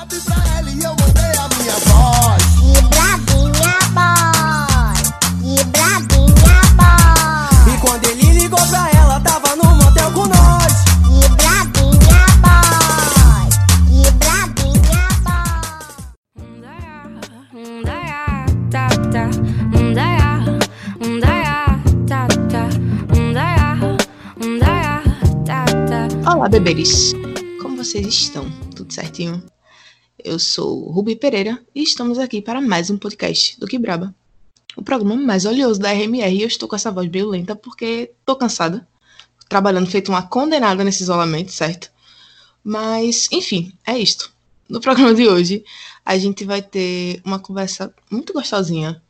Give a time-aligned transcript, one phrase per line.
[0.00, 2.42] Pra ela e eu a minha voz.
[2.64, 4.96] E Bravinha Boy.
[5.44, 7.74] E Bravinha Boy.
[7.74, 10.84] E quando ele ligou pra ela, tava no motel com nós.
[11.06, 13.48] E Bravinha Boy.
[13.92, 15.52] E Bravinha Boy.
[26.26, 27.12] Olá, beberes!
[27.60, 28.50] Como vocês estão?
[28.74, 29.49] Tudo certinho?
[30.24, 34.14] Eu sou Rubi Pereira e estamos aqui para mais um podcast do Que Braba.
[34.76, 38.12] O programa mais oleoso da RMR e eu estou com essa voz meio lenta porque
[38.24, 38.86] tô cansada.
[39.48, 41.90] Trabalhando feito uma condenada nesse isolamento, certo?
[42.62, 44.32] Mas, enfim, é isto.
[44.68, 45.64] No programa de hoje,
[46.04, 49.02] a gente vai ter uma conversa muito gostosinha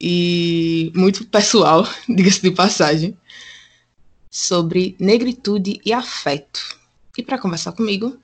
[0.00, 3.16] e muito pessoal, diga-se de passagem,
[4.30, 6.78] sobre negritude e afeto.
[7.16, 8.18] E para conversar comigo,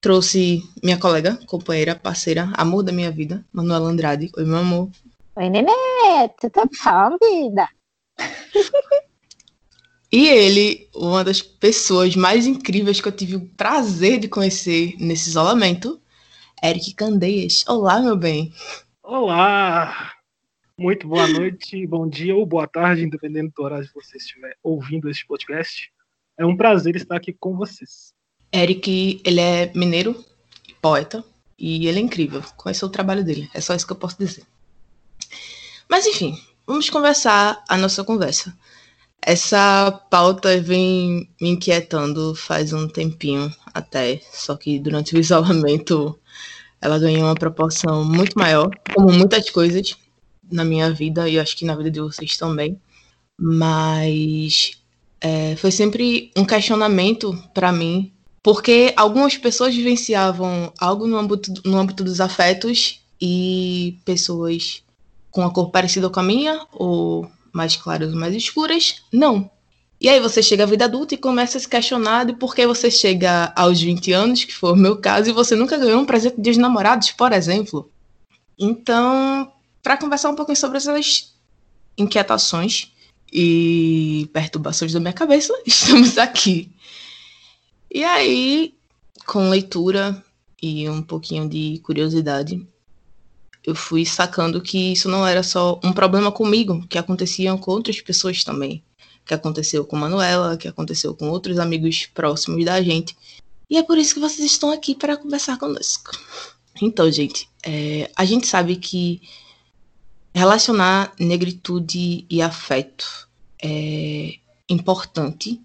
[0.00, 4.30] trouxe minha colega, companheira, parceira, amor da minha vida, Manuela Andrade.
[4.36, 4.90] Oi, meu amor.
[5.36, 7.68] Oi, Nenê, tudo bom, vida?
[10.10, 15.28] E ele, uma das pessoas mais incríveis que eu tive o prazer de conhecer nesse
[15.28, 16.00] isolamento,
[16.64, 17.62] Eric Candeias.
[17.68, 18.50] Olá, meu bem.
[19.02, 20.14] Olá!
[20.78, 25.10] Muito boa noite, bom dia ou boa tarde, independente do horário que você estiver ouvindo
[25.10, 25.92] este podcast.
[26.38, 28.14] É um prazer estar aqui com vocês.
[28.52, 30.24] Eric, ele é mineiro,
[30.80, 31.24] poeta,
[31.58, 32.42] e ele é incrível.
[32.56, 34.44] Conheço o trabalho dele, é só isso que eu posso dizer.
[35.88, 38.56] Mas enfim, vamos conversar a nossa conversa.
[39.20, 46.18] Essa pauta vem me inquietando faz um tempinho até, só que durante o isolamento
[46.80, 49.96] ela ganhou uma proporção muito maior, como muitas coisas
[50.50, 52.80] na minha vida e acho que na vida de vocês também.
[53.36, 54.80] Mas
[55.20, 58.12] é, foi sempre um questionamento para mim,
[58.48, 64.82] porque algumas pessoas vivenciavam algo no âmbito, no âmbito dos afetos e pessoas
[65.30, 69.50] com a cor parecida com a minha, ou mais claras ou mais escuras, não.
[70.00, 72.66] E aí você chega à vida adulta e começa a se questionar de por que
[72.66, 76.06] você chega aos 20 anos, que foi o meu caso, e você nunca ganhou um
[76.06, 77.90] presente de namorados, por exemplo.
[78.58, 79.52] Então,
[79.82, 81.34] para conversar um pouquinho sobre essas
[81.98, 82.94] inquietações
[83.30, 86.72] e perturbações da minha cabeça, estamos aqui.
[87.90, 88.74] E aí,
[89.26, 90.22] com leitura
[90.60, 92.66] e um pouquinho de curiosidade,
[93.64, 98.00] eu fui sacando que isso não era só um problema comigo, que acontecia com outras
[98.00, 98.82] pessoas também.
[99.24, 103.16] Que aconteceu com Manuela, que aconteceu com outros amigos próximos da gente.
[103.68, 106.12] E é por isso que vocês estão aqui para conversar conosco.
[106.80, 109.20] Então, gente, é, a gente sabe que
[110.34, 113.28] relacionar negritude e afeto
[113.62, 114.34] é
[114.68, 115.60] importante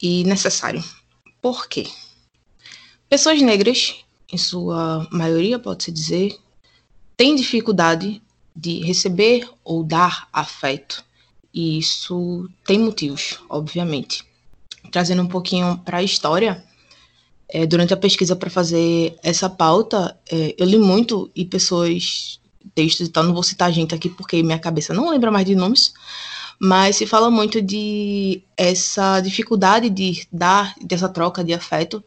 [0.00, 0.84] e necessário.
[1.42, 1.88] Por quê?
[3.08, 3.96] Pessoas negras,
[4.32, 6.38] em sua maioria, pode-se dizer,
[7.16, 8.22] têm dificuldade
[8.54, 11.04] de receber ou dar afeto.
[11.52, 14.24] E isso tem motivos, obviamente.
[14.92, 16.64] Trazendo um pouquinho para a história,
[17.48, 22.40] é, durante a pesquisa para fazer essa pauta, é, eu li muito e pessoas,
[22.72, 25.56] textos e tal, não vou citar gente aqui porque minha cabeça não lembra mais de
[25.56, 25.92] nomes,
[26.64, 32.04] mas se fala muito de essa dificuldade de dar, dessa troca de afeto,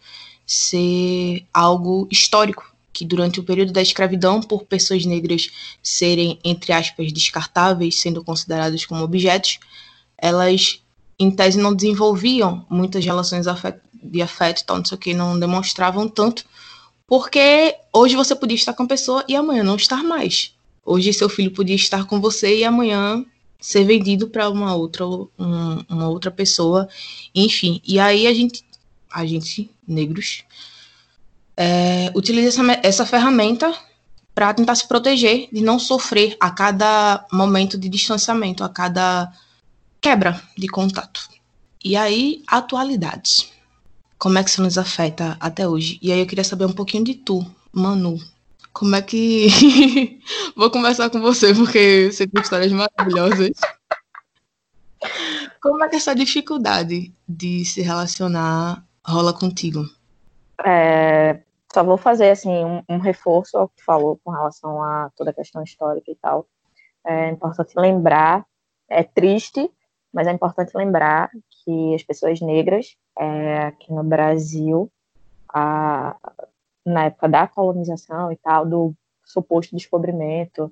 [0.47, 5.49] ser algo histórico, que durante o período da escravidão, por pessoas negras
[5.83, 9.59] serem, entre aspas, descartáveis, sendo consideradas como objetos,
[10.17, 10.81] elas,
[11.19, 13.45] em tese, não desenvolviam muitas relações
[14.01, 16.45] de afeto e tal, não sei o que, não demonstravam tanto,
[17.05, 20.53] porque hoje você podia estar com a pessoa e amanhã não estar mais.
[20.85, 23.25] Hoje seu filho podia estar com você e amanhã
[23.59, 25.27] ser vendido para uma outra, um,
[25.89, 26.87] uma outra pessoa,
[27.33, 27.81] enfim.
[27.85, 28.63] E aí a gente,
[29.11, 30.43] a gente, negros,
[31.57, 33.73] é, utiliza essa, essa ferramenta
[34.33, 39.31] para tentar se proteger de não sofrer a cada momento de distanciamento, a cada
[40.01, 41.29] quebra de contato.
[41.83, 43.47] E aí, atualidades.
[44.17, 45.99] Como é que isso nos afeta até hoje?
[46.01, 48.19] E aí eu queria saber um pouquinho de tu, Manu.
[48.75, 49.47] Como é que.
[50.53, 53.51] Vou conversar com você, porque você tem histórias maravilhosas.
[55.61, 59.85] Como é que essa dificuldade de se relacionar rola contigo?
[60.65, 61.39] É,
[61.73, 65.33] só vou fazer assim um, um, reforço ao que falou com relação a toda a
[65.33, 66.45] questão histórica e tal.
[67.05, 68.45] É importante lembrar,
[68.89, 69.71] é triste,
[70.13, 74.91] mas é importante lembrar que as pessoas negras é, aqui no Brasil,
[75.47, 76.15] a,
[76.85, 80.71] na época da colonização e tal, do suposto descobrimento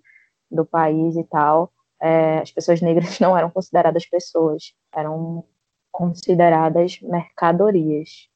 [0.49, 5.43] do país e tal, é, as pessoas negras não eram consideradas pessoas, eram
[5.91, 8.29] consideradas mercadorias,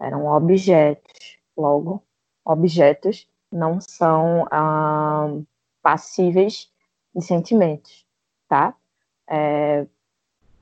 [0.00, 1.38] eram objetos.
[1.56, 2.02] Logo,
[2.44, 5.28] objetos não são ah,
[5.82, 6.70] passíveis
[7.14, 8.06] de sentimentos,
[8.48, 8.74] tá?
[9.28, 9.86] É,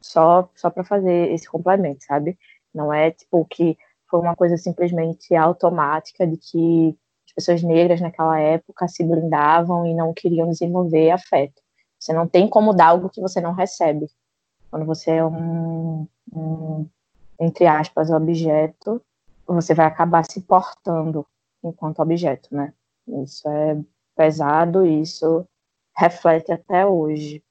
[0.01, 2.39] só só para fazer esse complemento, sabe?
[2.73, 3.77] Não é tipo que
[4.09, 6.97] foi uma coisa simplesmente automática de que
[7.27, 11.63] as pessoas negras naquela época se blindavam e não queriam desenvolver afeto.
[11.99, 14.07] Você não tem como dar algo que você não recebe.
[14.71, 16.87] Quando você é um, um
[17.41, 19.03] entre aspas, objeto,
[19.47, 21.27] você vai acabar se portando
[21.63, 22.73] enquanto objeto, né?
[23.23, 23.79] Isso é
[24.17, 25.47] pesado, isso
[25.97, 27.43] reflete até hoje.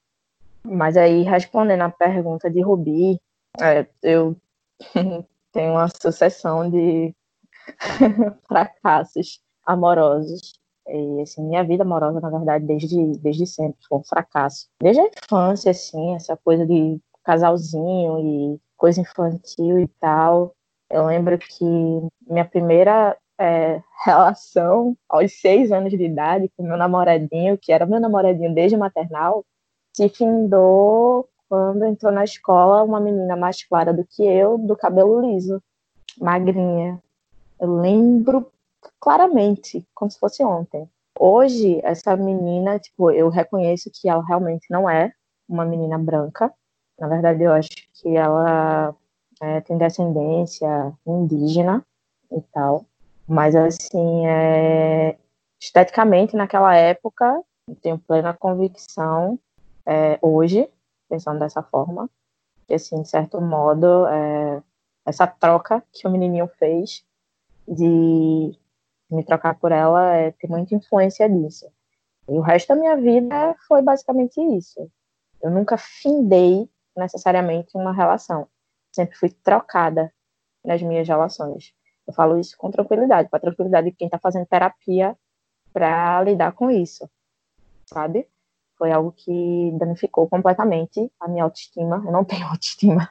[0.64, 3.20] Mas aí, respondendo a pergunta de Rubi,
[3.60, 4.36] é, eu
[5.54, 7.16] tenho uma sucessão de
[8.48, 10.60] fracassos amorosos.
[10.88, 14.68] E, assim, minha vida amorosa, na verdade, desde, desde sempre foi um fracasso.
[14.82, 20.54] Desde a infância, assim, essa coisa de casalzinho e coisa infantil e tal.
[20.90, 21.64] Eu lembro que
[22.28, 28.00] minha primeira é, relação aos seis anos de idade com meu namoradinho, que era meu
[28.00, 29.46] namoradinho desde maternal,
[29.96, 35.22] se findou quando entrou na escola uma menina mais clara do que eu, do cabelo
[35.22, 35.62] liso,
[36.20, 37.00] magrinha.
[37.60, 38.52] Eu lembro
[39.00, 40.90] claramente, como se fosse ontem.
[41.20, 45.14] Hoje, essa menina, tipo, eu reconheço que ela realmente não é
[45.48, 46.52] uma menina branca.
[47.00, 48.96] Na verdade, eu acho que ela
[49.40, 51.86] é, tem descendência indígena
[52.32, 52.84] e tal.
[53.28, 55.18] Mas, assim, é,
[55.62, 59.38] esteticamente, naquela época, eu tenho plena convicção,
[59.86, 60.68] é, hoje,
[61.14, 62.10] pensando dessa forma,
[62.68, 64.64] que, assim, de certo modo, é,
[65.06, 67.06] essa troca que o menininho fez
[67.68, 68.58] de
[69.12, 71.68] me trocar por ela é, tem muita influência disso.
[72.28, 74.90] E o resto da minha vida foi basicamente isso.
[75.40, 76.68] Eu nunca findei
[76.98, 78.48] necessariamente uma relação.
[78.92, 80.12] Sempre fui trocada
[80.66, 81.76] nas minhas relações.
[82.08, 85.16] Eu falo isso com tranquilidade, com a tranquilidade de quem está fazendo terapia
[85.72, 87.08] para lidar com isso,
[87.86, 88.28] sabe?
[88.78, 92.02] Foi algo que danificou completamente a minha autoestima.
[92.06, 93.10] Eu não tenho autoestima.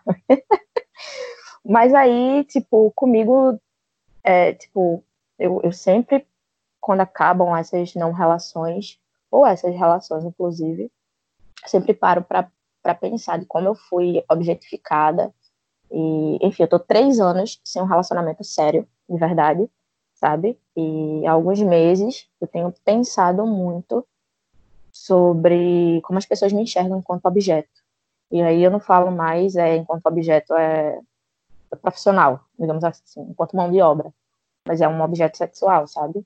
[1.64, 3.58] Mas aí, tipo, comigo,
[4.24, 5.04] é, tipo,
[5.38, 6.26] eu, eu sempre,
[6.80, 8.98] quando acabam essas não relações,
[9.30, 10.90] ou essas relações, inclusive,
[11.66, 15.32] sempre paro para pensar de como eu fui objetificada,
[15.90, 19.70] e, enfim, eu tô três anos sem um relacionamento sério, de verdade,
[20.14, 20.58] sabe?
[20.76, 24.06] E há alguns meses eu tenho pensado muito
[24.92, 27.82] sobre como as pessoas me enxergam enquanto objeto.
[28.30, 31.00] E aí eu não falo mais é, enquanto objeto é,
[31.72, 34.12] é profissional, digamos assim, enquanto mão de obra.
[34.66, 36.24] Mas é um objeto sexual, sabe?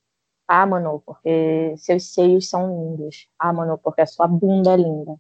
[0.49, 3.29] Ah, mano, porque seus seios são lindos.
[3.39, 5.17] Ah, mano, porque a sua bunda é linda.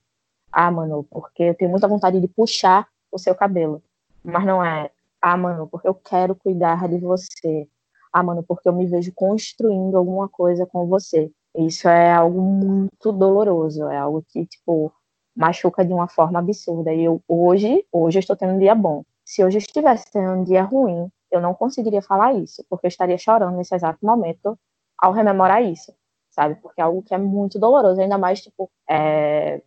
[0.53, 3.83] Ah, mano, porque eu tenho muita vontade de puxar o seu cabelo.
[4.23, 4.91] Mas não é,
[5.21, 7.69] ah, mano, porque eu quero cuidar de você.
[8.13, 11.31] Ah, mano, porque eu me vejo construindo alguma coisa com você.
[11.57, 14.93] Isso é algo muito doloroso, é algo que, tipo,
[15.35, 16.93] machuca de uma forma absurda.
[16.93, 19.05] E eu, hoje, hoje eu estou tendo um dia bom.
[19.25, 22.89] Se hoje eu estivesse tendo um dia ruim, eu não conseguiria falar isso, porque eu
[22.89, 24.59] estaria chorando nesse exato momento
[24.99, 25.93] ao rememorar isso,
[26.31, 26.57] sabe?
[26.57, 29.63] Porque é algo que é muito doloroso, ainda mais, tipo, é...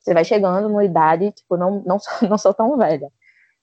[0.00, 3.10] você vai chegando numa idade, tipo, não, não, sou, não sou tão velha,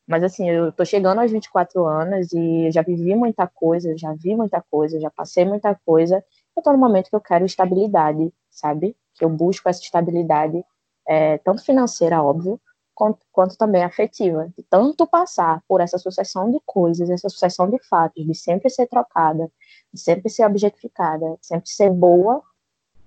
[0.07, 4.35] mas assim, eu tô chegando aos 24 anos e já vivi muita coisa, já vi
[4.35, 6.23] muita coisa, já passei muita coisa.
[6.57, 8.97] Eu tô no momento que eu quero estabilidade, sabe?
[9.13, 10.63] Que eu busco essa estabilidade,
[11.07, 12.59] é, tanto financeira, óbvio,
[12.95, 14.51] quanto, quanto também afetiva.
[14.69, 19.51] Tanto passar por essa sucessão de coisas, essa sucessão de fatos, de sempre ser trocada,
[19.93, 22.41] de sempre ser objetificada, sempre ser boa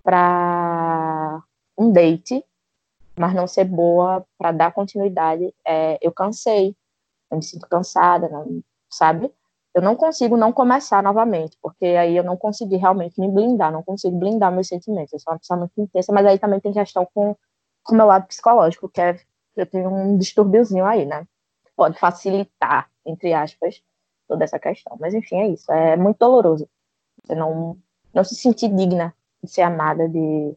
[0.03, 1.43] para
[1.77, 2.45] um date,
[3.19, 5.53] mas não ser boa para dar continuidade.
[5.67, 6.77] É, eu cansei
[7.31, 9.33] eu me sinto cansada, não, sabe?
[9.75, 13.83] Eu não consigo não começar novamente, porque aí eu não consegui realmente me blindar, não
[13.83, 15.13] consigo blindar meus sentimentos.
[15.13, 17.37] Eu sou uma pessoa muito intensa, mas aí também tem questão com
[17.89, 19.21] o meu lado psicológico, que é
[19.57, 21.27] eu tenho um distúrbiozinho aí, né?
[21.77, 23.83] Pode facilitar, entre aspas,
[24.29, 24.97] toda essa questão.
[25.01, 25.71] Mas enfim, é isso.
[25.73, 26.69] É muito doloroso.
[27.23, 27.77] Você não,
[28.15, 30.57] não se sentir digna de ser amada, de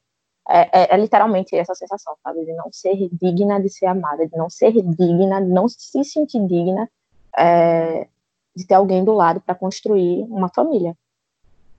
[0.49, 2.45] é, é, é, literalmente essa sensação, sabe?
[2.45, 6.45] De não ser digna de ser amada, de não ser digna, de não se sentir
[6.47, 6.89] digna
[7.37, 8.07] é,
[8.55, 10.95] de ter alguém do lado para construir uma família.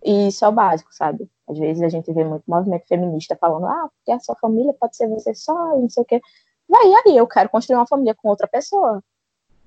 [0.02, 1.28] E isso é o básico, sabe?
[1.49, 4.97] Às vezes a gente vê muito movimento feminista falando, ah, porque a sua família pode
[4.97, 6.21] ser você só, não sei o quê.
[6.69, 9.02] Vai aí, eu quero construir uma família com outra pessoa.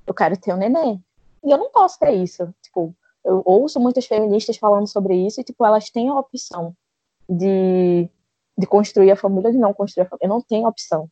[0.06, 1.04] Eu quero ter um neném.
[1.44, 2.54] E eu não posso ter isso.
[2.62, 6.76] Tipo, eu ouço muitas feministas falando sobre isso e, tipo, elas têm a opção
[7.30, 8.10] de
[8.58, 10.26] de construir a família ou de não construir a família.
[10.26, 11.10] Eu não tenho opção,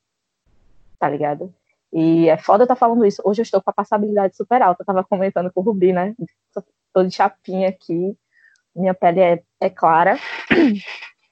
[0.98, 1.54] tá ligado?
[1.96, 3.22] E é foda estar tá falando isso.
[3.24, 4.82] Hoje eu estou com a passabilidade super alta.
[4.82, 6.14] Eu tava comentando com o Rubi, né?
[6.94, 8.18] Tô de chapinha aqui,
[8.76, 10.18] minha pele é, é clara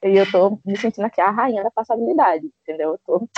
[0.02, 2.92] e eu tô me sentindo aqui a rainha da passabilidade, entendeu?
[2.92, 3.28] Eu tô,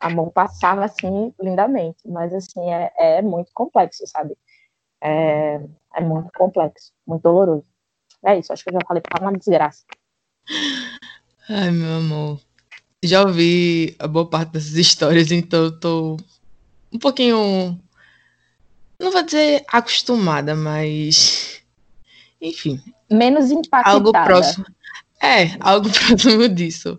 [0.00, 4.36] a mão passava assim lindamente, mas assim é, é muito complexo, sabe?
[5.02, 5.60] É,
[5.94, 7.66] é muito complexo, muito doloroso.
[8.24, 9.84] É isso, acho que eu já falei pra uma desgraça.
[11.50, 12.40] Ai, meu amor.
[13.04, 16.16] Já ouvi a boa parte dessas histórias, então eu tô
[16.96, 17.78] um pouquinho.
[18.98, 21.62] Não vou dizer acostumada, mas.
[22.40, 23.94] Enfim, Menos impactada.
[23.94, 24.66] algo próximo.
[25.22, 26.98] É, algo próximo disso.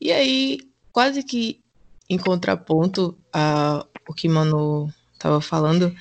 [0.00, 0.60] E aí,
[0.92, 1.60] quase que
[2.08, 5.94] em contraponto a o que Manu estava falando,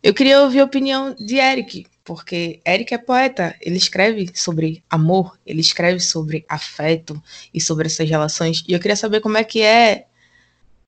[0.00, 5.36] eu queria ouvir a opinião de Eric, porque Eric é poeta, ele escreve sobre amor,
[5.44, 7.20] ele escreve sobre afeto
[7.52, 8.62] e sobre essas relações.
[8.68, 10.06] E eu queria saber como é que é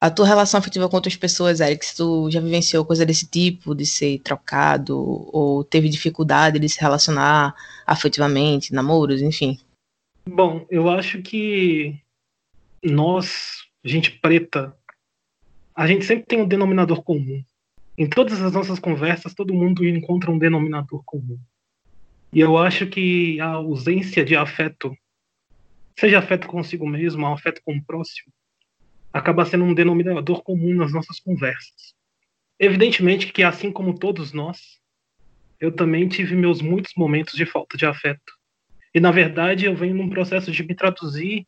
[0.02, 3.72] a tua relação afetiva com outras pessoas, Eric, se tu já vivenciou coisa desse tipo,
[3.72, 7.54] de ser trocado, ou teve dificuldade de se relacionar
[7.86, 9.60] afetivamente, namoros, enfim.
[10.28, 11.96] Bom, eu acho que
[12.82, 14.76] nós, gente preta,
[15.72, 17.40] a gente sempre tem um denominador comum.
[17.96, 21.38] Em todas as nossas conversas, todo mundo encontra um denominador comum.
[22.32, 24.96] E eu acho que a ausência de afeto,
[25.96, 28.32] seja afeto consigo mesmo, afeto com o próximo,
[29.12, 31.94] acaba sendo um denominador comum nas nossas conversas.
[32.58, 34.80] Evidentemente que, assim como todos nós,
[35.60, 38.32] eu também tive meus muitos momentos de falta de afeto.
[38.94, 41.46] E, na verdade, eu venho num processo de me traduzir,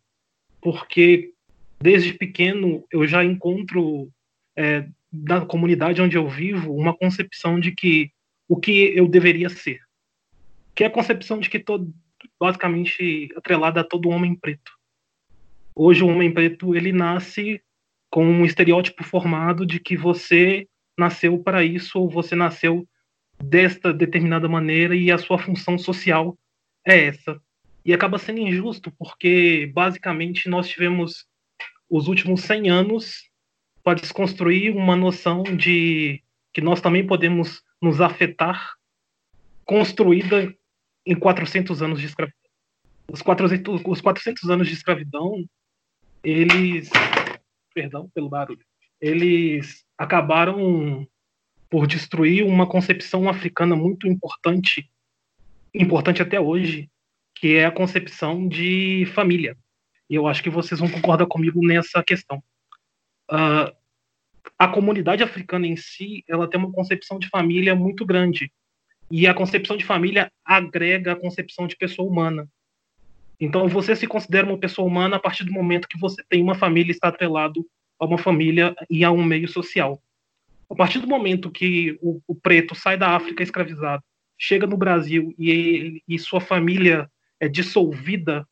[0.60, 1.32] porque
[1.80, 4.10] desde pequeno eu já encontro
[4.56, 8.10] é, na comunidade onde eu vivo uma concepção de que
[8.48, 9.80] o que eu deveria ser,
[10.74, 11.92] que é a concepção de que todo
[12.40, 14.72] basicamente atrelada a todo homem preto.
[15.76, 17.60] Hoje o homem preto ele nasce
[18.08, 22.86] com um estereótipo formado de que você nasceu para isso ou você nasceu
[23.42, 26.38] desta determinada maneira e a sua função social
[26.86, 27.40] é essa.
[27.84, 31.26] E acaba sendo injusto porque basicamente nós tivemos
[31.90, 33.28] os últimos 100 anos
[33.82, 38.74] para desconstruir uma noção de que nós também podemos nos afetar,
[39.64, 40.56] construída
[41.04, 42.38] em 400 anos de escravidão.
[43.12, 45.44] Os 400, os 400 anos de escravidão,
[46.24, 46.90] eles.
[47.74, 48.64] Perdão pelo barulho.
[49.00, 51.06] Eles acabaram
[51.68, 54.88] por destruir uma concepção africana muito importante,
[55.74, 56.88] importante até hoje,
[57.34, 59.56] que é a concepção de família.
[60.08, 62.42] E eu acho que vocês vão concordar comigo nessa questão.
[63.30, 63.74] Uh,
[64.58, 68.52] a comunidade africana em si, ela tem uma concepção de família muito grande.
[69.10, 72.48] E a concepção de família agrega a concepção de pessoa humana.
[73.44, 76.54] Então, você se considera uma pessoa humana a partir do momento que você tem uma
[76.54, 77.66] família e está atrelado
[78.00, 80.02] a uma família e a um meio social.
[80.70, 84.02] A partir do momento que o, o preto sai da África escravizado,
[84.38, 88.48] chega no Brasil e, e sua família é dissolvida,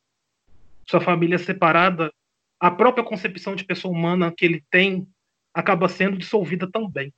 [0.86, 2.12] sua família é separada,
[2.60, 5.08] a própria concepção de pessoa humana que ele tem
[5.54, 7.14] acaba sendo dissolvida também.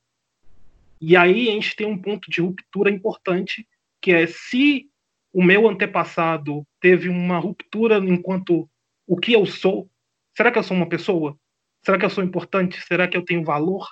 [1.00, 3.66] E aí a gente tem um ponto de ruptura importante,
[4.00, 4.88] que é se
[5.34, 8.70] o meu antepassado teve uma ruptura enquanto
[9.04, 9.90] o que eu sou,
[10.32, 11.36] será que eu sou uma pessoa?
[11.84, 12.80] Será que eu sou importante?
[12.80, 13.84] Será que eu tenho valor?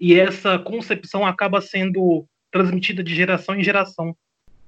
[0.00, 4.16] E essa concepção acaba sendo transmitida de geração em geração.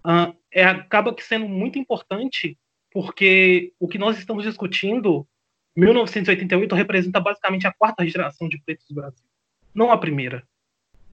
[0.04, 2.58] Uh, é, acaba que sendo muito importante
[2.92, 5.26] porque o que nós estamos discutindo
[5.74, 9.24] 1988 representa basicamente a quarta geração de pretos do Brasil,
[9.74, 10.46] não a primeira.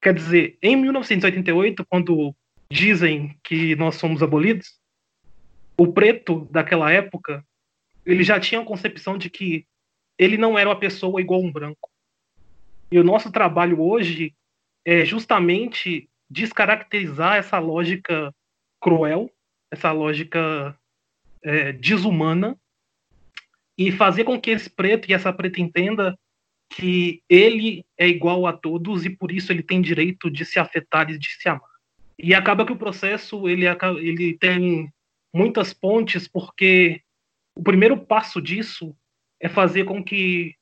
[0.01, 2.35] Quer dizer, em 1988, quando
[2.69, 4.80] dizem que nós somos abolidos,
[5.81, 7.43] o preto daquela época,
[8.05, 9.65] ele já tinha a concepção de que
[10.15, 11.89] ele não era uma pessoa igual um branco.
[12.91, 14.35] E o nosso trabalho hoje
[14.85, 18.31] é justamente descaracterizar essa lógica
[18.79, 19.31] cruel,
[19.71, 20.77] essa lógica
[21.41, 22.55] é, desumana,
[23.75, 26.15] e fazer com que esse preto e essa preta entenda
[26.69, 31.09] que ele é igual a todos e por isso ele tem direito de se afetar
[31.09, 31.71] e de se amar.
[32.19, 33.65] E acaba que o processo ele,
[33.99, 34.93] ele tem
[35.33, 37.01] muitas pontes porque
[37.55, 38.95] o primeiro passo disso
[39.39, 40.55] é fazer com que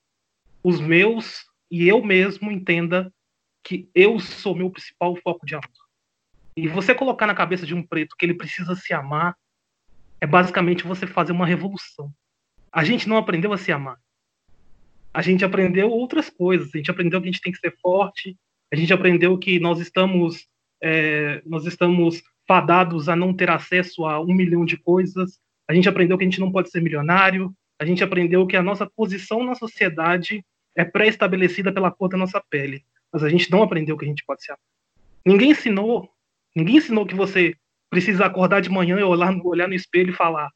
[0.64, 3.14] os meus e eu mesmo entenda
[3.64, 5.70] que eu sou meu principal foco de amor.
[6.56, 9.36] E você colocar na cabeça de um preto que ele precisa se amar
[10.20, 12.14] é basicamente você fazer uma revolução
[12.72, 13.98] a gente não aprendeu a se amar.
[15.14, 16.70] A gente aprendeu outras coisas.
[16.74, 18.38] A gente aprendeu que a gente tem que ser forte.
[18.72, 20.48] A gente aprendeu que nós estamos
[20.82, 25.40] é, nós estamos fadados a não ter acesso a um milhão de coisas.
[25.68, 27.54] A gente aprendeu que a gente não pode ser milionário.
[27.78, 30.44] A gente aprendeu que a nossa posição na sociedade
[30.76, 32.84] é pré-estabelecida pela cor da nossa pele.
[33.14, 34.56] Mas a gente não aprendeu que a gente pode ser.
[35.24, 36.10] Ninguém ensinou,
[36.56, 37.56] ninguém ensinou que você
[37.88, 40.50] precisa acordar de manhã e olhar, olhar no espelho e falar: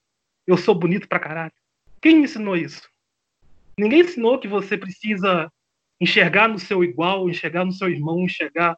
[0.47, 1.53] Eu sou bonito pra caralho.
[2.01, 2.89] Quem me ensinou isso?
[3.77, 5.47] Ninguém ensinou que você precisa
[6.01, 8.75] enxergar no seu igual, enxergar no seu irmão, enxergar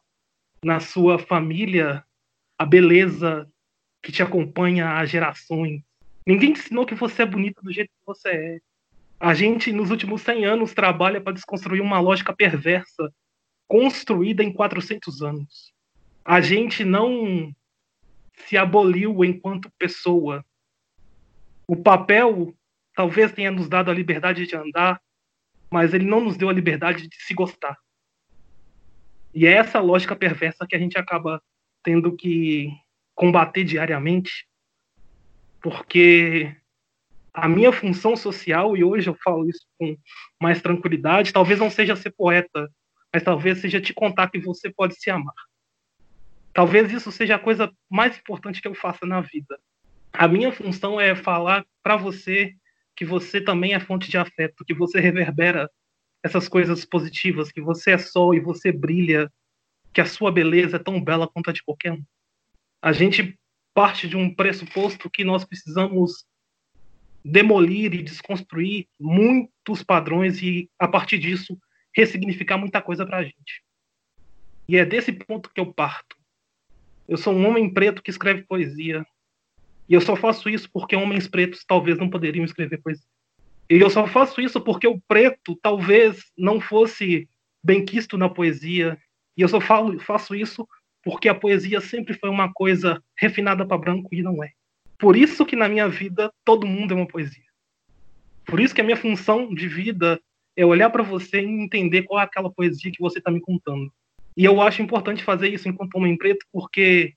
[0.62, 2.04] na sua família
[2.58, 3.48] a beleza
[4.02, 5.82] que te acompanha há gerações.
[6.26, 8.60] Ninguém te ensinou que você é bonito do jeito que você é.
[9.18, 13.12] A gente, nos últimos 100 anos, trabalha para desconstruir uma lógica perversa
[13.66, 15.72] construída em 400 anos.
[16.24, 17.54] A gente não
[18.46, 20.44] se aboliu enquanto pessoa.
[21.66, 22.54] O papel
[22.94, 25.00] talvez tenha nos dado a liberdade de andar,
[25.70, 27.76] mas ele não nos deu a liberdade de se gostar.
[29.34, 31.42] E é essa lógica perversa que a gente acaba
[31.86, 32.68] tendo que
[33.14, 34.44] combater diariamente,
[35.62, 36.52] porque
[37.32, 39.96] a minha função social, e hoje eu falo isso com
[40.42, 42.68] mais tranquilidade, talvez não seja ser poeta,
[43.14, 45.32] mas talvez seja te contar que você pode se amar.
[46.52, 49.56] Talvez isso seja a coisa mais importante que eu faça na vida.
[50.12, 52.52] A minha função é falar para você
[52.96, 55.70] que você também é fonte de afeto, que você reverbera
[56.20, 59.30] essas coisas positivas, que você é sol e você brilha,
[59.96, 62.04] que a sua beleza é tão bela quanto a de qualquer um.
[62.82, 63.34] A gente
[63.72, 66.26] parte de um pressuposto que nós precisamos
[67.24, 71.58] demolir e desconstruir muitos padrões e, a partir disso,
[71.94, 73.64] ressignificar muita coisa para a gente.
[74.68, 76.14] E é desse ponto que eu parto.
[77.08, 79.02] Eu sou um homem preto que escreve poesia.
[79.88, 83.08] E eu só faço isso porque homens pretos talvez não poderiam escrever poesia.
[83.70, 87.26] E eu só faço isso porque o preto talvez não fosse
[87.64, 89.00] bem quisto na poesia.
[89.36, 90.66] E eu só falo, faço isso
[91.02, 94.50] porque a poesia sempre foi uma coisa refinada para branco e não é.
[94.98, 97.44] Por isso que na minha vida todo mundo é uma poesia.
[98.44, 100.20] Por isso que a minha função de vida
[100.56, 103.92] é olhar para você e entender qual é aquela poesia que você está me contando.
[104.36, 107.14] E eu acho importante fazer isso enquanto homem preto, porque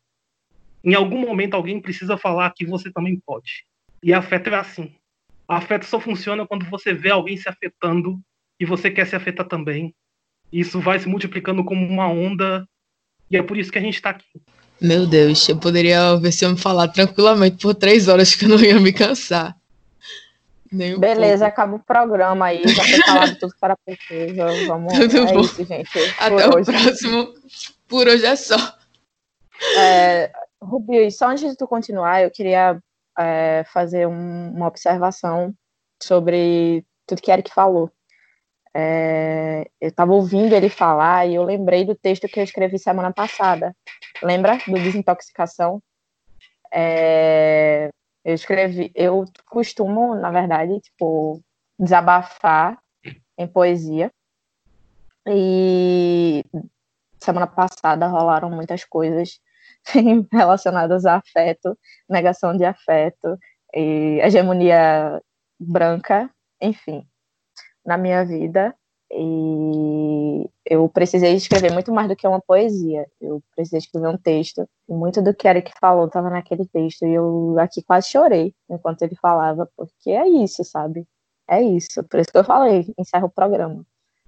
[0.83, 3.65] em algum momento alguém precisa falar que você também pode.
[4.03, 4.93] E afeto é assim.
[5.47, 8.19] Afeto só funciona quando você vê alguém se afetando
[8.59, 9.95] e você quer se afetar também.
[10.51, 12.67] Isso vai se multiplicando como uma onda
[13.29, 14.25] e é por isso que a gente está aqui.
[14.81, 18.49] Meu Deus, eu poderia ver se eu me falar tranquilamente por três horas que eu
[18.49, 19.55] não ia me cansar.
[20.71, 24.45] Nem um Beleza, acaba o programa aí, já foi falado tudo para a pesquisa.
[24.67, 25.41] Vamos, Tudo é bom.
[25.41, 25.99] isso, gente.
[26.19, 26.71] Até por o hoje.
[26.71, 27.33] próximo.
[27.87, 28.55] Por hoje é só.
[29.77, 30.31] É,
[30.61, 32.79] Rubi, só antes de tu continuar, eu queria
[33.17, 35.53] é, fazer um- uma observação
[36.01, 37.91] sobre tudo que Eric falou.
[38.73, 43.11] É, eu estava ouvindo ele falar e eu lembrei do texto que eu escrevi semana
[43.11, 43.75] passada.
[44.21, 45.81] Lembra do desintoxicação?
[46.71, 47.89] É,
[48.23, 51.41] eu escrevi, eu costumo, na verdade, tipo,
[51.79, 52.77] desabafar
[53.37, 54.11] em poesia.
[55.27, 56.43] E
[57.19, 59.39] semana passada rolaram muitas coisas
[60.31, 61.77] relacionadas a afeto,
[62.09, 63.37] negação de afeto,
[63.73, 65.21] e hegemonia
[65.59, 66.29] branca,
[66.61, 67.05] enfim,
[67.89, 68.75] na minha vida.
[69.11, 73.07] E eu precisei escrever muito mais do que uma poesia.
[73.19, 74.67] Eu precisei escrever um texto.
[74.87, 77.05] E muito do que Eric falou estava naquele texto.
[77.05, 81.07] E eu aqui quase chorei enquanto ele falava, porque é isso, sabe?
[81.49, 82.03] É isso.
[82.09, 83.83] Por isso que eu falei, encerra o programa.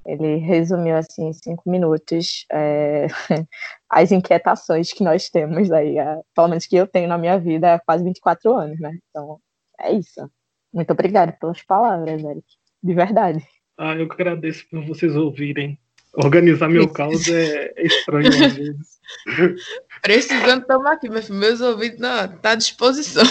[0.05, 3.05] Ele resumiu assim em cinco minutos é,
[3.89, 7.75] as inquietações que nós temos aí, a- pelo menos que eu tenho na minha vida
[7.75, 8.97] há quase 24 anos, né?
[9.09, 9.39] Então,
[9.79, 10.27] é isso.
[10.73, 12.45] Muito obrigada pelas palavras, Eric.
[12.83, 13.45] De verdade.
[13.77, 15.79] Ah, eu que agradeço por vocês ouvirem.
[16.13, 18.99] Organizar meu caos é, estranho às vezes.
[20.01, 21.39] Precisando tomar aqui, filho.
[21.39, 23.23] Meus ouvidos não, tá à disposição.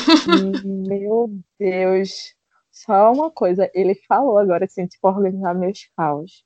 [0.65, 2.35] Meu Deus.
[2.71, 6.43] Só uma coisa, ele falou agora assim, tipo, organizar meus caos.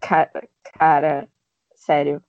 [0.00, 0.46] Cara,
[0.78, 1.28] cara,
[1.74, 2.22] sério.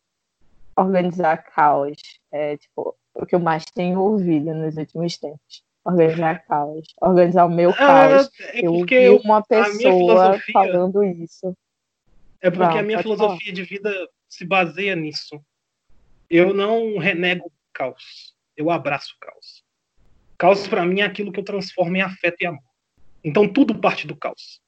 [0.78, 1.98] Organizar caos
[2.32, 5.64] é, tipo, o que eu mais tenho ouvido nos últimos tempos.
[5.86, 6.88] Organizar caos.
[7.02, 8.30] Organizar o meu caos.
[8.40, 11.56] Ah, é eu vi uma pessoa falando isso.
[12.42, 13.92] É porque Vai, a minha filosofia de vida
[14.28, 15.42] se baseia nisso.
[16.30, 18.34] Eu não renego o caos.
[18.56, 19.64] Eu abraço o caos.
[20.38, 22.62] Caos para mim é aquilo que eu transformo em afeto e amor.
[23.24, 24.62] Então tudo parte do caos.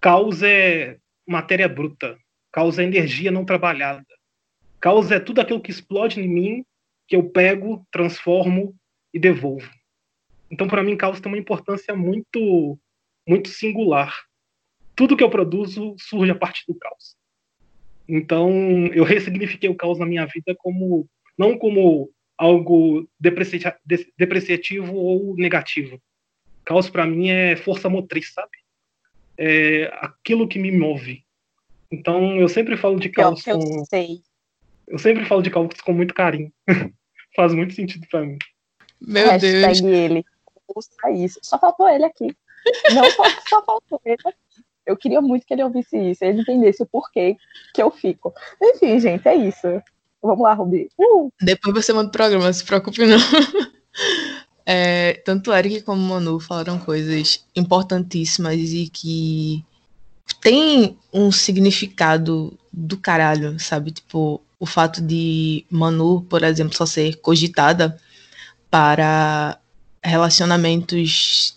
[0.00, 2.16] Caos é matéria bruta.
[2.52, 4.06] Caos é energia não trabalhada.
[4.80, 6.64] Caos é tudo aquilo que explode em mim,
[7.08, 8.74] que eu pego, transformo
[9.12, 9.68] e devolvo.
[10.50, 12.78] Então para mim caos tem uma importância muito
[13.28, 14.26] muito singular
[14.96, 17.14] tudo que eu produzo surge a partir do caos.
[18.08, 18.50] Então,
[18.94, 21.06] eu ressignifiquei o caos na minha vida como
[21.36, 26.00] não como algo depreciati- de- depreciativo ou negativo.
[26.64, 28.56] Caos para mim é força motriz, sabe?
[29.36, 31.22] É aquilo que me move.
[31.92, 34.20] Então, eu sempre falo de Pior caos que eu com sei.
[34.88, 36.50] eu sempre falo de caos com muito carinho.
[37.36, 38.38] Faz muito sentido para mim.
[39.00, 39.92] Meu Hashtag Deus.
[39.92, 40.24] ele.
[40.68, 41.38] Ouça isso.
[41.42, 42.34] Só faltou ele aqui.
[42.92, 44.64] Não só, só faltou ele aqui.
[44.84, 47.36] Eu queria muito que ele ouvisse isso, ele entendesse o porquê
[47.74, 48.32] que eu fico.
[48.62, 49.66] Enfim, gente, é isso.
[50.22, 50.88] Vamos lá, Rubi.
[50.96, 51.28] Uh!
[51.40, 53.18] Depois você manda o programa, não se preocupe não.
[54.68, 59.64] É, tanto Eric como Manu falaram coisas importantíssimas e que
[60.40, 63.92] tem um significado do caralho, sabe?
[63.92, 67.96] Tipo, o fato de Manu, por exemplo, só ser cogitada
[68.68, 69.56] para
[70.06, 71.56] relacionamentos,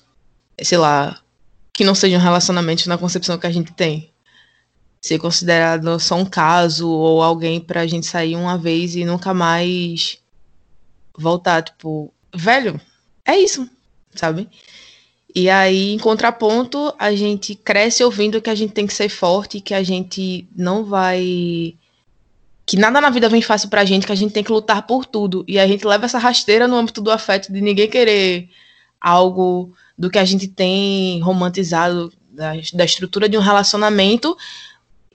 [0.62, 1.20] sei lá,
[1.74, 4.12] que não sejam relacionamentos na concepção que a gente tem.
[5.02, 10.18] Ser considerado só um caso ou alguém pra gente sair uma vez e nunca mais
[11.18, 12.80] voltar, tipo, velho,
[13.26, 13.70] é isso,
[14.14, 14.50] sabe?
[15.34, 19.62] E aí, em contraponto, a gente cresce ouvindo que a gente tem que ser forte,
[19.62, 21.76] que a gente não vai.
[22.70, 25.04] Que nada na vida vem fácil pra gente, que a gente tem que lutar por
[25.04, 25.44] tudo.
[25.48, 28.48] E a gente leva essa rasteira no âmbito do afeto de ninguém querer
[29.02, 34.38] algo do que a gente tem romantizado da, da estrutura de um relacionamento.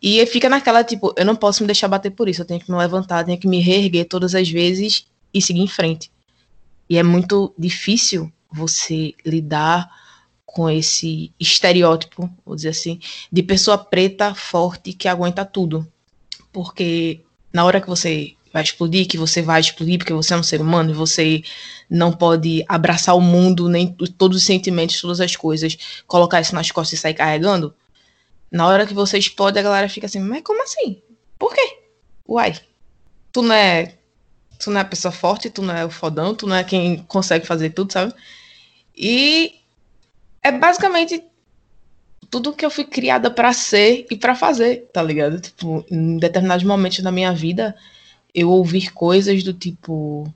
[0.02, 2.68] E fica naquela, tipo, eu não posso me deixar bater por isso, eu tenho que
[2.68, 6.10] me levantar, tenho que me reerguer todas as vezes e seguir em frente.
[6.90, 9.88] E é muito difícil você lidar
[10.44, 12.98] com esse estereótipo, vou dizer assim,
[13.30, 15.86] de pessoa preta, forte, que aguenta tudo.
[16.52, 20.42] Porque na hora que você vai explodir, que você vai explodir porque você é um
[20.42, 21.42] ser humano e você
[21.88, 26.70] não pode abraçar o mundo, nem todos os sentimentos, todas as coisas, colocar isso nas
[26.72, 27.72] costas e sair carregando.
[28.50, 31.00] Na hora que você explode, a galera fica assim, mas como assim?
[31.38, 31.78] Por quê?
[32.28, 32.58] Uai,
[33.32, 33.94] tu não é
[34.58, 37.04] tu não é a pessoa forte, tu não é o fodão, tu não é quem
[37.04, 38.14] consegue fazer tudo, sabe?
[38.96, 39.60] E
[40.42, 41.22] é basicamente
[42.30, 45.40] tudo que eu fui criada pra ser e pra fazer, tá ligado?
[45.40, 47.76] Tipo, em determinados momentos da minha vida,
[48.34, 50.26] eu ouvir coisas do tipo,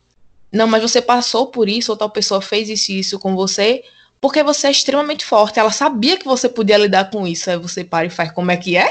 [0.53, 3.85] não, mas você passou por isso, ou tal pessoa fez isso e isso com você,
[4.21, 5.59] porque você é extremamente forte.
[5.61, 8.57] Ela sabia que você podia lidar com isso, aí você para e faz como é
[8.57, 8.91] que é?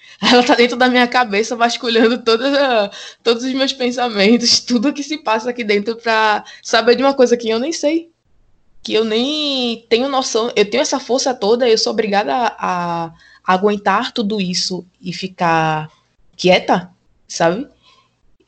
[0.22, 2.90] Ela tá dentro da minha cabeça, vasculhando todas a-
[3.22, 7.36] todos os meus pensamentos, tudo que se passa aqui dentro pra saber de uma coisa
[7.36, 8.10] que eu nem sei.
[8.84, 10.52] Que eu nem tenho noção.
[10.54, 13.14] Eu tenho essa força toda, eu sou obrigada a, a
[13.54, 15.90] aguentar tudo isso e ficar
[16.36, 16.90] quieta,
[17.26, 17.66] sabe?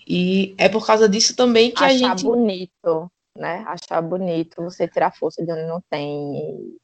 [0.07, 2.25] E é por causa disso também que a Achar gente.
[2.25, 3.65] bonito, né?
[3.67, 6.77] Achar bonito você tirar força de onde não tem.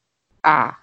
[0.42, 0.78] Ah,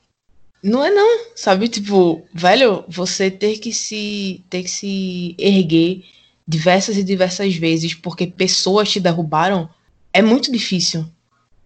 [0.63, 1.67] Não é não, sabe?
[1.67, 6.05] Tipo, velho, você ter que se ter que se erguer
[6.47, 9.69] diversas e diversas vezes porque pessoas te derrubaram
[10.13, 11.05] é muito difícil.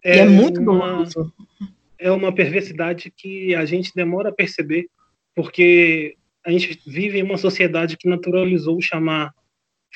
[0.04, 1.04] E é muito uma,
[1.98, 4.88] é uma perversidade que a gente demora a perceber,
[5.36, 9.34] porque a gente vive em uma sociedade que naturalizou chamar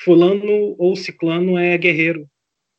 [0.00, 2.26] fulano ou ciclano é guerreiro,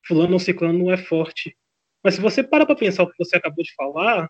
[0.08, 1.56] fulano ou ciclano é forte.
[2.04, 4.30] Mas se você para para pensar o que você acabou de falar,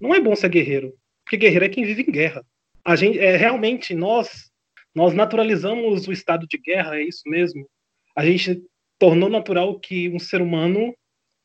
[0.00, 0.92] não é bom ser guerreiro,
[1.24, 2.44] porque guerreiro é quem vive em guerra.
[2.84, 4.50] A gente é realmente nós
[4.94, 7.68] nós naturalizamos o estado de guerra, é isso mesmo.
[8.16, 8.62] A gente
[8.98, 10.92] tornou natural que um ser humano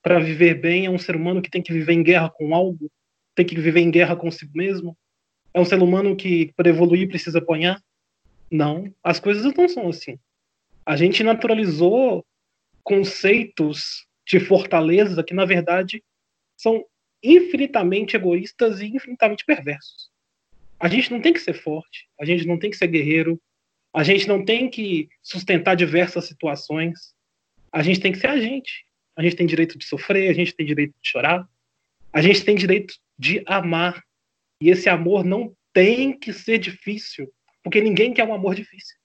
[0.04, 2.92] para viver bem é um ser humano que tem que viver em guerra com algo,
[3.34, 4.96] tem que viver em guerra consigo mesmo.
[5.54, 7.82] É um ser humano que para evoluir precisa apanhar?
[8.52, 10.20] Não, as coisas não são assim.
[10.86, 12.26] A gente naturalizou
[12.84, 16.04] conceitos de fortaleza que na verdade
[16.58, 16.84] são
[17.24, 20.12] infinitamente egoístas e infinitamente perversos.
[20.80, 23.42] A gente não tem que ser forte, a gente não tem que ser guerreiro,
[23.94, 27.16] a gente não tem que sustentar diversas situações.
[27.72, 28.86] A gente tem que ser a gente.
[29.16, 31.48] A gente tem direito de sofrer, a gente tem direito de chorar,
[32.12, 34.04] a gente tem direito de amar.
[34.60, 37.32] E esse amor não tem que ser difícil,
[37.64, 38.96] porque ninguém quer um amor difícil.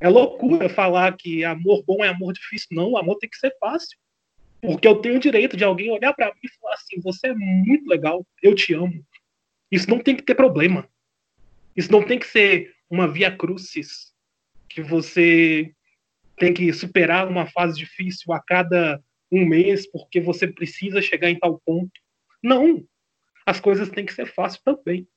[0.00, 2.68] É loucura falar que amor bom é amor difícil.
[2.72, 3.96] Não, amor tem que ser fácil.
[4.60, 7.34] Porque eu tenho o direito de alguém olhar para mim e falar assim: você é
[7.34, 9.04] muito legal, eu te amo.
[9.70, 10.88] Isso não tem que ter problema.
[11.76, 14.12] Isso não tem que ser uma via crucis
[14.68, 15.72] que você
[16.36, 19.02] tem que superar uma fase difícil a cada
[19.32, 21.90] um mês porque você precisa chegar em tal ponto.
[22.42, 22.84] Não.
[23.46, 25.08] As coisas têm que ser fáceis também.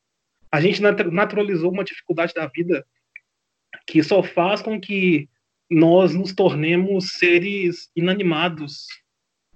[0.52, 2.88] A gente nat- naturalizou uma dificuldade da vida
[3.86, 5.30] que só faz com que
[5.70, 8.88] nós nos tornemos seres inanimados,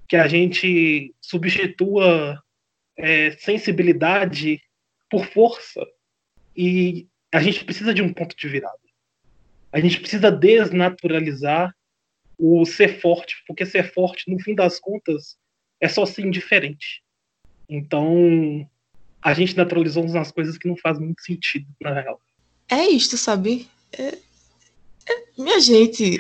[0.08, 2.42] que a gente substitua
[2.98, 4.62] é, sensibilidade
[5.10, 5.86] por força.
[6.56, 8.78] E a gente precisa de um ponto de virada.
[9.72, 11.74] A gente precisa desnaturalizar
[12.40, 15.38] o ser forte, porque ser forte, no fim das contas,
[15.82, 17.04] é só ser indiferente.
[17.68, 18.66] Então,
[19.22, 22.22] a gente naturalizou umas coisas que não fazem muito sentido, na real.
[22.70, 23.68] É isto, sabe?
[23.92, 24.18] É-
[25.08, 26.18] é- minha gente,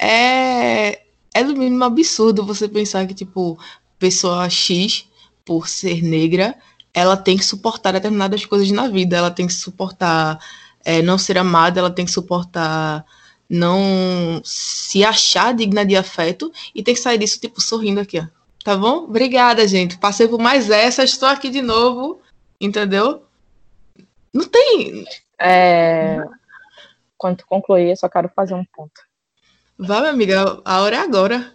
[0.00, 1.02] é,
[1.34, 3.58] é no mínimo absurdo você pensar que, tipo,
[3.98, 5.08] pessoa X,
[5.44, 6.56] por ser negra,
[6.94, 9.16] ela tem que suportar determinadas coisas na vida.
[9.16, 10.38] Ela tem que suportar
[10.84, 13.04] é, não ser amada, ela tem que suportar
[13.50, 18.26] não se achar digna de afeto e tem que sair disso, tipo, sorrindo aqui, ó.
[18.62, 19.04] Tá bom?
[19.04, 19.98] Obrigada, gente.
[19.98, 22.20] Passei por mais essa, estou aqui de novo,
[22.60, 23.24] entendeu?
[24.32, 25.04] Não tem.
[25.38, 26.18] É,
[27.18, 29.00] Quando tu concluir, eu só quero fazer um ponto.
[29.76, 31.52] Vai, minha amiga, a hora é agora.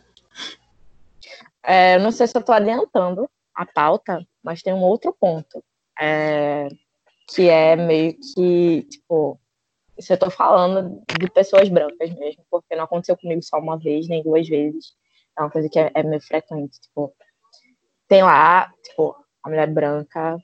[1.63, 5.63] É, eu não sei se eu tô adiantando a pauta, mas tem um outro ponto.
[5.97, 6.67] é,
[7.27, 9.39] que é meio que, tipo,
[9.97, 14.07] isso eu tô falando de pessoas brancas mesmo, porque não aconteceu comigo só uma vez,
[14.07, 14.93] nem duas vezes.
[15.37, 17.13] É uma coisa que é, é meio frequente, tipo,
[18.07, 20.37] tem lá, tipo, a mulher branca,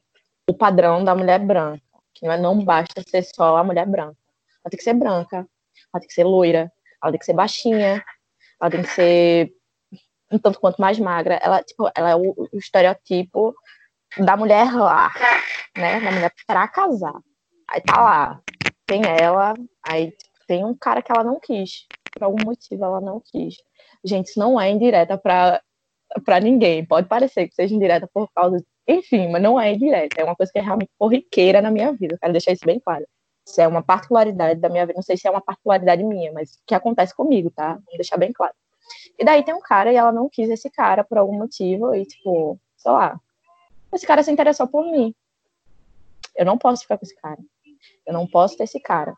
[0.50, 1.82] o padrão da mulher branca,
[2.14, 4.18] que não, é, não basta ser só a mulher branca.
[4.64, 8.04] Ela tem que ser branca, ela tem que ser loira, ela tem que ser baixinha,
[8.60, 9.54] ela tem que ser
[10.32, 11.36] um tanto quanto mais magra.
[11.42, 13.54] Ela, tipo, ela é o, o estereotipo
[14.18, 15.12] da mulher lá,
[15.78, 16.00] né?
[16.00, 17.20] Da mulher pra casar.
[17.70, 18.42] Aí tá lá,
[18.91, 20.13] tem ela, aí
[20.45, 21.88] tem um cara que ela não quis.
[22.12, 23.56] Por algum motivo ela não quis.
[24.04, 25.62] Gente, isso não é indireta pra,
[26.25, 26.86] pra ninguém.
[26.86, 28.62] Pode parecer que seja indireta por causa.
[28.86, 30.19] Enfim, mas não é indireta.
[30.19, 32.15] É uma coisa que é realmente corriqueira na minha vida.
[32.15, 33.06] Eu quero deixar isso bem claro.
[33.47, 34.97] Isso é uma particularidade da minha vida.
[34.97, 37.75] Não sei se é uma particularidade minha, mas que acontece comigo, tá?
[37.75, 38.54] Vou deixar bem claro.
[39.17, 41.95] E daí tem um cara e ela não quis esse cara por algum motivo.
[41.95, 43.17] E, tipo, sei lá.
[43.93, 45.15] Esse cara se interessou por mim.
[46.36, 47.39] Eu não posso ficar com esse cara.
[48.06, 49.15] Eu não posso ter esse cara.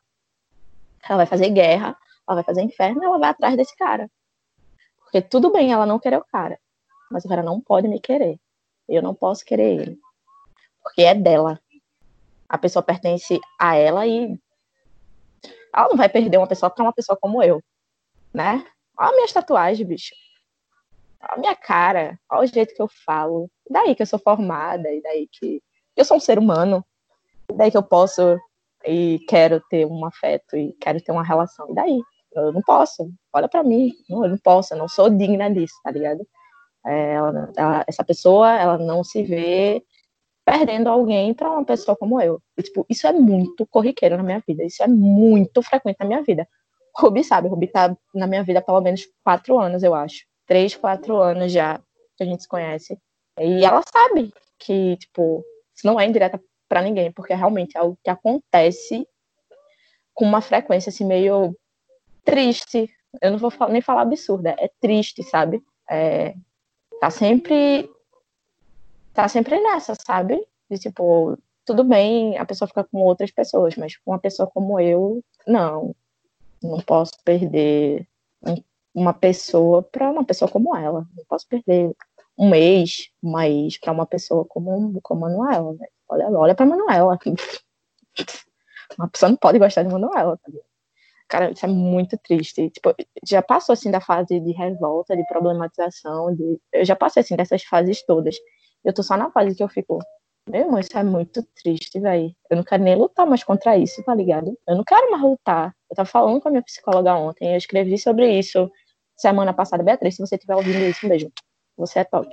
[1.08, 1.98] Ela vai fazer guerra,
[2.28, 4.10] ela vai fazer inferno, ela vai atrás desse cara.
[5.00, 6.60] Porque tudo bem ela não querer o cara,
[7.12, 8.40] mas o cara não pode me querer.
[8.88, 10.00] Eu não posso querer ele.
[10.82, 11.60] Porque é dela.
[12.48, 14.38] A pessoa pertence a ela e
[15.74, 17.62] ela não vai perder uma pessoa para uma pessoa como eu,
[18.34, 18.66] né?
[18.98, 20.14] Olha minhas tatuagens, bicho.
[21.22, 23.50] Olha a minha cara, olha o jeito que eu falo.
[23.68, 25.62] E daí que eu sou formada, e daí que
[25.96, 26.86] eu sou um ser humano.
[27.50, 28.40] E daí que eu posso
[28.86, 31.70] e quero ter um afeto e quero ter uma relação.
[31.72, 32.02] E daí?
[32.34, 33.10] Eu não posso.
[33.34, 33.92] Olha pra mim.
[34.10, 34.74] Eu não posso.
[34.74, 36.26] Eu não sou digna disso, tá ligado?
[36.86, 39.84] É, ela- ela- essa pessoa, ela não se vê
[40.46, 42.42] perdendo alguém pra uma pessoa como eu.
[42.58, 44.64] E, tipo, isso é muito corriqueiro na minha vida.
[44.64, 46.48] Isso é muito frequente na minha vida.
[46.98, 50.26] Rubi sabe, Rubi tá na minha vida pelo menos quatro anos, eu acho.
[50.48, 51.80] Três, quatro anos já
[52.18, 52.98] que a gente se conhece.
[53.40, 55.44] E ela sabe que, tipo,
[55.76, 56.40] isso não é indireta
[56.74, 59.08] pra ninguém, porque realmente é algo que acontece
[60.12, 61.56] com uma frequência assim meio
[62.26, 62.90] triste.
[63.22, 65.64] Eu não vou nem falar absurda, é triste, sabe?
[65.88, 66.34] É,
[67.00, 67.88] tá sempre
[69.14, 70.44] tá sempre nessa, sabe?
[70.68, 74.80] De tipo, tudo bem a pessoa ficar com outras pessoas, mas com uma pessoa como
[74.80, 75.96] eu, não.
[76.64, 78.08] Não posso perder
[78.42, 78.64] um-
[78.96, 81.06] uma pessoa pra uma pessoa como ela.
[81.16, 81.96] Não posso perder
[82.36, 85.88] um ex, uma ex pra uma pessoa como, como a Manuela, né?
[86.14, 87.18] Olha, olha pra Manuela.
[88.98, 90.52] Uma pessoa não pode gostar de Manuela, tá?
[91.28, 92.70] Cara, isso é muito triste.
[92.70, 92.94] Tipo,
[93.28, 96.60] já passou assim da fase de revolta, de problematização, de...
[96.72, 98.36] eu já passei assim dessas fases todas.
[98.84, 99.98] Eu tô só na fase que eu fico,
[100.48, 102.36] meu irmão, isso é muito triste, velho.
[102.52, 104.56] Eu não quero nem lutar mais contra isso, tá ligado?
[104.68, 105.76] Eu não quero mais lutar.
[105.90, 108.70] Eu tava falando com a minha psicóloga ontem, eu escrevi sobre isso
[109.16, 109.84] semana passada.
[109.84, 111.32] Beatriz, se você estiver ouvindo isso, beijo.
[111.78, 112.30] Você é top.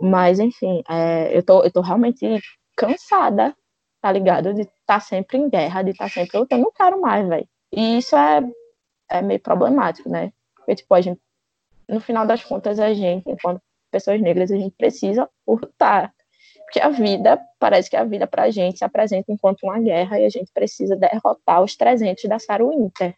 [0.00, 2.40] Mas, enfim, é, eu, tô, eu tô realmente
[2.76, 3.56] cansada,
[4.00, 4.54] tá ligado?
[4.54, 6.62] De estar sempre em guerra, de estar sempre lutando.
[6.62, 7.48] Não quero mais, velho.
[7.72, 8.42] E isso é,
[9.10, 10.32] é meio problemático, né?
[10.56, 11.20] Porque, tipo, a gente,
[11.88, 16.12] no final das contas, a gente, enquanto pessoas negras, a gente precisa lutar.
[16.64, 20.24] Porque a vida, parece que a vida pra gente se apresenta enquanto uma guerra e
[20.24, 23.14] a gente precisa derrotar os 300 da Sarah Winter.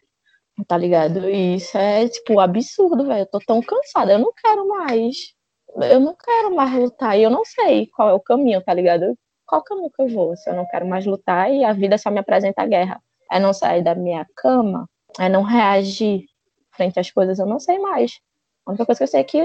[0.67, 1.29] Tá ligado?
[1.29, 3.21] E isso é, tipo, absurdo, velho.
[3.21, 4.13] Eu tô tão cansada.
[4.13, 5.33] Eu não quero mais.
[5.81, 7.17] Eu não quero mais lutar.
[7.17, 9.17] E eu não sei qual é o caminho, tá ligado?
[9.45, 10.35] Qual caminho que eu vou?
[10.35, 13.01] Se eu não quero mais lutar e a vida só me apresenta a guerra.
[13.31, 14.89] É não sair da minha cama?
[15.19, 16.25] É não reagir
[16.71, 17.39] frente às coisas?
[17.39, 18.19] Eu não sei mais.
[18.65, 19.37] A única coisa que eu sei é que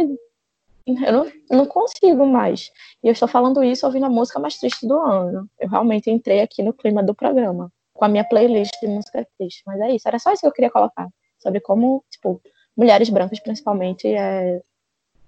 [0.87, 2.71] eu não, não consigo mais.
[3.03, 5.49] E eu estou falando isso ouvindo a música mais triste do ano.
[5.59, 9.63] Eu realmente entrei aqui no clima do programa, com a minha playlist de música triste.
[9.67, 11.09] Mas é isso, era só isso que eu queria colocar.
[11.39, 12.41] Sobre como, tipo,
[12.77, 14.61] mulheres brancas, principalmente, é,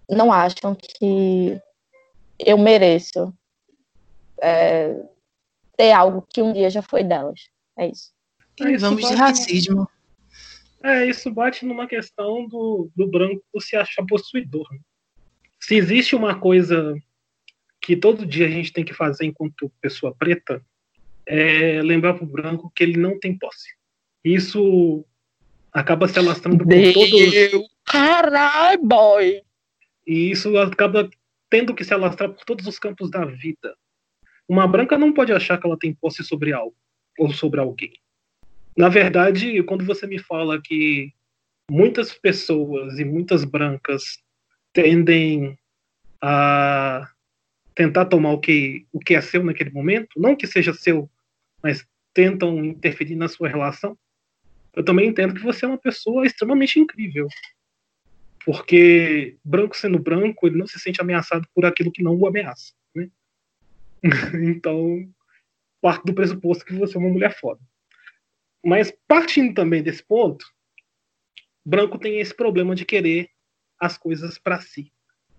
[0.09, 1.61] não acham que
[2.39, 3.33] eu mereço
[4.41, 4.95] é,
[5.77, 7.49] ter algo que um dia já foi delas.
[7.79, 8.11] É isso.
[8.61, 9.89] E É, isso vamos de bate- racismo.
[10.83, 14.67] É, isso bate numa questão do, do branco se achar possuidor.
[14.73, 14.79] né?
[15.61, 16.95] Se existe uma coisa
[17.81, 20.61] que todo dia a gente tem que fazer enquanto pessoa preta,
[21.27, 23.69] é lembrar pro branco que ele não tem posse.
[24.25, 25.05] Isso
[25.73, 27.71] acaba se alastrando por todos.
[27.85, 29.43] Caralho, boy!
[30.07, 31.09] E isso acaba
[31.49, 33.77] tendo que se alastrar por todos os campos da vida.
[34.53, 36.77] Uma branca não pode achar que ela tem posse sobre algo
[37.19, 37.95] ou sobre alguém.
[38.77, 41.11] Na verdade, quando você me fala que
[41.71, 44.23] muitas pessoas e muitas brancas
[44.71, 45.59] tendem
[46.21, 47.09] a
[47.75, 51.09] tentar tomar o que, o que é seu naquele momento, não que seja seu,
[51.63, 53.97] mas tentam interferir na sua relação,
[54.77, 57.27] eu também entendo que você é uma pessoa extremamente incrível.
[58.45, 62.75] Porque branco sendo branco, ele não se sente ameaçado por aquilo que não o ameaça.
[64.35, 65.09] Então,
[65.81, 67.61] parte do pressuposto que você é uma mulher foda.
[68.65, 70.45] Mas partindo também desse ponto,
[71.65, 73.29] branco tem esse problema de querer
[73.79, 74.93] as coisas para si.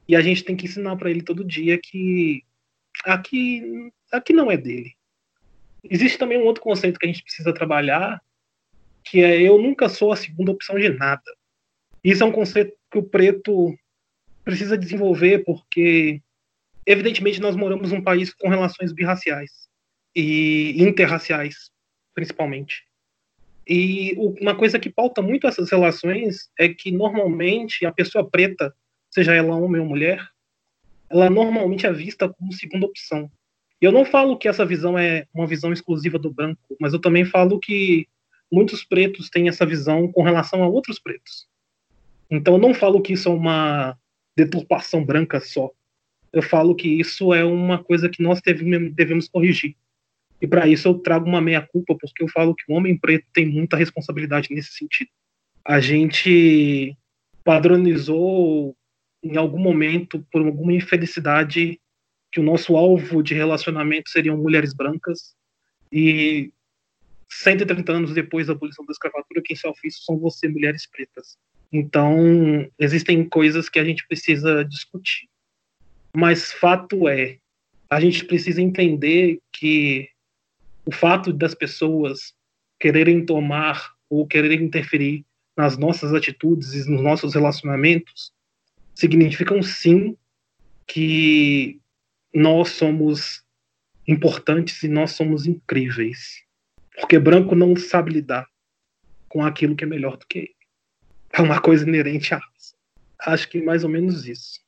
[0.07, 2.43] E a gente tem que ensinar para ele todo dia que
[3.05, 4.93] aqui, aqui não é dele.
[5.83, 8.21] Existe também um outro conceito que a gente precisa trabalhar,
[9.03, 11.23] que é eu nunca sou a segunda opção de nada.
[12.03, 13.73] Isso é um conceito que o preto
[14.43, 16.21] precisa desenvolver porque
[16.85, 19.67] evidentemente nós moramos num país com relações birraciais
[20.15, 21.71] e interraciais,
[22.13, 22.83] principalmente.
[23.67, 28.73] E uma coisa que pauta muito essas relações é que normalmente a pessoa preta,
[29.09, 30.21] seja ela homem ou mulher,
[31.09, 33.31] ela normalmente é vista como segunda opção.
[33.81, 36.99] E eu não falo que essa visão é uma visão exclusiva do branco, mas eu
[36.99, 38.07] também falo que
[38.51, 41.47] muitos pretos têm essa visão com relação a outros pretos.
[42.29, 43.97] Então eu não falo que isso é uma
[44.35, 45.71] deturpação branca só.
[46.33, 49.75] Eu falo que isso é uma coisa que nós devemos corrigir.
[50.41, 53.45] E para isso eu trago uma meia-culpa, porque eu falo que o homem preto tem
[53.45, 55.09] muita responsabilidade nesse sentido.
[55.63, 56.97] A gente
[57.43, 58.75] padronizou
[59.23, 61.79] em algum momento, por alguma infelicidade,
[62.31, 65.35] que o nosso alvo de relacionamento seriam mulheres brancas.
[65.91, 66.51] E
[67.29, 71.37] 130 anos depois da abolição da escravatura, quem sofre isso são você, mulheres pretas.
[71.71, 75.29] Então, existem coisas que a gente precisa discutir.
[76.15, 77.39] Mas fato é,
[77.89, 80.09] a gente precisa entender que
[80.85, 82.33] o fato das pessoas
[82.79, 88.31] quererem tomar ou quererem interferir nas nossas atitudes e nos nossos relacionamentos
[88.93, 90.17] significam sim
[90.85, 91.79] que
[92.33, 93.43] nós somos
[94.07, 96.43] importantes e nós somos incríveis.
[96.99, 98.47] Porque branco não sabe lidar
[99.27, 100.55] com aquilo que é melhor do que ele.
[101.31, 102.75] É uma coisa inerente a raça.
[103.19, 104.59] Acho que mais ou menos isso.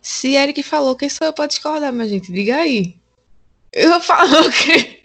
[0.00, 2.32] Se Eric falou, quem sou eu pra discordar, minha gente?
[2.32, 2.98] Diga aí.
[3.72, 5.02] Eu falo o quê?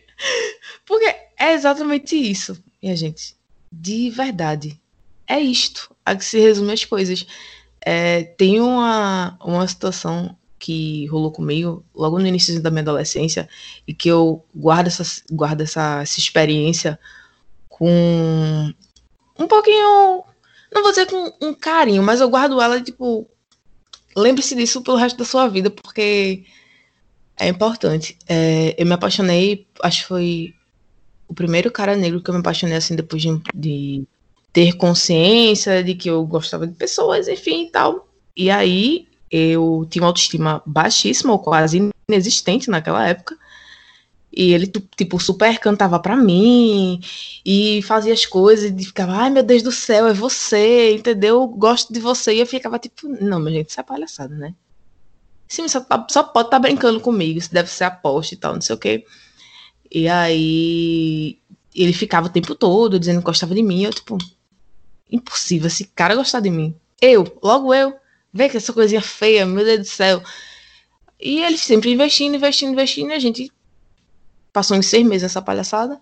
[0.86, 1.06] Porque
[1.38, 3.36] é exatamente isso, minha gente.
[3.72, 4.80] De verdade.
[5.28, 7.26] É isto a que se resume as coisas.
[7.82, 13.48] É, tem uma, uma situação que rolou comigo logo no início da minha adolescência
[13.88, 17.00] e que eu guardo essa, guardo essa, essa experiência
[17.70, 18.74] com
[19.38, 20.24] um pouquinho.
[20.74, 23.30] Não vou dizer com um carinho, mas eu guardo ela, tipo.
[24.16, 26.44] Lembre-se disso pelo resto da sua vida, porque
[27.38, 28.18] é importante.
[28.28, 30.54] É, eu me apaixonei, acho que foi
[31.28, 34.04] o primeiro cara negro que eu me apaixonei assim depois de, de
[34.54, 38.08] ter consciência de que eu gostava de pessoas, enfim e tal.
[38.36, 43.38] E aí eu tinha uma autoestima baixíssima, ou quase inexistente naquela época.
[44.36, 47.00] E ele, tipo, super cantava pra mim
[47.46, 51.48] e fazia as coisas e ficava, ai meu Deus do céu, é você, entendeu?
[51.48, 52.36] Gosto de você.
[52.36, 54.54] E eu ficava tipo, não, minha gente, isso é palhaçada, né?
[55.48, 58.56] Sim, só, tá, só pode estar tá brincando comigo, isso deve ser aposta e tal,
[58.56, 59.06] não sei o quê.
[59.90, 61.40] E aí
[61.74, 63.84] ele ficava o tempo todo dizendo que gostava de mim.
[63.84, 64.18] Eu, tipo,
[65.10, 66.76] impossível esse cara gostar de mim.
[67.02, 67.96] Eu, logo eu,
[68.34, 70.22] vê que essa coisinha feia, meu Deus do céu.
[71.20, 73.52] E ele sempre investindo, investindo, investindo, e a gente
[74.56, 76.00] passou uns seis meses essa palhaçada,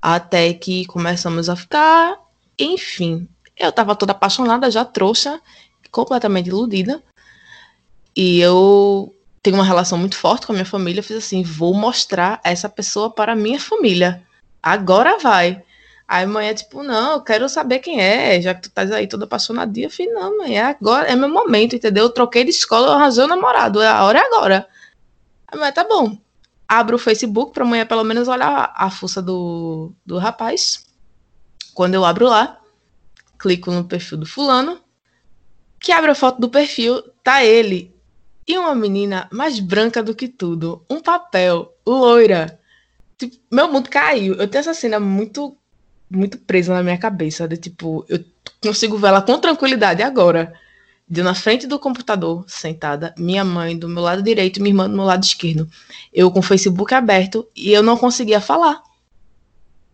[0.00, 2.18] até que começamos a ficar,
[2.58, 3.26] enfim.
[3.56, 5.40] Eu tava toda apaixonada, já trouxa,
[5.90, 7.02] completamente iludida.
[8.14, 11.00] E eu tenho uma relação muito forte com a minha família.
[11.00, 14.22] Eu fiz assim: vou mostrar essa pessoa para a minha família.
[14.62, 15.62] Agora vai.
[16.06, 19.06] Aí mãe é tipo, não, eu quero saber quem é, já que tu estás aí
[19.06, 19.86] toda apaixonadinha.
[19.86, 22.04] Eu falei, não, mãe, é agora, é meu momento, entendeu?
[22.04, 24.68] Eu troquei de escola, eu o namorado, a hora é agora.
[25.48, 26.18] A mãe, tá bom.
[26.68, 30.86] Abro o Facebook pra mãe pelo menos olhar a força do, do rapaz.
[31.74, 32.60] Quando eu abro lá,
[33.38, 34.80] clico no perfil do fulano,
[35.78, 37.94] que abre a foto do perfil, tá ele
[38.46, 40.84] e uma menina mais branca do que tudo.
[40.88, 42.60] Um papel, loira.
[43.16, 44.34] Tipo, meu mundo caiu.
[44.34, 45.56] Eu tenho essa cena muito,
[46.10, 47.48] muito presa na minha cabeça.
[47.48, 48.22] De tipo, eu
[48.62, 50.52] consigo ver ela com tranquilidade agora.
[51.14, 54.96] De na frente do computador, sentada, minha mãe do meu lado direito, minha irmã do
[54.96, 55.68] meu lado esquerdo.
[56.12, 58.82] Eu com o Facebook aberto e eu não conseguia falar.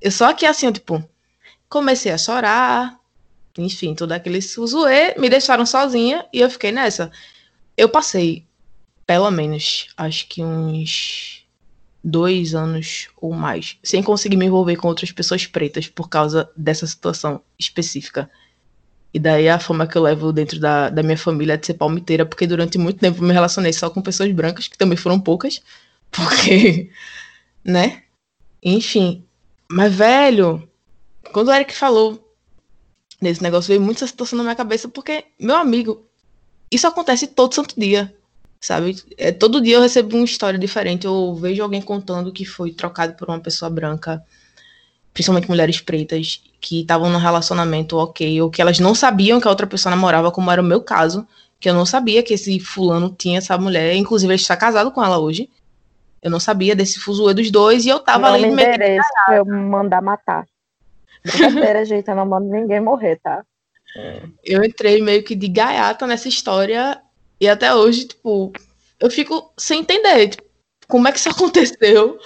[0.00, 1.04] Eu só que assim, eu, tipo,
[1.68, 2.98] comecei a chorar.
[3.58, 5.14] Enfim, todo aquele suzuê.
[5.18, 7.10] Me deixaram sozinha e eu fiquei nessa
[7.80, 8.46] eu passei
[9.06, 11.46] pelo menos, acho que uns
[12.04, 16.86] dois anos ou mais, sem conseguir me envolver com outras pessoas pretas por causa dessa
[16.86, 18.30] situação específica.
[19.12, 21.74] E daí a fama que eu levo dentro da, da minha família é de ser
[21.74, 25.20] palmiteira, porque durante muito tempo eu me relacionei só com pessoas brancas, que também foram
[25.20, 25.61] poucas,
[26.11, 26.90] porque,
[27.64, 28.04] né?
[28.62, 29.24] Enfim.
[29.68, 30.68] Mas, velho,
[31.32, 32.34] quando o Eric falou
[33.20, 36.04] nesse negócio, veio muito essa situação na minha cabeça, porque, meu amigo,
[36.70, 38.14] isso acontece todo santo dia,
[38.61, 38.96] sabe?
[39.16, 43.14] É, todo dia eu recebo uma história diferente, eu vejo alguém contando que foi trocado
[43.14, 44.24] por uma pessoa branca,
[45.12, 49.50] principalmente mulheres pretas, que estavam num relacionamento ok, ou que elas não sabiam que a
[49.50, 51.26] outra pessoa namorava, como era o meu caso,
[51.58, 55.04] que eu não sabia que esse fulano tinha essa mulher, inclusive ele está casado com
[55.04, 55.48] ela hoje.
[56.22, 59.44] Eu não sabia desse fuzuê dos dois e eu tava não ali me pra eu
[59.44, 60.46] mandar matar.
[61.24, 63.42] Brincadeira, gente, eu não mando ninguém morrer, tá?
[64.44, 67.00] eu entrei meio que de gaiata nessa história
[67.40, 68.52] e até hoje, tipo,
[68.98, 70.44] eu fico sem entender tipo,
[70.86, 72.18] como é que isso aconteceu,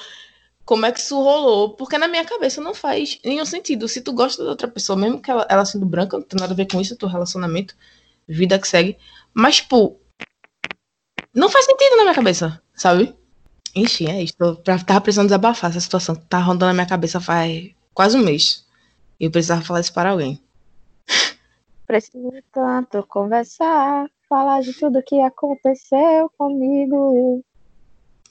[0.65, 3.87] como é que isso rolou, porque na minha cabeça não faz nenhum sentido.
[3.87, 6.53] Se tu gosta da outra pessoa, mesmo que ela, ela sendo branca, não tem nada
[6.53, 7.77] a ver com isso, teu relacionamento,
[8.27, 8.97] vida que segue,
[9.35, 9.99] mas, tipo,
[11.35, 13.15] não faz sentido na minha cabeça, sabe?
[13.75, 14.35] Enfim, é isso.
[14.41, 18.25] Eu tava precisando desabafar essa situação que tá rondando na minha cabeça faz quase um
[18.25, 18.65] mês.
[19.19, 20.41] E eu precisava falar isso para alguém.
[21.87, 27.45] Preciso tanto conversar, falar de tudo que aconteceu comigo.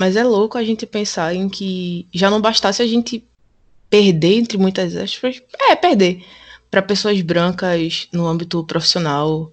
[0.03, 3.23] Mas é louco a gente pensar em que já não bastasse a gente
[3.89, 6.25] perder, entre muitas aspas, é, perder
[6.69, 9.49] para pessoas brancas no âmbito profissional,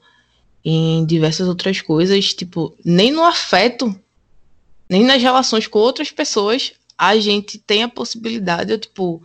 [0.64, 3.94] em diversas outras coisas, tipo, nem no afeto,
[4.88, 9.22] nem nas relações com outras pessoas, a gente tem a possibilidade, tipo,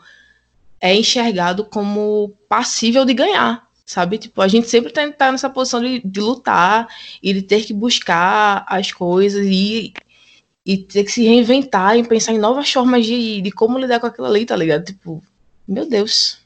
[0.80, 4.20] é enxergado como passível de ganhar, sabe?
[4.20, 6.88] Tipo, a gente sempre tem que estar nessa posição de, de lutar
[7.20, 9.92] e de ter que buscar as coisas e,
[10.66, 14.08] e ter que se reinventar e pensar em novas formas de, de como lidar com
[14.08, 14.86] aquilo ali, tá ligado?
[14.86, 15.22] Tipo,
[15.68, 16.44] meu Deus.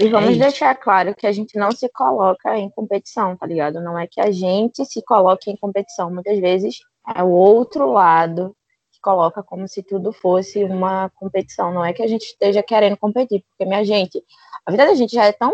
[0.00, 0.38] E vamos isso.
[0.38, 3.80] deixar claro que a gente não se coloca em competição, tá ligado?
[3.80, 6.10] Não é que a gente se coloque em competição.
[6.10, 6.78] Muitas vezes
[7.16, 8.54] é o outro lado
[8.92, 11.72] que coloca como se tudo fosse uma competição.
[11.72, 14.22] Não é que a gente esteja querendo competir, porque, minha gente,
[14.64, 15.52] a vida da gente já é tão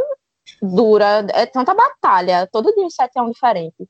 [0.61, 3.89] dura, é tanta batalha, todo dia um 7 é um diferente.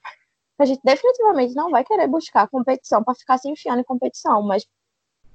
[0.59, 4.65] A gente definitivamente não vai querer buscar competição para ficar se enfiando em competição, mas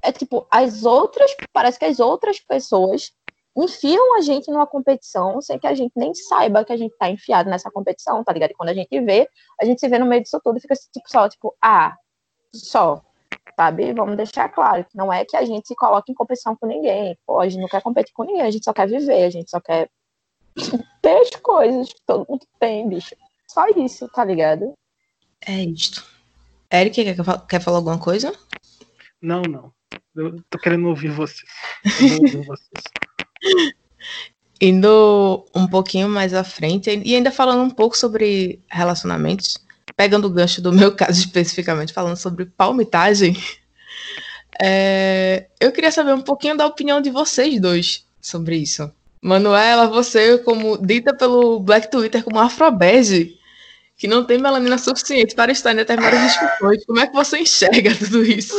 [0.02, 3.12] é tipo, as outras, parece que as outras pessoas
[3.56, 7.10] enfiam a gente numa competição sem que a gente nem saiba que a gente tá
[7.10, 8.52] enfiado nessa competição, tá ligado?
[8.52, 9.28] E quando a gente vê,
[9.60, 11.96] a gente se vê no meio disso tudo e fica tipo, só, tipo, ah,
[12.54, 13.02] só,
[13.56, 13.94] sabe?
[13.94, 17.18] Vamos deixar claro que não é que a gente se coloque em competição com ninguém.
[17.26, 19.50] Pô, a gente não quer competir com ninguém, a gente só quer viver, a gente
[19.50, 19.90] só quer
[21.02, 23.16] ter as coisas que todo mundo tem, bicho.
[23.48, 24.74] Só isso, tá ligado?
[25.46, 26.06] É isto.
[26.72, 27.16] Eric, quer,
[27.48, 28.34] quer falar alguma coisa?
[29.22, 29.74] Não, não.
[30.16, 31.50] Eu tô querendo ouvir vocês.
[32.20, 32.84] Ouvir vocês.
[34.62, 39.58] Indo um pouquinho mais à frente e ainda falando um pouco sobre relacionamentos,
[39.96, 43.38] pegando o gancho do meu caso especificamente, falando sobre palmitagem,
[44.62, 48.92] é, eu queria saber um pouquinho da opinião de vocês dois sobre isso.
[49.22, 53.39] Manuela, você, como dita pelo Black Twitter como afrobege,
[54.00, 57.94] que não tem melanina suficiente para estar em determinadas discussões, como é que você enxerga
[57.94, 58.56] tudo isso?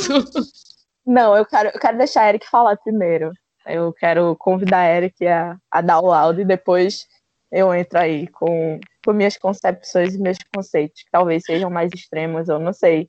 [1.07, 3.33] Não, eu quero, eu quero deixar a Eric falar primeiro.
[3.67, 7.07] Eu quero convidar a Eric a, a dar o áudio e depois
[7.51, 12.51] eu entro aí com, com minhas concepções e meus conceitos, que talvez sejam mais extremos,
[12.51, 13.09] eu não sei.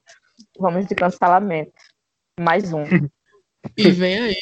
[0.58, 1.74] Vamos de cancelamento.
[2.40, 2.86] Mais um.
[3.78, 4.38] E vem aí.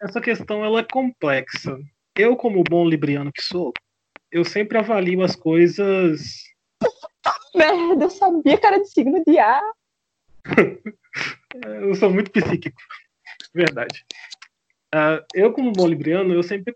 [0.00, 1.76] Essa questão ela é complexa.
[2.16, 3.72] Eu, como bom libriano que sou,
[4.36, 6.42] eu sempre avalio as coisas.
[7.54, 9.62] Merda, eu sabia que era de signo de ar.
[11.64, 12.80] eu sou muito psíquico,
[13.54, 14.04] verdade.
[14.94, 16.74] Uh, eu, como bom libriano, eu sempre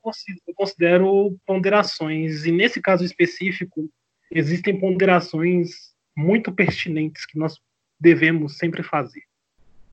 [0.54, 3.90] considero, ponderações, e nesse caso específico,
[4.30, 7.61] existem ponderações muito pertinentes que nós
[8.00, 9.22] devemos sempre fazer.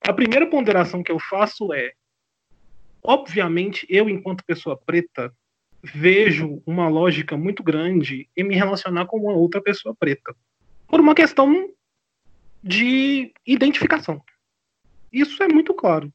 [0.00, 1.92] A primeira ponderação que eu faço é:
[3.02, 5.32] obviamente, eu, enquanto pessoa preta,
[5.82, 10.34] vejo uma lógica muito grande em me relacionar com uma outra pessoa preta,
[10.88, 11.70] por uma questão
[12.62, 14.22] de identificação.
[15.12, 16.12] Isso é muito claro.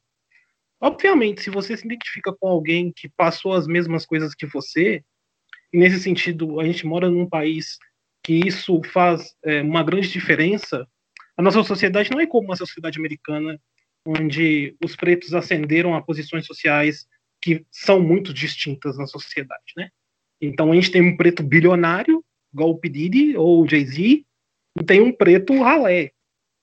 [0.79, 5.03] Obviamente, se você se identifica com alguém que passou as mesmas coisas que você,
[5.71, 7.77] e nesse sentido, a gente mora num país
[8.21, 10.85] que isso faz é, uma grande diferença,
[11.37, 13.59] a nossa sociedade não é como a sociedade americana,
[14.05, 17.07] onde os pretos ascenderam a posições sociais
[17.43, 19.89] que são muito distintas na sociedade, né?
[20.39, 22.23] Então a gente tem um preto bilionário,
[22.55, 22.87] o P.
[22.87, 24.23] Diddy ou o Jay-Z,
[24.79, 26.11] e tem um preto ralé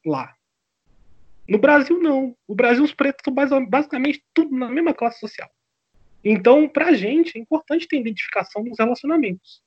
[0.06, 0.34] lá.
[1.46, 2.34] No Brasil, não.
[2.48, 5.50] No Brasil, os pretos são basi- basicamente tudo na mesma classe social.
[6.24, 9.62] Então, pra gente, é importante ter identificação nos relacionamentos.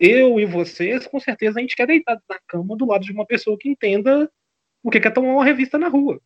[0.00, 3.26] Eu e vocês, com certeza, a gente quer deitar na cama do lado de uma
[3.26, 4.30] pessoa que entenda
[4.82, 6.18] o que é tomar uma revista na rua.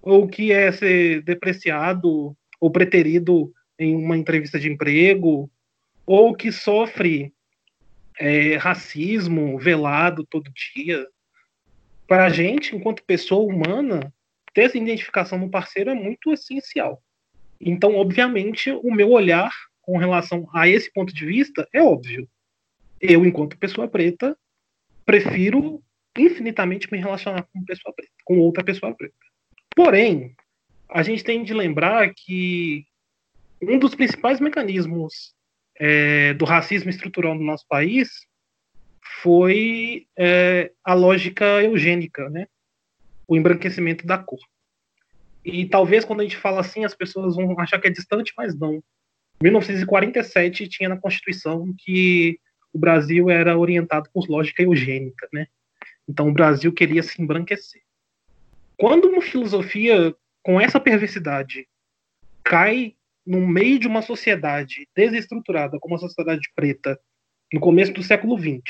[0.00, 5.50] Ou o que é ser depreciado ou preterido em uma entrevista de emprego,
[6.06, 7.32] ou que sofre
[8.18, 11.06] é, racismo velado todo dia.
[12.06, 14.12] Para a gente, enquanto pessoa humana,
[14.52, 17.02] ter essa identificação no parceiro é muito essencial.
[17.60, 22.28] Então, obviamente, o meu olhar com relação a esse ponto de vista é óbvio.
[23.00, 24.36] Eu, enquanto pessoa preta,
[25.06, 25.82] prefiro
[26.18, 29.14] infinitamente me relacionar com pessoa preta, com outra pessoa preta.
[29.74, 30.34] Porém,
[30.92, 32.84] a gente tem de lembrar que
[33.62, 35.34] um dos principais mecanismos
[35.78, 38.26] é, do racismo estrutural no nosso país
[39.22, 42.46] foi é, a lógica eugênica, né?
[43.26, 44.40] O embranquecimento da cor.
[45.44, 48.58] E talvez quando a gente fala assim, as pessoas vão achar que é distante, mas
[48.58, 48.82] não.
[49.42, 52.38] 1947 tinha na Constituição que
[52.72, 55.46] o Brasil era orientado por lógica eugênica, né?
[56.08, 57.82] Então o Brasil queria se embranquecer.
[58.76, 61.68] Quando uma filosofia com essa perversidade
[62.44, 62.94] cai
[63.26, 66.98] no meio de uma sociedade desestruturada como a sociedade preta
[67.52, 68.62] no começo do século XX,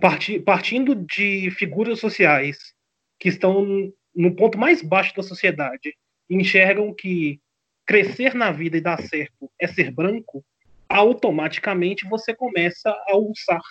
[0.00, 2.74] partir, partindo de figuras sociais
[3.18, 5.94] que estão no ponto mais baixo da sociedade
[6.28, 7.40] enxergam que
[7.86, 10.44] crescer na vida e dar certo é ser branco,
[10.88, 13.62] automaticamente você começa a usar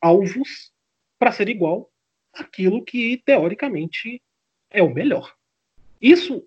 [0.00, 0.70] alvos
[1.18, 1.90] para ser igual
[2.32, 4.22] àquilo que teoricamente
[4.70, 5.34] é o melhor.
[6.00, 6.46] Isso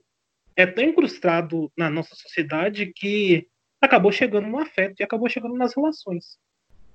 [0.56, 3.47] é tão incrustado na nossa sociedade que
[3.82, 6.38] acabou chegando no afeto e acabou chegando nas relações.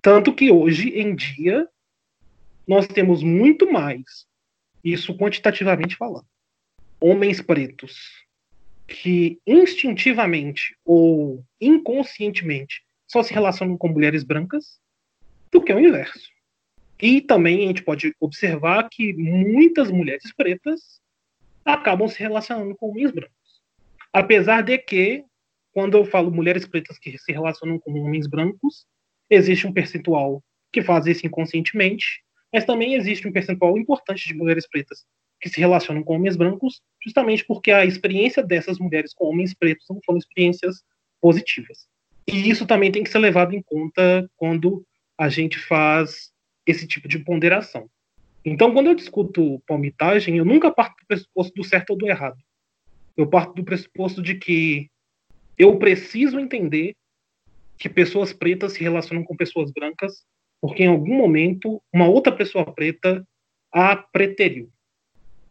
[0.03, 1.67] Tanto que hoje em dia
[2.67, 4.27] nós temos muito mais,
[4.83, 6.27] isso quantitativamente falando,
[7.01, 8.25] homens pretos
[8.87, 14.79] que instintivamente ou inconscientemente só se relacionam com mulheres brancas
[15.51, 16.29] do que o inverso.
[17.01, 21.01] E também a gente pode observar que muitas mulheres pretas
[21.65, 23.63] acabam se relacionando com homens brancos.
[24.13, 25.25] Apesar de que,
[25.73, 28.87] quando eu falo mulheres pretas que se relacionam com homens brancos,
[29.29, 30.43] existe um percentual
[30.73, 35.05] que faz isso inconscientemente, mas também existe um percentual importante de mulheres pretas
[35.41, 39.87] que se relacionam com homens brancos, justamente porque a experiência dessas mulheres com homens pretos
[39.91, 40.83] não foram experiências
[41.21, 41.87] positivas.
[42.27, 44.87] E isso também tem que ser levado em conta quando
[45.19, 46.33] a gente faz
[46.67, 47.89] esse tipo de ponderação.
[48.45, 52.39] Então, quando eu discuto palmitagem, eu nunca parto do pressuposto do certo ou do errado.
[53.17, 54.91] Eu parto do pressuposto de que
[55.57, 56.95] eu preciso entender
[57.79, 60.25] que pessoas pretas se relacionam com pessoas brancas,
[60.61, 63.27] porque em algum momento uma outra pessoa preta
[63.73, 64.71] a preteriu.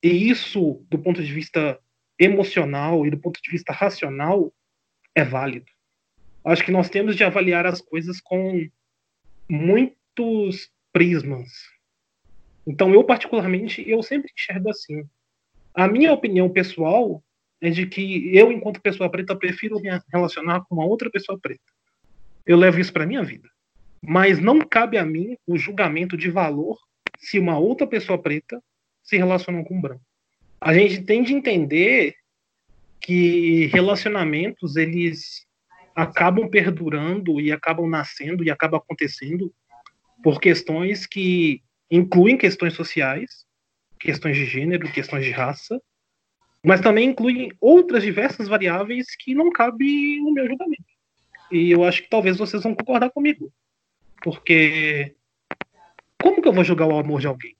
[0.01, 1.79] E isso, do ponto de vista
[2.19, 4.53] emocional e do ponto de vista racional,
[5.15, 5.71] é válido.
[6.45, 8.67] Acho que nós temos de avaliar as coisas com
[9.49, 11.49] muitos prismas.
[12.65, 15.03] Então, eu particularmente, eu sempre enxergo assim.
[15.73, 17.23] A minha opinião pessoal
[17.61, 21.61] é de que eu, enquanto pessoa preta, prefiro me relacionar com uma outra pessoa preta.
[22.45, 23.49] Eu levo isso para minha vida.
[24.01, 26.77] Mas não cabe a mim o julgamento de valor
[27.17, 28.61] se uma outra pessoa preta
[29.01, 30.03] se relaciona com um branco.
[30.59, 32.15] A gente tem de entender
[32.99, 35.45] que relacionamentos eles
[35.95, 39.53] acabam perdurando e acabam nascendo e acabam acontecendo
[40.23, 43.45] por questões que incluem questões sociais,
[43.99, 45.81] questões de gênero, questões de raça,
[46.65, 50.83] mas também incluem outras diversas variáveis que não cabe no meu julgamento.
[51.51, 53.53] E eu acho que talvez vocês vão concordar comigo.
[54.23, 55.15] Porque
[56.21, 57.55] como que eu vou julgar o amor de alguém?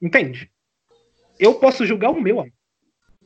[0.00, 0.50] Entende?
[1.38, 2.52] Eu posso julgar o meu amor.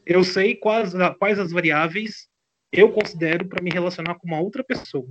[0.04, 2.28] Eu sei quais, quais as variáveis
[2.72, 5.08] eu considero para me relacionar com uma outra pessoa.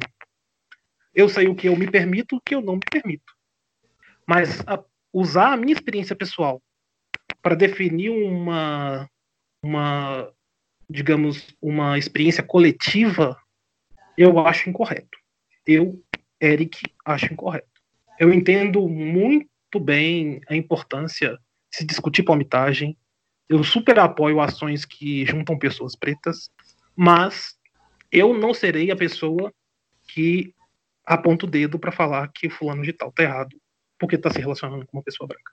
[1.13, 3.33] Eu sei o que eu me permito o que eu não me permito.
[4.27, 4.83] Mas a,
[5.15, 6.61] usar a minha experiência pessoal
[7.41, 9.09] para definir uma,
[9.63, 10.29] uma,
[10.89, 13.37] digamos, uma experiência coletiva,
[14.17, 15.17] eu acho incorreto.
[15.65, 16.03] Eu,
[16.41, 17.81] Eric, acho incorreto.
[18.19, 21.29] Eu entendo muito bem a importância
[21.71, 22.97] de se discutir palmitagem.
[23.47, 26.49] Eu super apoio ações que juntam pessoas pretas,
[26.93, 27.55] mas
[28.11, 29.53] eu não serei a pessoa
[30.09, 30.53] que
[31.05, 33.55] aponta o dedo para falar que fulano de tal tá errado
[33.99, 35.51] porque tá se relacionando com uma pessoa branca.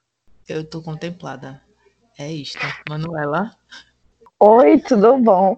[0.49, 1.63] Eu tô contemplada.
[2.19, 2.59] É isto.
[2.89, 3.57] Manuela?
[4.39, 5.57] Oi, tudo bom?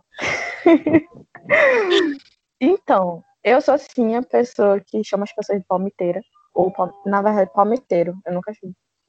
[2.61, 6.21] então, eu sou sim a pessoa que chama as pessoas de palmiteira.
[6.55, 6.73] Ou,
[7.07, 8.17] na verdade, palmiteiro.
[8.25, 8.53] Eu nunca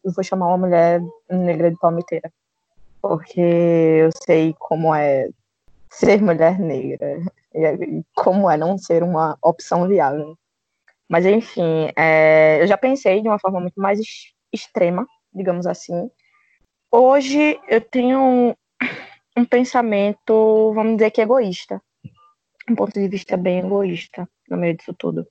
[0.03, 2.31] vou chamar uma mulher negra de palmiteira.
[3.01, 5.29] porque eu sei como é
[5.91, 7.21] ser mulher negra
[7.53, 10.37] e como é não ser uma opção viável.
[11.09, 13.99] Mas, enfim, é, eu já pensei de uma forma muito mais
[14.51, 16.09] extrema, digamos assim.
[16.91, 18.55] Hoje eu tenho um,
[19.37, 21.81] um pensamento, vamos dizer que egoísta.
[22.69, 25.27] Um ponto de vista bem egoísta no meio disso tudo.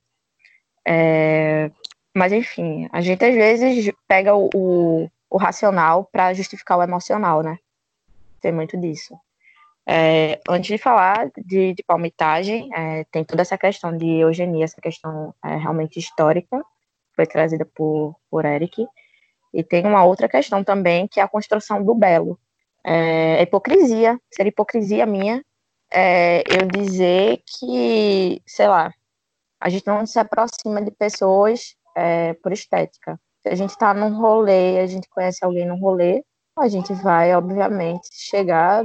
[0.87, 1.71] É,
[2.15, 7.43] mas, enfim, a gente às vezes pega o, o, o racional para justificar o emocional,
[7.43, 7.59] né?
[8.41, 9.19] Tem muito disso.
[9.87, 14.81] É, antes de falar de, de palmitagem, é, tem toda essa questão de eugenia, essa
[14.81, 16.63] questão é, realmente histórica,
[17.15, 18.87] foi trazida por, por Eric.
[19.53, 22.39] E tem uma outra questão também, que é a construção do belo.
[22.83, 25.43] É, hipocrisia, seria hipocrisia minha
[25.93, 28.93] é, eu dizer que, sei lá,
[29.61, 33.19] a gente não se aproxima de pessoas é, por estética.
[33.41, 36.25] Se a gente está num rolê, a gente conhece alguém num rolê,
[36.59, 38.85] a gente vai, obviamente, chegar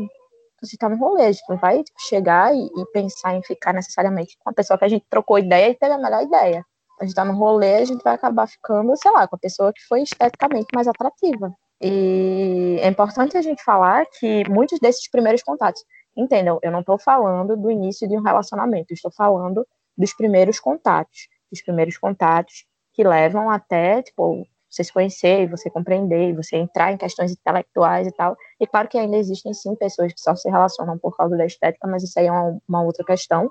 [0.62, 3.74] você tá no rolê, a gente não vai tipo, chegar e, e, pensar em ficar
[3.74, 6.66] necessariamente com a pessoa que a gente trocou ideia e teve a melhor ideia.
[7.00, 9.72] A gente tá no rolê, a gente vai acabar ficando, sei lá, com a pessoa
[9.72, 11.54] que foi esteticamente mais atrativa.
[11.82, 15.82] E é importante a gente falar que muitos desses primeiros contatos,
[16.16, 19.66] entendam, eu não estou falando do início de um relacionamento, estou falando
[19.98, 26.36] dos primeiros contatos, dos primeiros contatos que levam até, tipo, você se conhecer, você compreender,
[26.36, 28.38] você entrar em questões intelectuais e tal.
[28.60, 31.88] E claro que ainda existem sim pessoas que só se relacionam por causa da estética,
[31.88, 33.50] mas isso aí é uma, uma outra questão.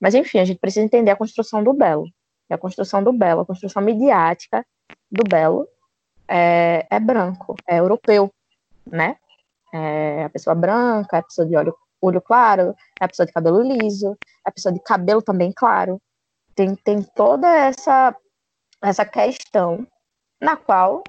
[0.00, 2.04] Mas enfim, a gente precisa entender a construção do belo.
[2.48, 4.66] E a construção do belo, a construção midiática
[5.10, 5.68] do belo
[6.26, 8.32] é, é branco, é europeu,
[8.84, 9.16] né?
[9.72, 13.32] É a pessoa branca, é a pessoa de olho, olho claro, é a pessoa de
[13.32, 16.00] cabelo liso, é a pessoa de cabelo também claro.
[16.56, 18.16] Tem, tem toda essa,
[18.82, 19.86] essa questão
[20.40, 21.02] na qual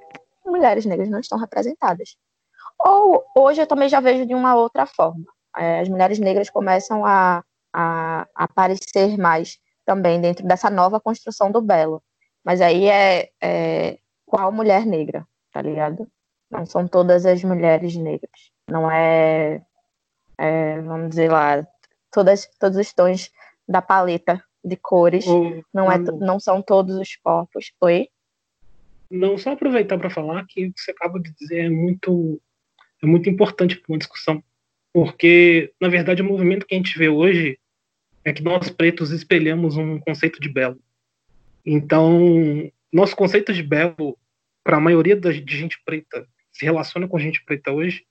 [0.45, 2.15] mulheres negras não estão representadas.
[2.79, 5.25] Ou hoje eu também já vejo de uma outra forma.
[5.57, 11.61] É, as mulheres negras começam a, a, aparecer mais também dentro dessa nova construção do
[11.61, 12.01] belo.
[12.43, 16.07] Mas aí é, é qual mulher negra, tá ligado?
[16.49, 18.51] Não são todas as mulheres negras.
[18.67, 19.61] Não é,
[20.37, 21.65] é vamos dizer lá,
[22.11, 23.31] todas, todos os tons
[23.67, 25.25] da paleta de cores.
[25.73, 27.71] não, é, não são todos os corpos.
[27.81, 28.09] Oi?
[29.11, 32.41] Não só aproveitar para falar que o que você acaba de dizer é muito
[33.03, 34.43] é muito importante para uma discussão,
[34.93, 37.59] porque na verdade o movimento que a gente vê hoje
[38.23, 40.79] é que nós pretos espelhamos um conceito de belo.
[41.65, 44.17] Então, nosso conceito de belo
[44.63, 48.05] para a maioria da de gente preta se relaciona com gente preta hoje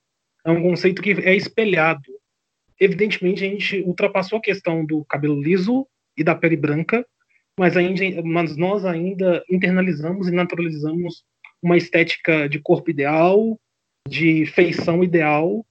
[0.44, 2.10] é um conceito que é espelhado.
[2.78, 5.86] Evidentemente, a gente ultrapassou a questão do cabelo liso
[6.16, 7.06] e da pele branca
[7.60, 11.22] mas, ainda, mas nós ainda internalizamos e naturalizamos
[11.62, 13.60] uma estética de corpo ideal,
[14.08, 15.66] de feição ideal,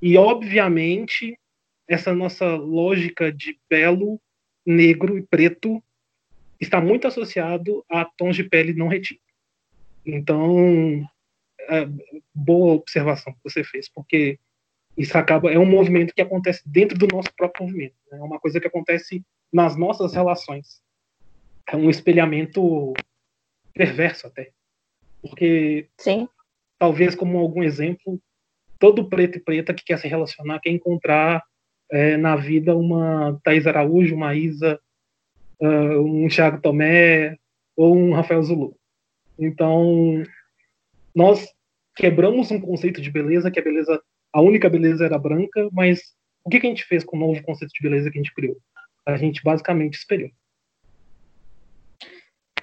[0.00, 1.38] e obviamente
[1.86, 4.18] essa nossa lógica de belo,
[4.64, 5.84] negro e preto
[6.58, 9.22] está muito associado a tons de pele não retintos.
[10.06, 11.06] Então,
[11.68, 11.86] é,
[12.34, 14.38] boa observação que você fez, porque
[14.96, 18.16] isso acaba é um movimento que acontece dentro do nosso próprio movimento, né?
[18.16, 19.22] é uma coisa que acontece
[19.52, 20.82] nas nossas relações
[21.68, 22.92] é um espelhamento
[23.72, 24.50] perverso até.
[25.22, 26.28] Porque, Sim.
[26.78, 28.20] talvez como algum exemplo,
[28.78, 31.42] todo preto e preta que quer se relacionar quer encontrar
[31.90, 34.78] é, na vida uma Thais Araújo, uma Isa,
[35.60, 37.38] uh, um Thiago Tomé
[37.76, 38.76] ou um Rafael Zulu.
[39.38, 40.22] Então,
[41.14, 41.48] nós
[41.96, 44.02] quebramos um conceito de beleza, que a beleza,
[44.32, 47.42] a única beleza era branca, mas o que, que a gente fez com o novo
[47.42, 48.56] conceito de beleza que a gente criou?
[49.06, 50.30] A gente basicamente espelhou.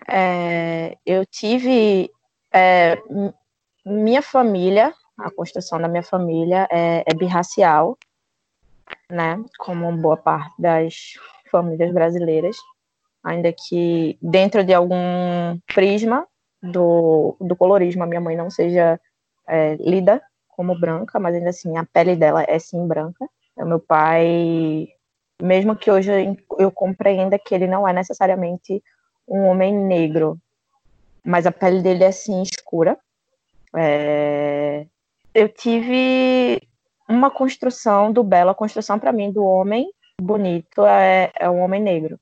[0.08, 2.10] É, eu tive
[2.54, 2.98] é,
[3.86, 7.98] minha família, a construção da minha família é, é birracial,
[9.10, 9.44] né?
[9.58, 11.14] Como boa parte das
[11.50, 12.56] famílias brasileiras,
[13.24, 16.28] ainda que dentro de algum prisma
[16.62, 19.00] do, do colorismo, a minha mãe não seja
[19.48, 23.28] é, lida como branca, mas ainda assim a pele dela é sim branca.
[23.58, 24.88] O meu pai,
[25.42, 26.12] mesmo que hoje
[26.58, 28.82] eu compreenda que ele não é necessariamente
[29.32, 30.38] um homem negro,
[31.24, 32.98] mas a pele dele é assim escura.
[33.76, 34.86] É...
[35.34, 36.62] Eu tive
[37.08, 39.90] uma construção do belo, a construção para mim do homem
[40.22, 42.20] bonito é, é um homem negro.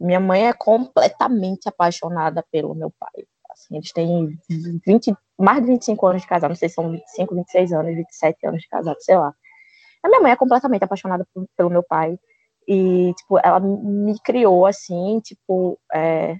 [0.00, 3.24] Minha mãe é completamente apaixonada pelo meu pai.
[3.50, 4.36] Assim, eles têm
[4.84, 8.46] 20, mais de 25 anos de casado, não sei se são 25, 26 anos, 27
[8.46, 9.32] anos de casado, sei lá.
[10.02, 12.18] A minha mãe é completamente apaixonada por, pelo meu pai.
[12.66, 16.36] E, tipo, ela me criou, assim, tipo, é,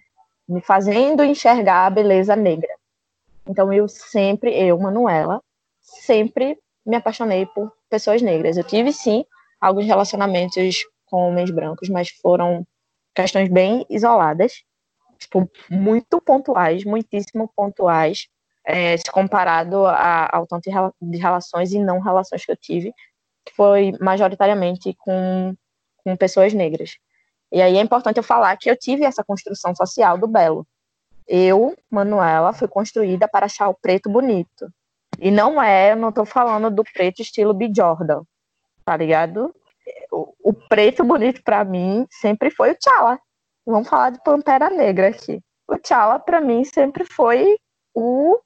[0.49, 2.73] me fazendo enxergar a beleza negra.
[3.47, 5.43] Então, eu sempre, eu, Manuela,
[5.81, 8.57] sempre me apaixonei por pessoas negras.
[8.57, 9.25] Eu tive, sim,
[9.61, 12.67] alguns relacionamentos com homens brancos, mas foram
[13.15, 14.65] questões bem isoladas,
[15.19, 18.27] tipo, muito pontuais, muitíssimo pontuais,
[18.67, 20.71] é, se comparado a, ao tanto
[21.01, 22.93] de relações e não relações que eu tive,
[23.45, 25.55] que foi majoritariamente com,
[26.05, 26.99] com pessoas negras.
[27.51, 30.67] E aí é importante eu falar que eu tive essa construção social do belo.
[31.27, 34.71] Eu, Manuela, fui construída para achar o preto bonito.
[35.19, 37.71] E não é, eu não tô falando do preto estilo B.
[37.75, 38.23] Jordan,
[38.85, 39.55] tá ligado?
[40.11, 43.19] O, o preto bonito para mim sempre foi o T'Challa.
[43.65, 45.41] Vamos falar de Pantera Negra aqui.
[45.67, 47.57] O T'Challa para mim sempre foi
[47.95, 48.39] o,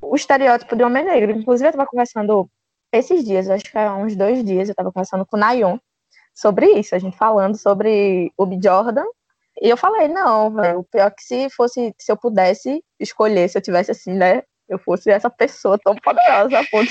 [0.00, 1.32] o estereótipo de homem negro.
[1.32, 2.48] Inclusive eu tava conversando
[2.92, 5.78] esses dias, acho que há uns dois dias, eu tava conversando com o Nayon
[6.34, 8.58] sobre isso, a gente falando sobre o B.
[8.62, 9.04] Jordan.
[9.60, 13.48] E eu falei, não, velho, o pior é que se fosse, se eu pudesse escolher,
[13.48, 16.90] se eu tivesse assim, né, eu fosse essa pessoa tão poderosa a ponto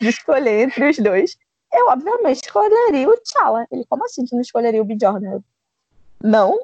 [0.00, 1.36] de escolher entre os dois,
[1.72, 3.66] eu obviamente escolheria o T'Challa.
[3.70, 4.96] Ele, como assim tu não escolheria o B.
[5.00, 5.40] Jordan?
[6.22, 6.58] Não,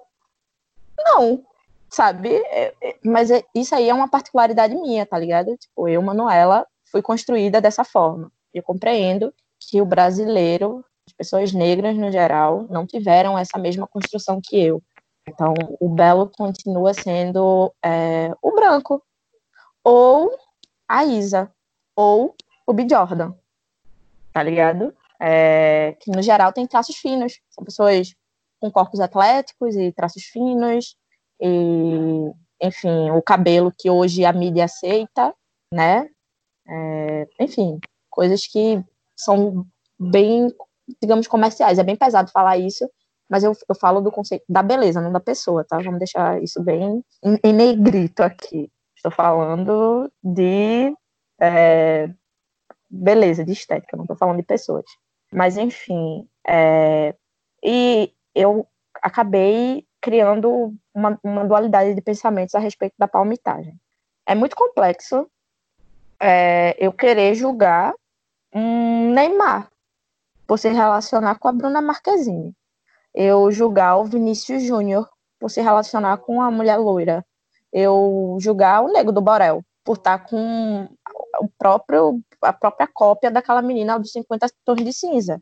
[0.98, 1.44] não,
[1.88, 2.34] sabe?
[2.34, 5.56] É, é, mas é, isso aí é uma particularidade minha, tá ligado?
[5.56, 8.30] Tipo, eu, Manuela, fui construída dessa forma.
[8.52, 14.40] Eu compreendo que o brasileiro, as pessoas negras no geral, não tiveram essa mesma construção
[14.42, 14.82] que eu.
[15.26, 19.02] Então, o belo continua sendo é, o branco,
[19.82, 20.30] ou
[20.86, 21.50] a Isa,
[21.96, 22.34] ou
[22.66, 22.86] o B.
[22.88, 23.34] Jordan,
[24.32, 24.94] tá ligado?
[25.20, 28.14] É, que no geral tem traços finos, são pessoas
[28.60, 30.96] com corpos atléticos e traços finos,
[31.40, 32.30] e,
[32.60, 35.34] enfim, o cabelo que hoje a mídia aceita,
[35.72, 36.08] né?
[36.66, 37.78] É, enfim,
[38.10, 38.82] coisas que
[39.16, 39.66] são
[39.98, 40.48] bem,
[41.00, 41.78] digamos, comerciais.
[41.78, 42.88] É bem pesado falar isso,
[43.28, 45.78] mas eu, eu falo do conceito da beleza, não da pessoa, tá?
[45.78, 48.70] Vamos deixar isso bem em, em negrito aqui.
[48.96, 50.92] Estou falando de
[51.40, 52.10] é,
[52.90, 54.84] beleza, de estética, não estou falando de pessoas.
[55.32, 57.14] Mas, enfim, é,
[57.62, 58.66] e eu
[59.02, 63.74] acabei criando uma, uma, dualidade de pensamentos a respeito da palmitagem.
[64.26, 65.28] É muito complexo
[66.20, 67.94] é, eu querer julgar
[68.54, 69.70] um Neymar
[70.48, 72.52] por se relacionar com a Bruna Marquezine.
[73.14, 77.24] Eu julgar o Vinícius Júnior por se relacionar com a mulher loira.
[77.72, 80.88] Eu julgar o Nego do Borel por estar com
[81.40, 85.40] o próprio, a própria cópia daquela menina dos 50 tons de cinza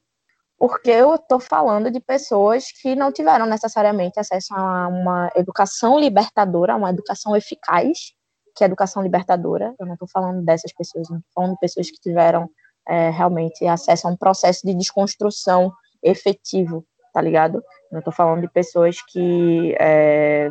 [0.58, 6.76] porque eu estou falando de pessoas que não tiveram necessariamente acesso a uma educação libertadora,
[6.76, 8.12] uma educação eficaz,
[8.54, 9.74] que é educação libertadora.
[9.78, 12.48] Eu não estou falando dessas pessoas, estou falando de pessoas que tiveram
[12.88, 15.72] é, realmente acesso a um processo de desconstrução
[16.02, 17.62] efetivo, tá ligado?
[17.90, 20.48] Eu estou falando de pessoas que é,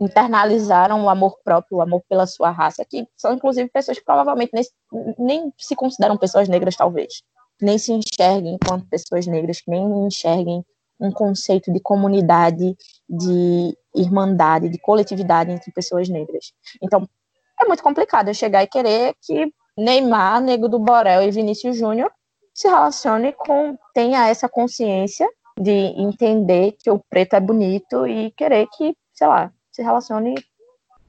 [0.00, 4.52] internalizaram o amor próprio, o amor pela sua raça, que são inclusive pessoas que provavelmente
[4.52, 4.64] nem,
[5.18, 7.22] nem se consideram pessoas negras, talvez
[7.60, 10.64] nem se enxerguem enquanto pessoas negras, que nem enxerguem
[11.00, 12.76] um conceito de comunidade,
[13.08, 16.52] de irmandade, de coletividade entre pessoas negras.
[16.82, 17.08] Então,
[17.60, 22.12] é muito complicado eu chegar e querer que Neymar, Nego do Borel e Vinícius Júnior
[22.52, 28.66] se relacione com, tenha essa consciência de entender que o preto é bonito e querer
[28.76, 30.34] que, sei lá, se relacione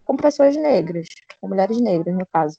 [0.03, 1.07] com pessoas negras,
[1.39, 2.57] com mulheres negras, no caso.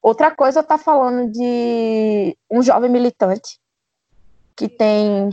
[0.00, 3.58] Outra coisa tá falando de um jovem militante
[4.54, 5.30] que tem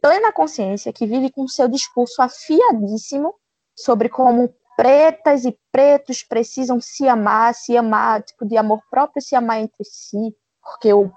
[0.00, 3.34] plena consciência, que vive com seu discurso afiadíssimo
[3.74, 9.36] sobre como pretas e pretos precisam se amar, se amar, tipo, de amor próprio, se
[9.36, 11.12] amar entre si, porque o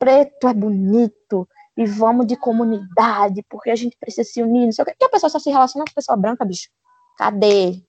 [0.00, 4.82] preto é bonito e vamos de comunidade, porque a gente precisa se unir, não sei
[4.82, 5.04] o que.
[5.04, 6.68] A pessoa só se relaciona com a pessoa branca, bicho.
[7.16, 7.80] Cadê?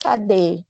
[0.00, 0.64] Cadê?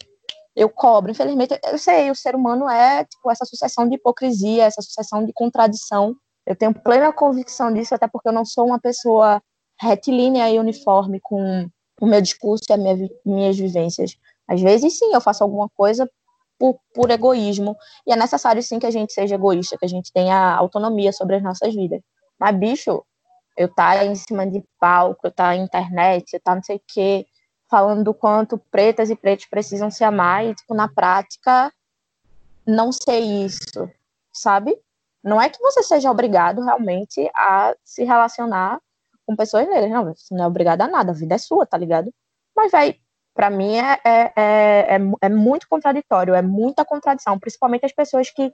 [0.56, 1.10] eu cobro.
[1.10, 5.34] Infelizmente, eu sei, o ser humano é tipo essa sucessão de hipocrisia, essa sucessão de
[5.34, 6.16] contradição.
[6.46, 9.40] Eu tenho plena convicção disso, até porque eu não sou uma pessoa
[9.78, 11.68] retilínea e uniforme com
[12.00, 14.16] o meu discurso e as minha, minhas vivências.
[14.46, 16.08] Às vezes, sim, eu faço alguma coisa
[16.58, 17.76] por, por egoísmo,
[18.06, 21.36] e é necessário, sim, que a gente seja egoísta, que a gente tenha autonomia sobre
[21.36, 22.00] as nossas vidas.
[22.38, 23.04] Mas, bicho,
[23.56, 26.82] eu tá em cima de palco, eu tá na internet, eu tá não sei o
[26.86, 27.26] quê,
[27.68, 31.72] falando do quanto pretas e pretos precisam se amar e, tipo, na prática,
[32.66, 33.90] não ser isso,
[34.32, 34.76] sabe?
[35.22, 38.80] Não é que você seja obrigado realmente a se relacionar
[39.28, 41.76] com pessoas negras, não, você não é obrigado a nada, a vida é sua, tá
[41.76, 42.10] ligado?
[42.56, 42.96] Mas, vai,
[43.34, 48.30] para mim é, é, é, é, é muito contraditório, é muita contradição, principalmente as pessoas
[48.30, 48.50] que,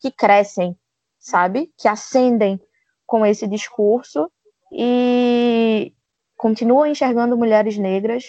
[0.00, 0.76] que crescem,
[1.16, 1.72] sabe?
[1.78, 2.60] Que ascendem
[3.06, 4.28] com esse discurso
[4.72, 5.94] e
[6.36, 8.24] continuam enxergando mulheres negras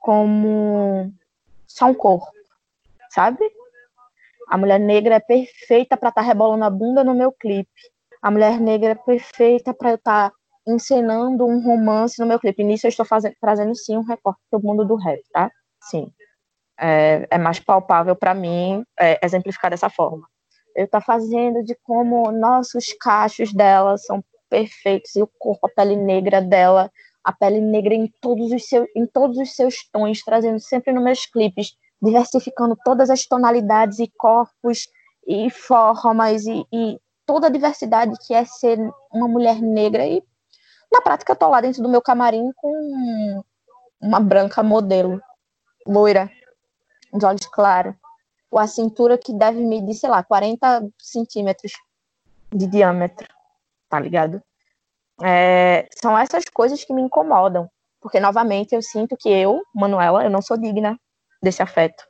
[0.00, 1.12] como
[1.66, 2.32] só um corpo,
[3.10, 3.44] sabe?
[4.48, 7.70] A mulher negra é perfeita para estar tá rebolando a bunda no meu clipe.
[8.22, 10.36] A mulher negra é perfeita para eu estar tá
[10.66, 12.64] encenando um romance no meu clipe.
[12.64, 15.50] Nisso eu estou fazendo, trazendo sim um recorte do mundo do rap, tá?
[15.82, 16.10] Sim.
[16.78, 20.26] É, é mais palpável para mim é, exemplificar dessa forma.
[20.74, 25.96] Eu estou fazendo de como nossos cachos dela são perfeitos e o corpo, a pele
[25.96, 26.90] negra dela,
[27.22, 31.04] a pele negra em todos os seus, em todos os seus tons, trazendo sempre nos
[31.04, 34.88] meus clipes, diversificando todas as tonalidades e corpos
[35.26, 38.78] e formas e, e toda a diversidade que é ser
[39.12, 40.22] uma mulher negra e
[40.94, 43.42] na prática eu tô lá dentro do meu camarim com
[44.00, 45.20] uma branca modelo,
[45.86, 46.30] loira,
[47.12, 47.94] de olhos claros,
[48.48, 51.72] com a cintura que deve medir, sei lá, 40 centímetros
[52.52, 53.26] de diâmetro,
[53.88, 54.40] tá ligado?
[55.22, 57.68] É, são essas coisas que me incomodam,
[58.00, 60.98] porque novamente eu sinto que eu, Manuela, eu não sou digna
[61.42, 62.04] desse afeto,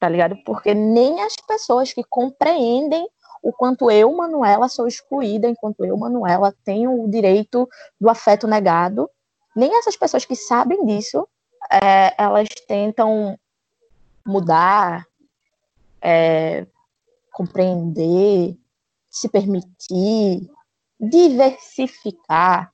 [0.00, 0.36] tá ligado?
[0.44, 3.06] Porque nem as pessoas que compreendem
[3.42, 7.68] o quanto eu, Manuela, sou excluída, enquanto eu, Manuela, tenho o direito
[8.00, 9.10] do afeto negado,
[9.54, 11.28] nem essas pessoas que sabem disso,
[11.70, 13.38] é, elas tentam
[14.24, 15.04] mudar,
[16.00, 16.64] é,
[17.32, 18.56] compreender,
[19.10, 20.48] se permitir,
[21.00, 22.72] diversificar,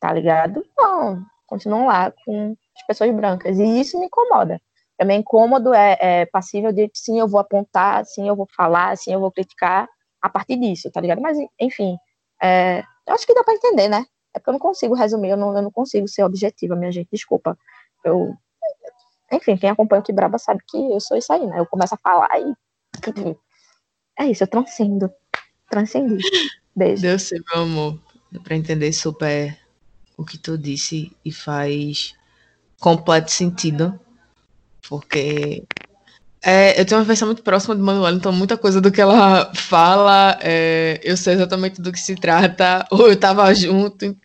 [0.00, 0.64] tá ligado?
[0.76, 3.58] Não, continuam lá com as pessoas brancas.
[3.58, 4.60] E isso me incomoda.
[4.98, 9.14] Também incômodo é, é passível de sim, eu vou apontar, sim, eu vou falar, sim,
[9.14, 9.88] eu vou criticar
[10.20, 11.20] a partir disso, tá ligado?
[11.20, 11.96] Mas, enfim,
[12.42, 14.06] é, eu acho que dá para entender, né?
[14.34, 17.08] É porque eu não consigo resumir, eu não, eu não consigo ser objetiva, minha gente,
[17.12, 17.58] desculpa.
[18.04, 18.34] Eu,
[19.32, 21.58] enfim, quem acompanha o Que Braba sabe que eu sou isso aí, né?
[21.58, 22.54] Eu começo a falar e.
[24.18, 25.10] É isso, eu transcendo.
[25.68, 26.22] Transcendi.
[26.74, 27.02] Beijo.
[27.02, 27.98] Deu sim, meu amor.
[28.30, 29.58] Deu pra entender super
[30.16, 32.14] o que tu disse e faz
[32.78, 33.98] completo sentido.
[34.88, 35.64] Porque
[36.42, 39.52] é, eu tenho uma versão muito próxima de Manuela, então muita coisa do que ela
[39.54, 44.16] fala, é, eu sei exatamente do que se trata, ou eu estava junto,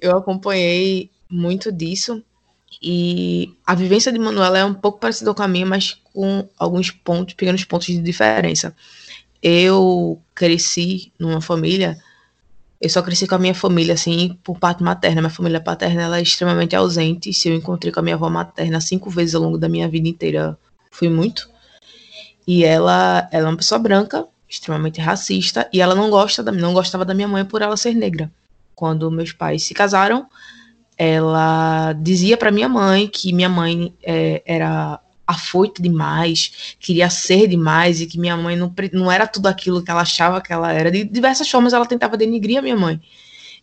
[0.00, 2.22] eu acompanhei muito disso.
[2.82, 6.90] E a vivência de Manuela é um pouco parecida com a minha, mas com alguns
[6.90, 8.74] pontos, pequenos pontos de diferença
[9.44, 11.98] eu cresci numa família,
[12.80, 15.20] eu só cresci com a minha família, assim, por parte materna.
[15.20, 17.32] Minha família paterna, ela é extremamente ausente.
[17.32, 20.08] Se eu encontrei com a minha avó materna cinco vezes ao longo da minha vida
[20.08, 20.58] inteira,
[20.90, 21.48] fui muito.
[22.46, 26.74] E ela, ela é uma pessoa branca, extremamente racista, e ela não gosta da, não
[26.74, 28.30] gostava da minha mãe por ela ser negra.
[28.74, 30.26] Quando meus pais se casaram,
[30.96, 38.00] ela dizia para minha mãe que minha mãe é, era afoita demais, queria ser demais
[38.00, 40.90] e que minha mãe não, não era tudo aquilo que ela achava que ela era.
[40.90, 43.00] De diversas formas ela tentava denigrir a minha mãe.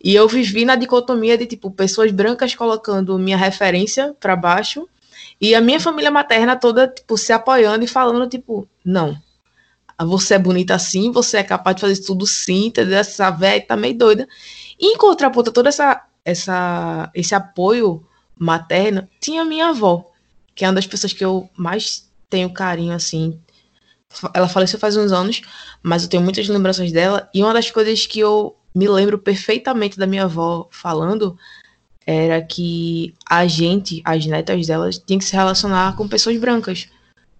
[0.03, 4.87] E eu vivi na dicotomia de tipo pessoas brancas colocando minha referência para baixo
[5.41, 9.17] e a minha família materna toda tipo se apoiando e falando tipo, não.
[9.99, 12.97] Você é bonita assim, você é capaz de fazer tudo sim, entendeu?
[12.97, 14.27] Essa velha tá meio doida.
[14.79, 18.05] E em contraponto toda essa essa esse apoio
[18.37, 20.11] materno, tinha minha avó
[20.55, 23.39] que é uma das pessoas que eu mais tenho carinho, assim.
[24.33, 25.41] Ela faleceu faz uns anos,
[25.81, 27.29] mas eu tenho muitas lembranças dela.
[27.33, 31.37] E uma das coisas que eu me lembro perfeitamente da minha avó falando
[32.05, 36.87] era que a gente, as netas delas, tinha que se relacionar com pessoas brancas,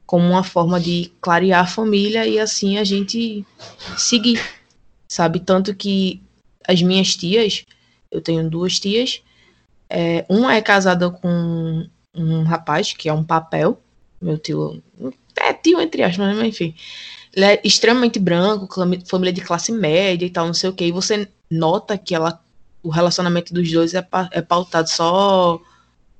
[0.05, 3.45] como uma forma de clarear a família e assim a gente
[3.97, 4.41] seguir,
[5.07, 5.39] sabe?
[5.39, 6.21] Tanto que
[6.67, 7.65] as minhas tias,
[8.11, 9.21] eu tenho duas tias,
[9.89, 13.81] é, uma é casada com um rapaz, que é um papel,
[14.21, 14.81] meu tio,
[15.37, 16.75] é tio entre aspas, mas enfim.
[17.33, 18.67] Ele é extremamente branco,
[19.05, 20.85] família de classe média e tal, não sei o que.
[20.85, 22.41] E você nota que ela,
[22.83, 25.59] o relacionamento dos dois é, é pautado só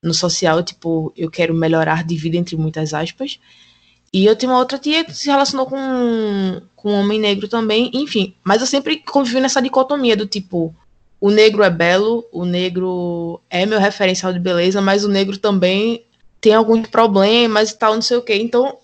[0.02, 3.40] no social, tipo, eu quero melhorar de vida, entre muitas aspas.
[4.14, 7.90] E eu tenho uma outra tia que se relacionou com, com um homem negro também,
[7.94, 8.34] enfim.
[8.44, 10.76] Mas eu sempre convivi nessa dicotomia do tipo,
[11.20, 16.04] o negro é belo, o negro é meu referencial de beleza, mas o negro também
[16.42, 18.36] tem alguns problemas e tal, não sei o quê.
[18.36, 18.78] Então,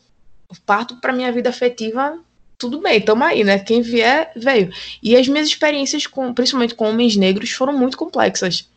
[0.66, 2.20] parto para minha vida afetiva,
[2.58, 3.60] tudo bem, tamo aí, né?
[3.60, 4.72] Quem vier, veio.
[5.02, 8.68] E as minhas experiências, com, principalmente com homens negros, foram muito complexas.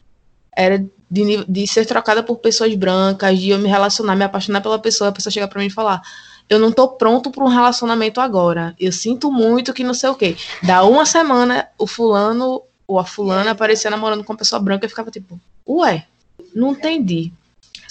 [0.55, 4.79] Era de, de ser trocada por pessoas brancas, de eu me relacionar, me apaixonar pela
[4.79, 6.03] pessoa, a pessoa chegar para mim e falar:
[6.49, 8.75] eu não tô pronto para um relacionamento agora.
[8.79, 10.37] Eu sinto muito que não sei o quê.
[10.63, 14.89] Dá uma semana, o fulano ou a fulana aparecia namorando com uma pessoa branca e
[14.89, 16.05] ficava tipo, ué,
[16.55, 17.33] não entendi,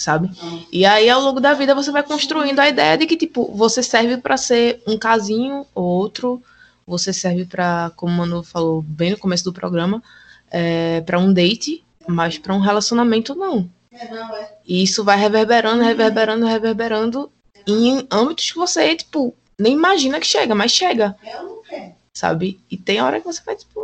[0.00, 0.30] sabe?
[0.72, 3.82] E aí ao longo da vida você vai construindo a ideia de que tipo, você
[3.82, 6.42] serve para ser um casinho ou outro,
[6.86, 10.02] você serve para, como o Manu falou bem no começo do programa,
[10.50, 13.68] é, para um date, mas para um relacionamento não.
[14.66, 17.30] E isso vai reverberando, reverberando, reverberando
[17.66, 21.14] em âmbitos que você, tipo, nem imagina que chega, mas chega.
[22.14, 22.58] Sabe?
[22.70, 23.80] E tem hora que você vai, tipo.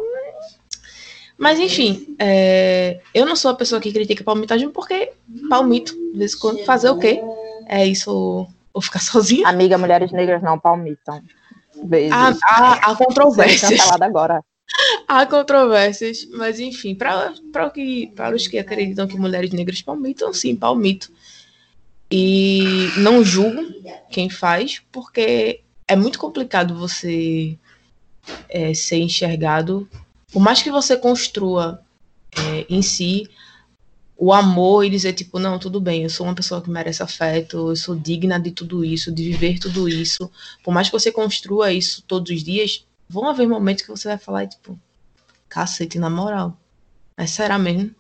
[1.39, 5.13] Mas enfim, é, eu não sou a pessoa que critica palmitagem porque
[5.49, 7.21] palmito, de vez em quando, fazer o quê?
[7.67, 9.49] É isso, ou ficar sozinha?
[9.49, 11.23] Amiga, mulheres negras não palmitam.
[11.85, 12.15] Beijo.
[12.15, 13.81] Há, há, há Ser controvérsias.
[14.01, 14.43] agora.
[15.07, 20.57] Há controvérsias, mas enfim, para que, para os que acreditam que mulheres negras palmitam, sim,
[20.57, 21.09] palmito.
[22.11, 23.63] E não julgo
[24.11, 27.57] quem faz, porque é muito complicado você
[28.49, 29.89] é, ser enxergado.
[30.33, 31.81] Por mais que você construa
[32.37, 33.29] é, em si
[34.17, 37.71] o amor e dizer, tipo, não, tudo bem, eu sou uma pessoa que merece afeto,
[37.71, 40.31] eu sou digna de tudo isso, de viver tudo isso.
[40.65, 44.19] Por mais que você construa isso todos os dias, vão haver momentos que você vai
[44.19, 44.79] falar, tipo,
[45.49, 46.57] cacete, na moral.
[47.17, 47.95] Mas será mesmo?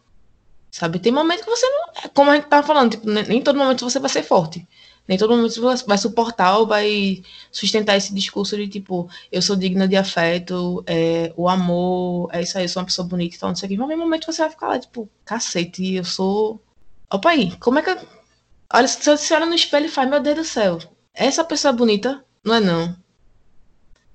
[0.70, 0.98] Sabe?
[0.98, 1.88] Tem momento que você não.
[2.04, 4.66] é Como a gente tava falando, tipo, nem todo momento você vai ser forte.
[5.08, 9.86] Nem todo você vai suportar ou vai sustentar esse discurso de tipo, eu sou digna
[9.86, 13.50] de afeto, é, o amor, é isso aí, eu sou uma pessoa bonita e tal,
[13.50, 13.76] não sei o que.
[13.76, 16.60] Mas no momento você vai ficar lá, tipo, cacete, eu sou.
[17.10, 18.06] Opa aí, como é que.
[18.72, 20.78] Olha, se você olha no espelho e faz, meu Deus do céu,
[21.14, 22.24] essa pessoa é bonita?
[22.44, 22.96] Não é não.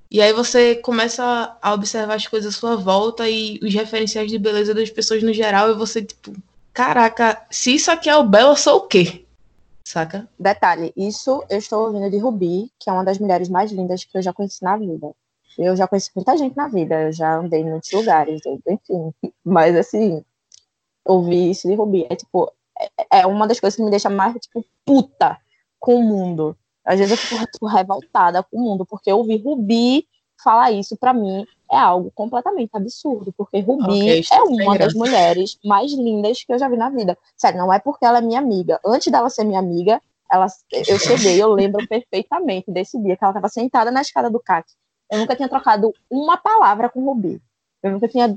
[0.09, 4.37] E aí você começa a observar as coisas à sua volta e os referenciais de
[4.37, 6.35] beleza das pessoas no geral, e você, tipo,
[6.73, 9.25] caraca, se isso aqui é o belo, eu sou o quê?
[9.91, 10.25] Saca?
[10.39, 14.17] Detalhe, isso eu estou ouvindo de Rubi, que é uma das mulheres mais lindas que
[14.17, 15.11] eu já conheci na vida.
[15.57, 19.13] Eu já conheci muita gente na vida, eu já andei em muitos lugares, enfim.
[19.43, 20.23] Mas assim,
[21.03, 22.49] ouvir isso de Rubi é tipo,
[23.11, 25.37] é, é uma das coisas que me deixa mais, tipo, puta
[25.77, 26.55] com o mundo.
[26.85, 30.07] Às vezes eu fico, tipo, revoltada com o mundo, porque ouvir Rubi
[30.41, 34.93] falar isso pra mim é algo completamente absurdo, porque Rubi Ok, estou é uma das
[34.93, 37.17] mulheres mais lindas que eu já vi na vida.
[37.37, 38.79] Sério, não é porque ela é minha amiga.
[38.85, 43.31] Antes dela ser minha amiga, ela, eu cheguei, eu lembro perfeitamente desse dia que ela
[43.31, 44.65] estava sentada na escada do CAC.
[45.09, 47.41] Eu nunca tinha trocado uma palavra com Rubi.
[47.81, 48.33] Eu nunca tinha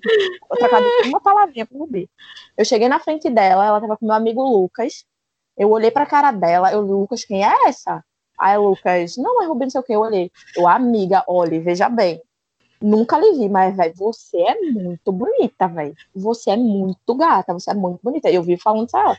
[0.48, 2.08] trocado uma palavrinha com Rubi.
[2.56, 5.04] Eu cheguei na frente dela, ela estava com meu amigo Lucas.
[5.56, 8.04] Eu olhei pra cara dela, eu, Lucas, quem é essa?
[8.38, 9.92] Aí o Lucas, não é Rubi, não sei o que.
[9.92, 12.20] Eu olhei, eu, amiga, olhe, veja bem.
[12.84, 15.94] Nunca lhe vi, mas, velho, você é muito bonita, velho.
[16.14, 18.30] Você é muito gata, você é muito bonita.
[18.30, 19.16] Eu vi falando isso ela.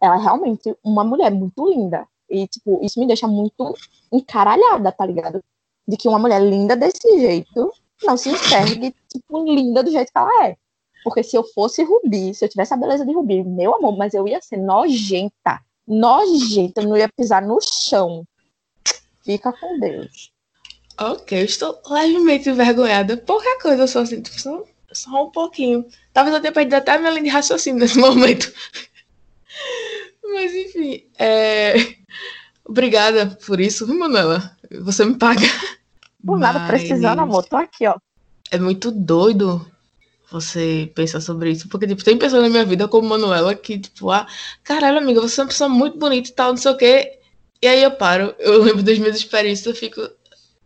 [0.00, 2.08] Ela é realmente uma mulher muito linda.
[2.28, 3.72] E, tipo, isso me deixa muito
[4.10, 5.40] encaralhada, tá ligado?
[5.86, 10.18] De que uma mulher linda desse jeito não se enxergue, tipo, linda do jeito que
[10.18, 10.56] ela é.
[11.04, 14.12] Porque se eu fosse Rubi, se eu tivesse a beleza de Rubi, meu amor, mas
[14.12, 15.60] eu ia ser nojenta.
[15.86, 18.24] Nojenta, eu não ia pisar no chão.
[19.22, 20.33] Fica com Deus.
[20.98, 23.16] Ok, eu estou levemente envergonhada.
[23.16, 25.84] Pouca coisa só assim, tipo, só, só um pouquinho.
[26.12, 28.52] Talvez eu tenha perdido até a minha linha de raciocínio nesse momento.
[30.22, 31.74] Mas enfim, é...
[32.64, 34.56] obrigada por isso, viu, Manuela?
[34.82, 35.46] Você me paga.
[36.24, 37.44] Por nada, Mas precisando, amor.
[37.44, 37.96] Tô aqui, ó.
[38.50, 39.66] É muito doido
[40.30, 41.68] você pensar sobre isso.
[41.68, 44.26] Porque, tipo, tem pessoas na minha vida como Manuela que, tipo, ah,
[44.62, 47.18] caralho, amiga, você é uma pessoa muito bonita e tal, não sei o quê.
[47.62, 50.00] E aí eu paro, eu lembro das minhas experiências, eu fico,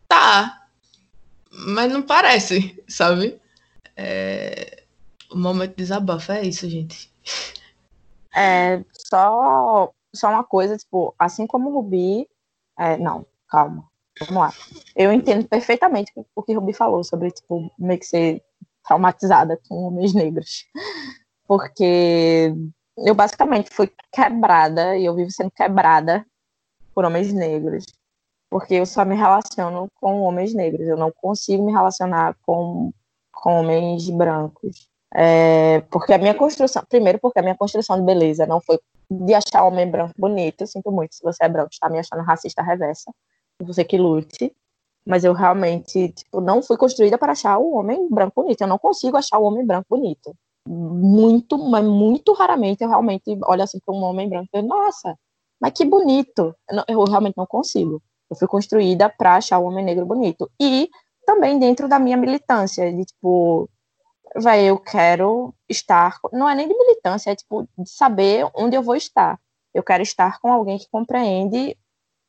[0.08, 0.66] tá,
[1.50, 3.40] mas não parece, sabe?
[3.96, 4.82] É...
[5.30, 7.12] O momento de desabafo é isso, gente.
[8.34, 12.26] É, só, só uma coisa, tipo, assim como o Rubi.
[12.78, 13.84] é, não, calma.
[14.20, 14.52] Vamos lá.
[14.96, 18.42] Eu entendo perfeitamente o que o Rubi falou sobre, tipo, meio que ser
[18.84, 20.66] traumatizada com homens negros.
[21.46, 22.52] Porque
[22.96, 26.26] eu basicamente fui quebrada e eu vivo sendo quebrada
[26.94, 27.84] por homens negros.
[28.50, 30.86] Porque eu só me relaciono com homens negros.
[30.86, 32.92] Eu não consigo me relacionar com,
[33.32, 34.88] com homens brancos.
[35.14, 38.78] É, porque a minha construção, primeiro porque a minha construção de beleza não foi
[39.10, 42.22] de achar homem branco bonito, eu sinto muito se você é branco, está me achando
[42.22, 43.10] racista reversa,
[43.62, 44.54] você que lute,
[45.06, 48.78] mas eu realmente, tipo, não fui construída para achar o homem branco bonito, eu não
[48.78, 50.34] consigo achar o homem branco bonito,
[50.66, 55.16] muito, mas muito raramente eu realmente olho assim para um homem branco e digo, nossa,
[55.58, 59.64] mas que bonito, eu, não- eu realmente não consigo, eu fui construída para achar o
[59.64, 60.88] homem negro bonito, e
[61.26, 63.68] também dentro da minha militância, de tipo,
[64.34, 66.16] vai, eu quero estar.
[66.32, 69.38] Não é nem de militância, é tipo de saber onde eu vou estar.
[69.74, 71.76] Eu quero estar com alguém que compreende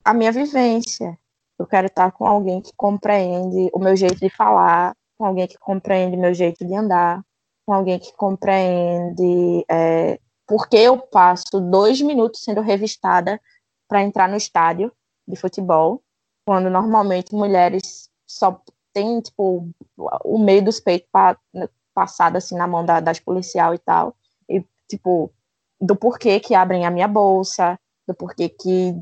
[0.04, 1.18] a minha vivência.
[1.58, 5.58] Eu quero estar com alguém que compreende o meu jeito de falar, com alguém que
[5.58, 7.22] compreende meu jeito de andar,
[7.66, 13.40] com alguém que compreende é, por que eu passo dois minutos sendo revistada
[13.88, 14.92] para entrar no estádio
[15.30, 16.02] de futebol,
[16.46, 18.62] quando normalmente mulheres só
[18.94, 19.70] têm tipo
[20.26, 21.38] o meio dos peitos pa-
[21.94, 24.16] passado assim na mão da- das policial e tal,
[24.50, 25.32] e tipo
[25.80, 28.94] do porquê que abrem a minha bolsa, do porquê que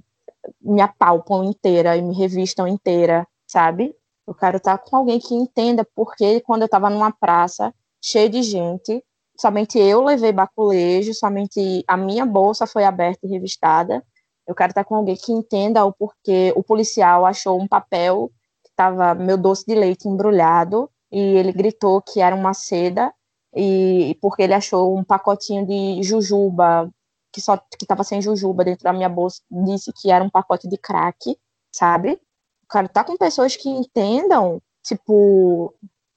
[0.61, 3.95] me apalpam inteira e me revistam inteira, sabe?
[4.27, 8.43] Eu quero estar com alguém que entenda porque quando eu estava numa praça cheia de
[8.43, 9.03] gente,
[9.39, 14.03] somente eu levei baculejo, somente a minha bolsa foi aberta e revistada.
[14.47, 18.31] Eu quero estar com alguém que entenda o porquê o policial achou um papel
[18.63, 23.13] que estava meu doce de leite embrulhado e ele gritou que era uma seda
[23.55, 26.89] e porque ele achou um pacotinho de jujuba
[27.31, 30.67] que só que estava sem jujuba dentro da minha bolsa, disse que era um pacote
[30.67, 31.37] de crack,
[31.71, 32.19] sabe?
[32.69, 35.73] quero estar com pessoas que entendam, tipo,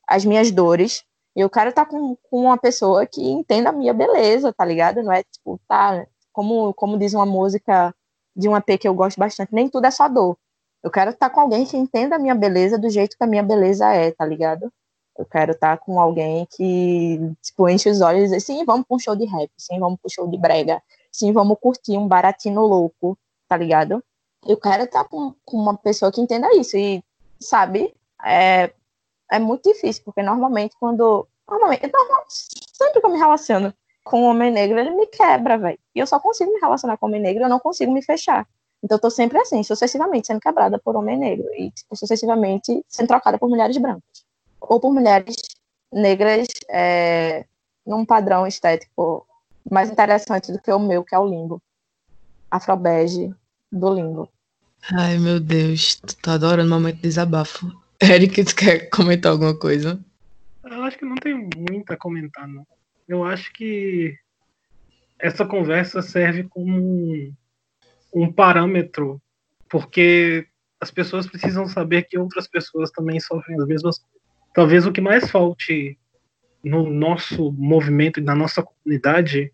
[0.07, 1.05] as minhas dores.
[1.35, 5.03] Eu quero estar com, com uma pessoa que entenda a minha beleza, tá ligado?
[5.03, 7.95] Não é tipo, tá, como, como diz uma música
[8.35, 10.37] de um EP que eu gosto bastante, nem tudo é só dor.
[10.83, 13.43] Eu quero estar com alguém que entenda a minha beleza do jeito que a minha
[13.43, 14.73] beleza é, tá ligado?
[15.19, 18.97] Eu quero estar com alguém que, tipo, enche os olhos e diz, sim, vamos para
[18.97, 22.09] um show de rap, sim, vamos para um show de brega, sim, vamos curtir um
[22.09, 24.03] baratino louco, tá ligado?
[24.47, 26.77] Eu quero estar com, com uma pessoa que entenda isso.
[26.77, 27.05] E,
[27.39, 28.73] sabe, é,
[29.31, 31.27] é muito difícil, porque normalmente quando.
[31.49, 33.75] Normalmente, normal, sempre que eu me relaciono
[34.05, 35.79] com um homem negro, ele me quebra, velho.
[35.95, 38.47] E eu só consigo me relacionar com um homem negro, eu não consigo me fechar.
[38.83, 41.47] Então eu tô sempre assim, sucessivamente sendo quebrada por homem negro.
[41.55, 44.25] E tipo, sucessivamente sendo trocada por mulheres brancas.
[44.61, 45.37] Ou por mulheres
[45.93, 47.45] negras é,
[47.87, 49.27] num padrão estético
[49.71, 51.63] mais interessante do que o meu, que é o limbo.
[52.51, 53.33] Afrobege,
[53.71, 54.29] do limbo.
[54.95, 55.97] Ai, meu Deus.
[55.97, 57.71] Tu tá adorando o momento de desabafo.
[58.03, 60.03] Eric, tu quer comentar alguma coisa?
[60.65, 62.67] Eu acho que não tem muito a comentar, não.
[63.11, 64.17] Eu acho que
[65.19, 67.35] essa conversa serve como
[68.15, 69.21] um, parâmetro,
[69.69, 70.47] porque
[70.81, 74.01] as pessoas precisam saber que outras pessoas também sofrem as mesmas.
[74.55, 75.99] Talvez o que mais falte
[76.63, 79.53] no nosso movimento e na nossa comunidade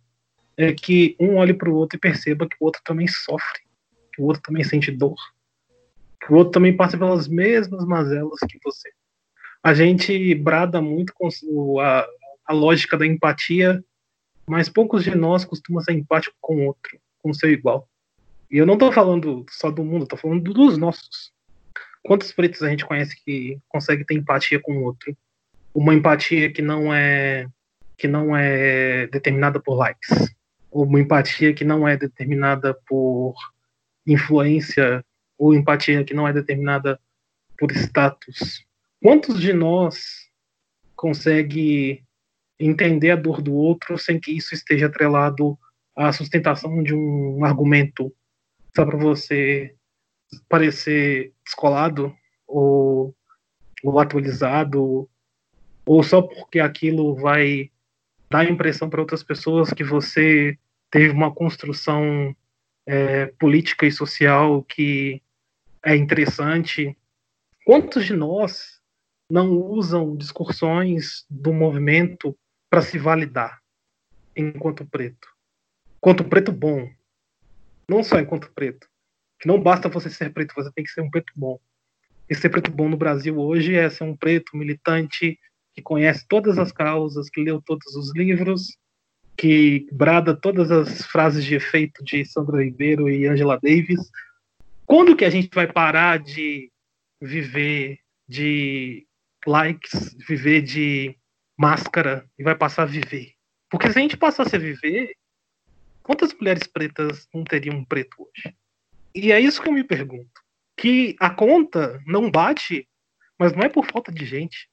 [0.54, 3.64] é que um olhe para o outro e perceba que o outro também sofre
[4.12, 5.16] que o outro também sente dor,
[6.20, 8.90] que o outro também passa pelas mesmas mazelas que você.
[9.62, 11.28] A gente brada muito com
[11.80, 12.07] a,
[12.47, 13.84] a lógica da empatia,
[14.47, 17.88] mas poucos de nós costumam ser empáticos com o outro, com o seu igual.
[18.51, 21.32] E eu não estou falando só do mundo, estou falando dos nossos.
[22.03, 25.16] Quantos pretos a gente conhece que consegue ter empatia com o outro?
[25.74, 27.49] Uma empatia que não é
[27.99, 30.34] que não é determinada por likes,
[30.70, 33.34] uma empatia que não é determinada por
[34.07, 35.05] influência
[35.38, 37.01] ou empatia que não é determinada
[37.59, 38.64] por status.
[39.03, 40.28] Quantos de nós
[40.94, 42.05] consegue
[42.59, 45.59] entender a dor do outro sem que isso esteja atrelado
[45.94, 48.12] à sustentação de um argumento
[48.74, 49.74] só para você
[50.48, 52.14] parecer descolado
[52.46, 53.14] ou,
[53.82, 55.09] ou atualizado
[55.84, 57.70] ou só porque aquilo vai
[58.28, 60.59] dar a impressão para outras pessoas que você
[60.90, 62.34] teve uma construção
[62.86, 65.22] é, política e social que
[65.84, 66.96] é interessante.
[67.64, 68.80] Quantos de nós
[69.30, 72.36] não usam discussões do movimento
[72.77, 73.59] para se validar
[74.37, 75.27] enquanto preto?
[75.97, 76.87] Enquanto preto bom.
[77.89, 78.87] Não só enquanto preto.
[79.47, 81.59] Não basta você ser preto, você tem que ser um preto bom.
[82.29, 85.39] E ser preto bom no Brasil hoje é ser um preto militante
[85.72, 88.77] que conhece todas as causas, que leu todos os livros,
[89.39, 94.11] que brada todas as frases de efeito de Sandra Ribeiro e Angela Davis.
[94.85, 96.70] Quando que a gente vai parar de
[97.23, 99.07] viver de
[99.47, 101.16] likes, viver de
[101.57, 103.33] máscara e vai passar a viver?
[103.70, 105.16] Porque se a gente passasse a viver,
[106.03, 108.55] quantas mulheres pretas não teriam um preto hoje?
[109.15, 110.43] E é isso que eu me pergunto.
[110.77, 112.87] Que a conta não bate,
[113.39, 114.69] mas não é por falta de gente.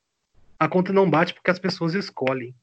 [0.59, 2.53] A conta não bate porque as pessoas escolhem.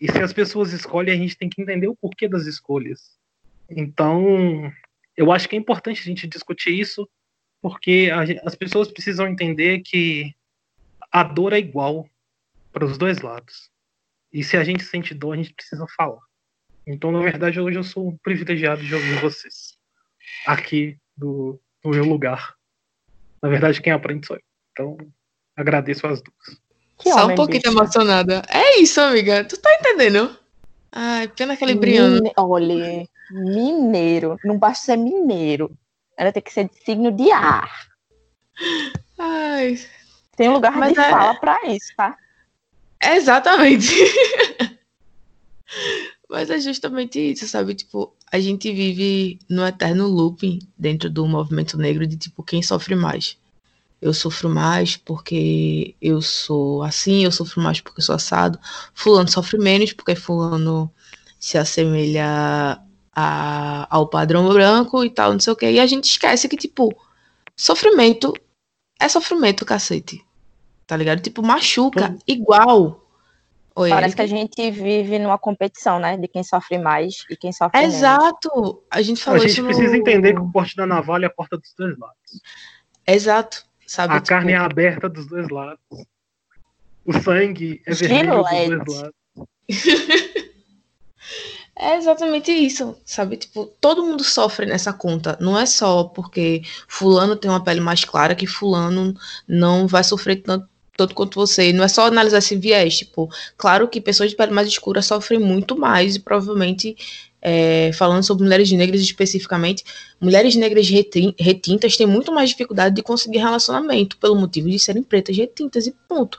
[0.00, 3.18] E se as pessoas escolhem, a gente tem que entender o porquê das escolhas.
[3.68, 4.72] Então,
[5.16, 7.08] eu acho que é importante a gente discutir isso,
[7.60, 10.34] porque a, as pessoas precisam entender que
[11.10, 12.08] a dor é igual
[12.74, 13.70] para os dois lados.
[14.32, 16.20] E se a gente sente dor, a gente precisa falar.
[16.84, 19.78] Então, na verdade, hoje eu sou um privilegiado de ouvir vocês
[20.44, 22.54] aqui do, do meu lugar.
[23.40, 24.42] Na verdade, quem aprende sou eu.
[24.72, 24.96] Então,
[25.56, 26.60] agradeço as duas.
[26.98, 27.74] Que Só um pouquinho bicho.
[27.74, 28.42] emocionada.
[28.48, 29.44] É isso, amiga.
[29.44, 30.36] Tu tá entendendo?
[30.90, 31.74] Ai, pena aquele.
[31.74, 32.32] Mine...
[32.36, 34.36] Olha, mineiro.
[34.44, 35.76] Não basta ser mineiro.
[36.16, 37.88] Ela tem que ser de signo de ar.
[39.18, 39.78] Ai.
[40.36, 41.10] Tem um lugar Mas de é...
[41.10, 42.16] fala pra isso, tá?
[43.16, 43.88] Exatamente.
[46.28, 47.74] Mas é justamente isso, sabe?
[47.74, 52.94] Tipo, a gente vive no eterno looping dentro do movimento negro de tipo quem sofre
[52.94, 53.36] mais
[54.04, 58.58] eu sofro mais porque eu sou assim, eu sofro mais porque eu sou assado.
[58.92, 60.92] Fulano sofre menos porque fulano
[61.38, 62.80] se assemelha
[63.14, 65.70] a, ao padrão branco e tal, não sei o que.
[65.70, 66.94] E a gente esquece que, tipo,
[67.56, 68.32] sofrimento
[69.00, 70.23] é sofrimento, cacete.
[70.86, 71.20] Tá ligado?
[71.20, 73.00] Tipo, machuca Todo- igual.
[73.76, 76.16] Oi, Parece que a gente vive numa competição, né?
[76.16, 77.94] De quem sofre mais e quem sofre menos.
[77.96, 78.82] Exato.
[78.90, 79.68] A gente A falou gente isso no...
[79.68, 82.40] precisa entender que o corte da navalha corta dos dois lados.
[83.06, 83.64] Exato.
[83.86, 84.12] Sabe?
[84.14, 85.80] A tipo, carne é aberta dos dois lados.
[87.04, 88.84] O sangue é vermelho dos Gilete.
[88.84, 89.14] dois lados.
[91.76, 93.36] É exatamente isso, sabe?
[93.36, 95.36] Tipo, todo mundo sofre nessa conta.
[95.40, 99.12] Não é só porque fulano tem uma pele mais clara que fulano
[99.46, 101.72] não vai sofrer tanto, tanto quanto você.
[101.72, 102.98] Não é só analisar esse viés.
[102.98, 106.96] Tipo, claro que pessoas de pele mais escura sofrem muito mais e provavelmente,
[107.40, 109.84] é, falando sobre mulheres negras especificamente,
[110.20, 115.02] mulheres negras retin- retintas têm muito mais dificuldade de conseguir relacionamento pelo motivo de serem
[115.02, 116.38] pretas retintas e ponto.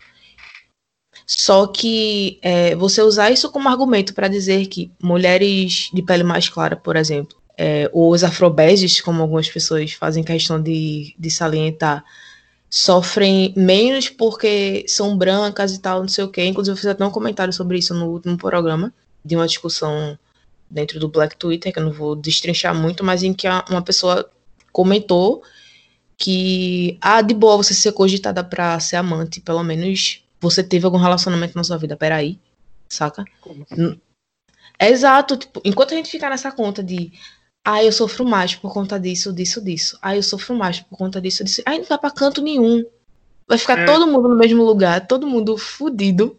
[1.27, 6.47] Só que é, você usar isso como argumento para dizer que mulheres de pele mais
[6.49, 12.03] clara, por exemplo, é, ou os afrobeges, como algumas pessoas fazem questão de, de salientar,
[12.75, 16.43] sofrem menos porque são brancas e tal, não sei o quê.
[16.43, 18.93] Inclusive, eu fiz até um comentário sobre isso no último programa,
[19.23, 20.19] de uma discussão
[20.69, 24.29] dentro do Black Twitter, que eu não vou destrinchar muito, mas em que uma pessoa
[24.73, 25.41] comentou
[26.17, 30.97] que, ah, de boa você ser cogitada pra ser amante, pelo menos você teve algum
[30.97, 32.37] relacionamento na sua vida, peraí,
[32.89, 33.23] saca?
[33.39, 33.97] Como assim?
[34.77, 37.13] Exato, tipo, enquanto a gente ficar nessa conta de
[37.65, 39.97] ah, eu sofro mais por conta disso, disso, disso.
[40.01, 41.61] Ah, eu sofro mais por conta disso, disso.
[41.65, 42.85] Aí não vai pra canto nenhum.
[43.47, 43.85] Vai ficar É.
[43.85, 46.37] todo mundo no mesmo lugar, todo mundo fudido.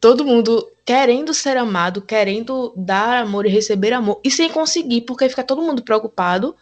[0.00, 5.28] Todo mundo querendo ser amado, querendo dar amor e receber amor, e sem conseguir, porque
[5.28, 6.56] fica todo mundo preocupado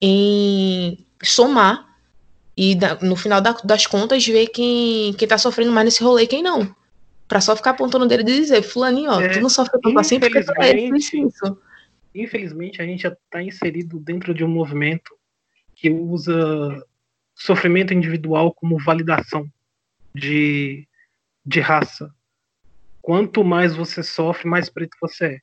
[0.00, 1.84] em somar
[2.56, 6.26] e no final da- das contas ver quem, quem tá sofrendo mais nesse rolê e
[6.28, 6.74] quem não.
[7.28, 9.98] Pra só ficar apontando o dedo e dizer, fulaninho, ó, É, tu não sofre tanto
[9.98, 11.58] assim porque tu é isso.
[12.16, 15.14] Infelizmente, a gente já está inserido dentro de um movimento
[15.74, 16.82] que usa
[17.34, 19.46] sofrimento individual como validação
[20.14, 20.88] de,
[21.44, 22.10] de raça.
[23.02, 25.40] Quanto mais você sofre, mais preto você é.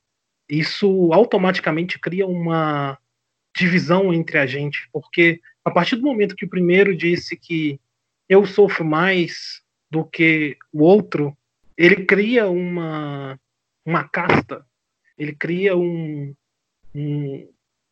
[0.50, 2.98] Isso automaticamente cria uma
[3.56, 7.80] divisão entre a gente, porque a partir do momento que o primeiro disse que
[8.28, 11.38] eu sofro mais do que o outro,
[11.78, 13.40] ele cria uma,
[13.86, 14.66] uma casta,
[15.18, 16.34] ele cria um,
[16.94, 17.49] um,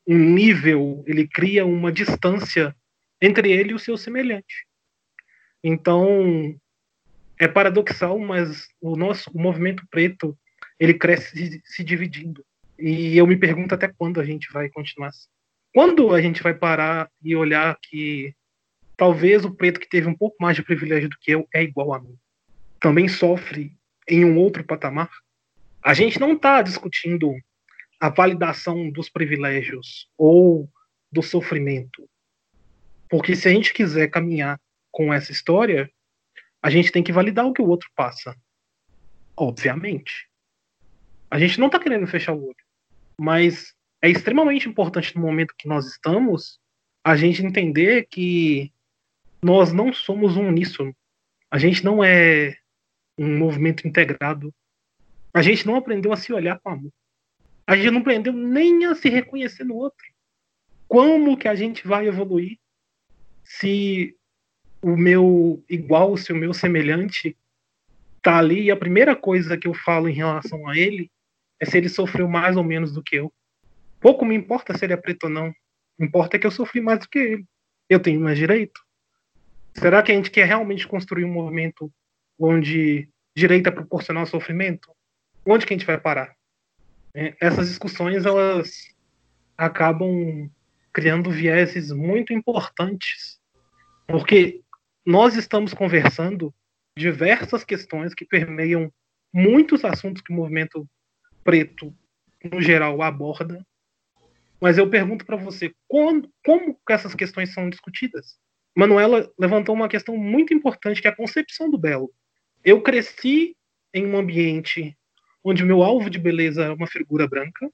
[0.08, 2.76] um nível, ele cria uma distância
[3.22, 4.66] entre ele e o seu semelhante.
[5.64, 6.56] Então,
[7.40, 10.38] é paradoxal, mas o nosso o movimento preto,
[10.80, 12.44] ele cresce se, dividindo.
[12.78, 15.28] E eu me pergunto até quando a gente vai continuar assim.
[15.74, 18.36] Quando a gente vai parar e olhar que
[18.98, 21.94] talvez o preto que teve um pouco mais de privilégio do que eu é igual
[21.94, 22.16] a mim.
[22.80, 23.76] Também sofre
[24.08, 25.10] em um outro patamar.
[25.82, 27.36] A gente não está discutindo
[28.02, 30.68] a validação dos privilégios ou
[31.12, 32.10] do sofrimento.
[33.08, 34.60] Porque se a gente quiser caminhar
[34.92, 35.88] com essa história,
[36.64, 38.36] a gente tem que validar o que o outro passa.
[39.38, 40.28] Obviamente.
[41.30, 42.66] A gente não está querendo fechar o olho.
[43.20, 46.60] Mas é extremamente importante no momento que nós estamos
[47.04, 48.74] a gente entender que
[49.44, 50.96] nós não somos um uníssono.
[51.52, 52.58] A gente não é
[53.16, 54.52] um movimento integrado.
[55.32, 56.92] A gente não aprendeu a se olhar com amor.
[57.66, 60.06] A gente não aprendeu nem a se reconhecer no outro.
[60.88, 62.60] Como que a gente vai evoluir
[63.44, 64.16] se
[64.82, 67.38] o meu igual, se o meu semelhante
[68.22, 71.10] tá ali e a primeira coisa que eu falo em relação a ele
[71.60, 73.32] é se ele sofreu mais ou menos do que eu.
[74.00, 75.54] Pouco me importa se ele é preto ou não.
[76.00, 77.46] Importa é que eu sofri mais do que ele.
[77.88, 78.82] Eu tenho mais direito.
[79.74, 81.92] Será que a gente quer realmente construir um movimento
[82.38, 84.92] onde direito é proporcional ao sofrimento?
[85.46, 86.36] Onde que a gente vai parar?
[87.14, 88.88] É, essas discussões elas
[89.58, 90.50] acabam
[90.94, 93.40] criando vieses muito importantes,
[94.08, 94.62] porque
[95.06, 96.54] nós estamos conversando
[96.98, 98.92] diversas questões que permeiam
[99.34, 100.88] muitos assuntos que o movimento
[101.44, 101.96] preto,
[102.44, 103.66] no geral, aborda.
[104.60, 106.30] Mas eu pergunto para você, como
[106.86, 108.38] que essas questões são discutidas?
[108.76, 112.12] Manuela levantou uma questão muito importante, que é a concepção do belo.
[112.64, 113.56] Eu cresci
[113.94, 114.96] em um ambiente
[115.44, 117.72] onde meu alvo de beleza era uma figura branca,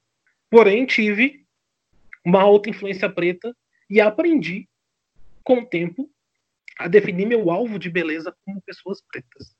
[0.49, 1.45] porém tive
[2.25, 3.55] uma alta influência preta
[3.89, 4.67] e aprendi,
[5.43, 6.09] com o tempo,
[6.77, 9.55] a definir meu alvo de beleza como pessoas pretas.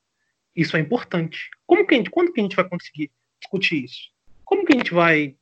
[0.54, 1.48] Isso é importante.
[1.66, 3.10] Como que a gente, quando que a gente vai conseguir
[3.40, 4.10] discutir isso?
[4.44, 5.36] Como que a gente vai,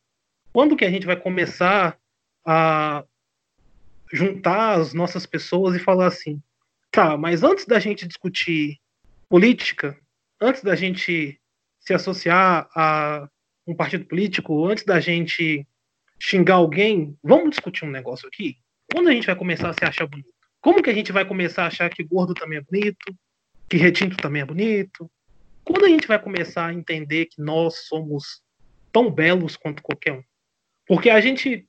[0.53, 1.99] quando que a gente vai começar
[2.45, 3.05] a
[4.13, 6.41] juntar as nossas pessoas e falar assim,
[6.91, 8.79] tá, mas antes da gente discutir
[9.29, 9.99] política,
[10.41, 11.41] antes da gente
[11.87, 13.29] se associar a
[13.67, 15.67] um partido político, antes da gente
[16.21, 18.57] xingar alguém, vamos discutir um negócio aqui?
[18.93, 20.29] Quando a gente vai começar a se achar bonito?
[20.61, 23.15] Como que a gente vai começar a achar que gordo também é bonito?
[23.69, 25.11] Que retinto também é bonito?
[25.65, 28.43] Quando a gente vai começar a entender que nós somos
[28.93, 30.23] tão belos quanto qualquer um?
[30.87, 31.69] Porque a gente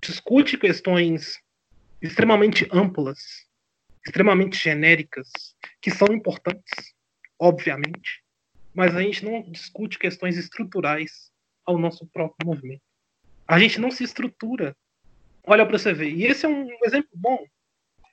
[0.00, 1.38] discute questões
[2.00, 3.46] extremamente amplas,
[4.04, 5.28] extremamente genéricas,
[5.80, 6.94] que são importantes,
[7.38, 8.23] obviamente,
[8.74, 11.30] mas a gente não discute questões estruturais
[11.64, 12.82] ao nosso próprio movimento.
[13.46, 14.76] A gente não se estrutura.
[15.46, 16.10] Olha para você ver.
[16.10, 17.38] E esse é um exemplo bom.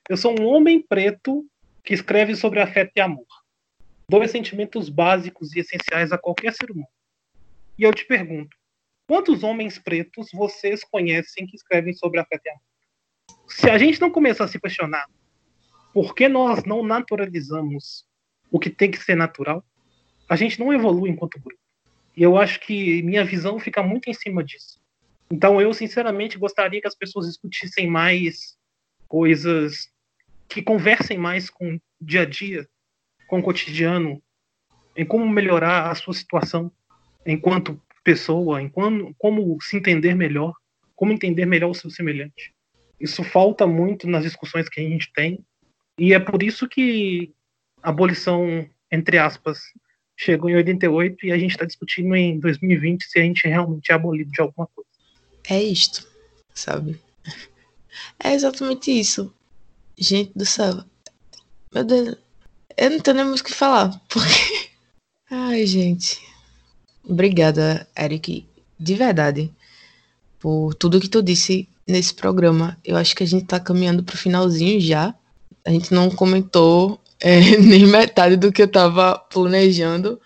[0.08, 1.46] Eu sou um homem preto
[1.84, 3.26] que escreve sobre afeto e amor.
[4.08, 6.88] Dois sentimentos básicos e essenciais a qualquer ser humano.
[7.78, 8.56] E eu te pergunto,
[9.08, 12.62] quantos homens pretos vocês conhecem que escrevem sobre afeto e amor?
[13.48, 15.06] Se a gente não começar a se questionar
[15.94, 18.06] por que nós não naturalizamos
[18.50, 19.64] o que tem que ser natural,
[20.32, 21.60] a gente não evolui enquanto grupo.
[22.16, 24.80] E eu acho que minha visão fica muito em cima disso.
[25.30, 28.58] Então eu, sinceramente, gostaria que as pessoas discutissem mais
[29.10, 29.92] coisas
[30.48, 32.66] que conversem mais com o dia a dia,
[33.28, 34.24] com o cotidiano,
[34.96, 36.72] em como melhorar a sua situação
[37.26, 40.54] enquanto pessoa, como, como se entender melhor,
[40.96, 42.54] como entender melhor o seu semelhante.
[42.98, 45.44] Isso falta muito nas discussões que a gente tem,
[46.00, 47.34] e é por isso que
[47.84, 49.60] a abolição, entre aspas,
[50.24, 53.96] chegou em 88 e a gente está discutindo em 2020 se a gente realmente é
[53.96, 54.88] abolido de alguma coisa.
[55.50, 56.08] É isto,
[56.54, 57.00] sabe?
[58.24, 59.34] É exatamente isso.
[59.98, 60.84] Gente do céu.
[61.74, 62.16] Meu Deus.
[62.78, 64.00] Eu não tenho nem mais o que falar.
[64.10, 64.70] Porque.
[65.30, 66.22] Ai, gente.
[67.04, 68.48] Obrigada, Eric.
[68.80, 69.52] De verdade.
[70.40, 72.78] Por tudo que tu disse nesse programa.
[72.86, 75.16] Eu acho que a gente tá caminhando pro finalzinho já.
[75.66, 80.20] A gente não comentou é, nem metade do que eu tava planejando.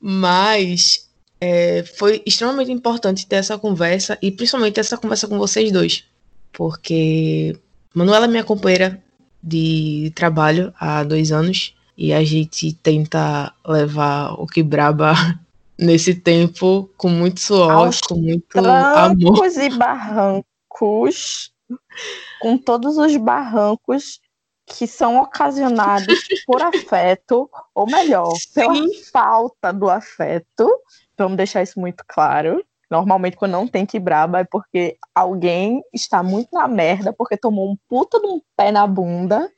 [0.00, 1.08] Mas
[1.40, 6.04] é, foi extremamente importante ter essa conversa e principalmente essa conversa com vocês dois.
[6.52, 7.56] Porque
[7.94, 9.02] Manuela é minha companheira
[9.42, 15.14] de trabalho há dois anos e a gente tenta levar o que braba
[15.78, 19.46] nesse tempo com muito suor, Aos com muito amor.
[19.46, 21.52] E barrancos,
[22.40, 24.20] com todos os barrancos
[24.68, 29.02] que são ocasionados por afeto, ou melhor, pela Sim.
[29.10, 30.70] falta do afeto.
[31.16, 32.64] Vamos deixar isso muito claro.
[32.90, 37.70] Normalmente, quando não tem que braba, é porque alguém está muito na merda, porque tomou
[37.70, 39.50] um puta de um pé na bunda.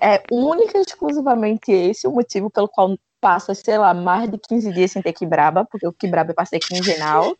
[0.00, 4.72] É única e exclusivamente esse o motivo pelo qual passa, sei lá, mais de 15
[4.72, 7.36] dias sem ter que braba, porque o que braba é pra ser quinzenal.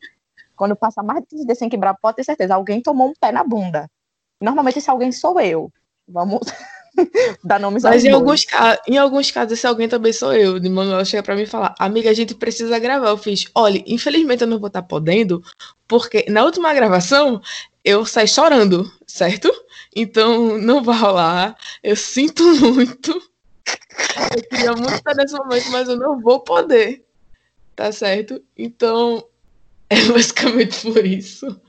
[0.57, 3.15] Quando passa mais de 15 dias sem que braba, pode ter certeza, alguém tomou um
[3.19, 3.89] pé na bunda.
[4.43, 5.73] Normalmente esse alguém sou eu.
[6.07, 6.41] Vamos
[7.45, 8.47] dar nomes Mas em alguns,
[8.87, 10.59] em alguns casos, esse alguém também sou eu.
[10.59, 13.09] De Manuela chega pra mim e fala: Amiga, a gente precisa gravar.
[13.09, 15.43] Eu fiz: Olha, infelizmente eu não vou estar podendo,
[15.87, 17.41] porque na última gravação
[17.85, 19.51] eu saí chorando, certo?
[19.95, 21.57] Então não vai rolar.
[21.83, 23.11] Eu sinto muito.
[24.37, 27.05] Eu queria muito estar nesse momento, mas eu não vou poder.
[27.75, 28.43] Tá certo?
[28.57, 29.25] Então
[29.89, 31.61] é basicamente por isso.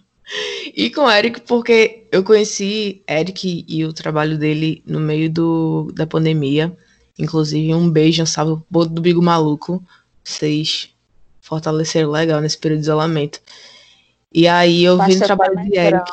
[0.76, 5.92] E com o Eric, porque eu conheci Eric e o trabalho dele no meio do,
[5.94, 6.76] da pandemia.
[7.20, 9.84] Inclusive, um beijo, um salve pro do Bigo Maluco.
[10.24, 10.94] Vocês
[11.42, 13.42] fortaleceram legal nesse período de isolamento.
[14.34, 16.12] E aí eu vi no trabalho de Eric.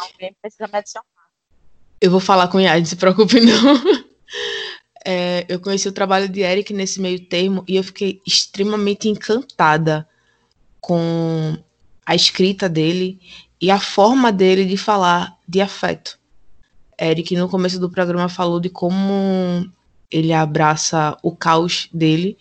[2.00, 4.08] Eu vou falar com o Yad, não se preocupe não.
[5.04, 10.06] É, eu conheci o trabalho de Eric nesse meio termo e eu fiquei extremamente encantada
[10.80, 11.56] com
[12.04, 13.18] a escrita dele
[13.60, 16.18] e a forma dele de falar de afeto.
[17.00, 19.68] Eric, no começo do programa, falou de como
[20.10, 22.36] ele abraça o caos dele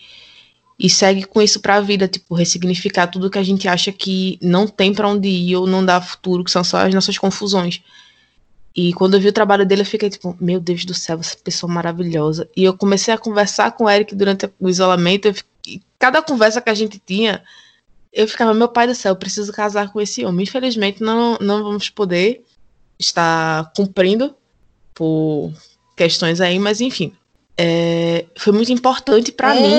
[0.79, 4.67] e segue com isso pra vida, tipo, ressignificar tudo que a gente acha que não
[4.67, 7.81] tem pra onde ir ou não dá futuro, que são só as nossas confusões.
[8.75, 11.35] E quando eu vi o trabalho dele, eu fiquei tipo, meu Deus do céu, essa
[11.43, 12.47] pessoa maravilhosa.
[12.55, 15.27] E eu comecei a conversar com o Eric durante o isolamento.
[15.27, 17.43] eu fi- e cada conversa que a gente tinha,
[18.11, 20.43] eu ficava, meu pai do céu, preciso casar com esse homem.
[20.43, 22.43] Infelizmente, não, não vamos poder
[22.99, 24.35] estar cumprindo
[24.93, 25.51] por
[25.95, 27.13] questões aí, mas enfim.
[27.59, 29.73] É, foi muito importante pra mim.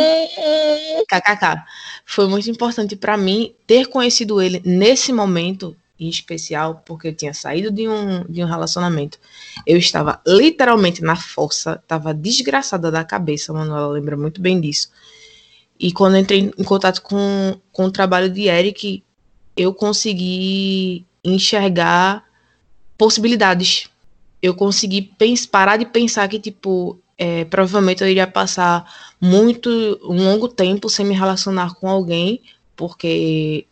[1.09, 1.65] KKK.
[2.05, 7.35] Foi muito importante pra mim ter conhecido ele nesse momento em especial, porque eu tinha
[7.35, 9.19] saído de um, de um relacionamento.
[9.67, 14.91] Eu estava literalmente na força, estava desgraçada da cabeça, Manuela lembra muito bem disso.
[15.79, 19.03] E quando entrei em contato com, com o trabalho de Eric,
[19.57, 22.25] eu consegui enxergar
[22.97, 23.89] possibilidades.
[24.43, 29.69] Eu consegui pens- parar de pensar que, tipo, é, provavelmente eu iria passar muito,
[30.03, 32.41] um longo tempo sem me relacionar com alguém,
[32.77, 33.67] porque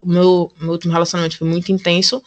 [0.00, 2.22] o meu, meu último relacionamento foi muito intenso.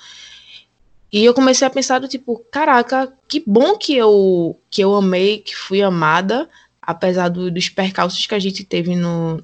[1.12, 5.40] E eu comecei a pensar do tipo, caraca, que bom que eu que eu amei,
[5.40, 6.50] que fui amada,
[6.82, 9.42] apesar do, dos percalços que a gente teve no,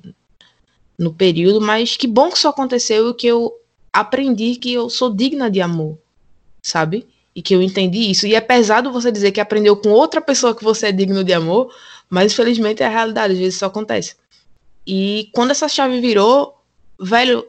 [0.97, 3.53] no período, mas que bom que isso aconteceu e que eu
[3.93, 5.97] aprendi que eu sou digna de amor,
[6.61, 7.07] sabe?
[7.35, 8.25] E que eu entendi isso.
[8.25, 11.33] E é pesado você dizer que aprendeu com outra pessoa que você é digno de
[11.33, 11.73] amor,
[12.09, 14.15] mas infelizmente é a realidade, às vezes isso acontece.
[14.85, 16.61] E quando essa chave virou,
[16.99, 17.45] velho,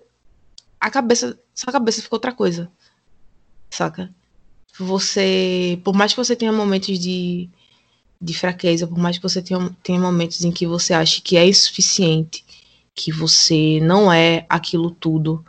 [0.80, 2.70] a cabeça, sua cabeça ficou outra coisa
[3.70, 4.10] saca?
[4.78, 7.48] Você, por mais que você tenha momentos de,
[8.20, 11.46] de fraqueza, por mais que você tenha, tenha momentos em que você ache que é
[11.46, 12.44] insuficiente,
[12.94, 15.44] que você não é aquilo tudo,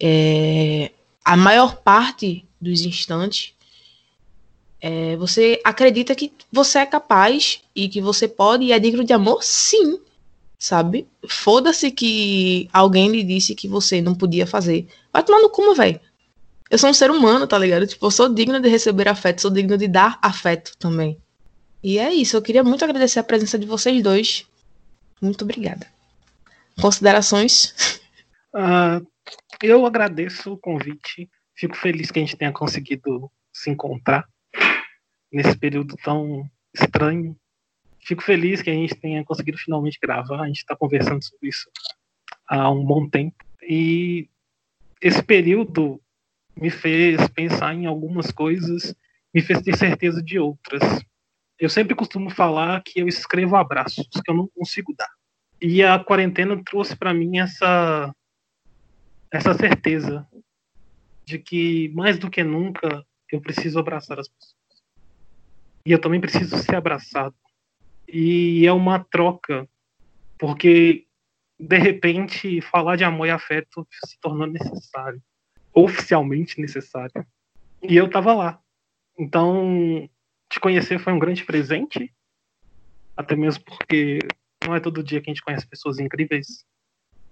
[0.00, 0.92] é,
[1.24, 3.54] a maior parte dos instantes,
[4.80, 9.12] é, você acredita que você é capaz e que você pode e é digno de
[9.12, 9.42] amor?
[9.42, 10.00] Sim,
[10.58, 11.06] sabe?
[11.28, 14.86] Foda-se que alguém lhe disse que você não podia fazer.
[15.12, 16.00] Vai tomar no cu, velho
[16.70, 17.86] eu sou um ser humano, tá ligado?
[17.86, 21.20] Tipo, eu sou digna de receber afeto, sou digna de dar afeto também.
[21.86, 24.44] E é isso, eu queria muito agradecer a presença de vocês dois.
[25.22, 25.86] Muito obrigada.
[26.80, 28.00] Considerações?
[28.52, 29.06] Uh,
[29.62, 31.30] eu agradeço o convite.
[31.54, 34.28] Fico feliz que a gente tenha conseguido se encontrar
[35.30, 37.38] nesse período tão estranho.
[38.00, 40.42] Fico feliz que a gente tenha conseguido finalmente gravar.
[40.42, 41.70] A gente está conversando sobre isso
[42.48, 43.36] há um bom tempo.
[43.62, 44.28] E
[45.00, 46.02] esse período
[46.56, 48.92] me fez pensar em algumas coisas,
[49.32, 50.82] me fez ter certeza de outras.
[51.58, 55.10] Eu sempre costumo falar que eu escrevo abraços que eu não consigo dar.
[55.60, 58.14] E a quarentena trouxe para mim essa
[59.32, 60.26] essa certeza
[61.24, 64.56] de que mais do que nunca eu preciso abraçar as pessoas.
[65.84, 67.34] E eu também preciso ser abraçado.
[68.08, 69.68] E é uma troca,
[70.38, 71.06] porque
[71.58, 75.20] de repente falar de amor e afeto se tornou necessário
[75.76, 77.26] oficialmente necessário.
[77.82, 78.60] E eu tava lá.
[79.18, 80.08] Então,
[80.48, 82.12] te conhecer foi um grande presente,
[83.16, 84.18] até mesmo porque
[84.64, 86.64] não é todo dia que a gente conhece pessoas incríveis.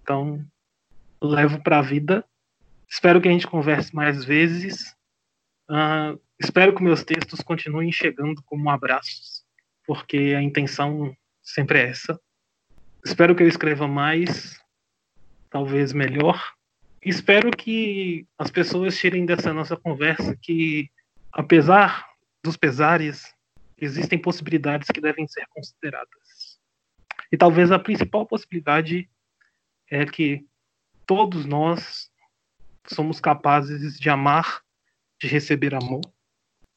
[0.02, 0.44] Então,
[1.22, 2.24] levo para a vida.
[2.88, 4.94] Espero que a gente converse mais vezes.
[5.68, 9.44] Uh, espero que meus textos continuem chegando como abraços,
[9.86, 12.20] porque a intenção sempre é essa.
[13.04, 14.58] Espero que eu escreva mais,
[15.50, 16.54] talvez melhor,
[17.04, 20.90] espero que as pessoas tirem dessa nossa conversa que,
[21.32, 22.06] apesar
[22.44, 23.34] dos pesares,
[23.78, 26.60] existem possibilidades que devem ser consideradas.
[27.32, 29.10] E talvez a principal possibilidade
[29.90, 30.46] é que
[31.06, 32.10] todos nós
[32.86, 34.62] somos capazes de amar,
[35.18, 36.02] de receber amor.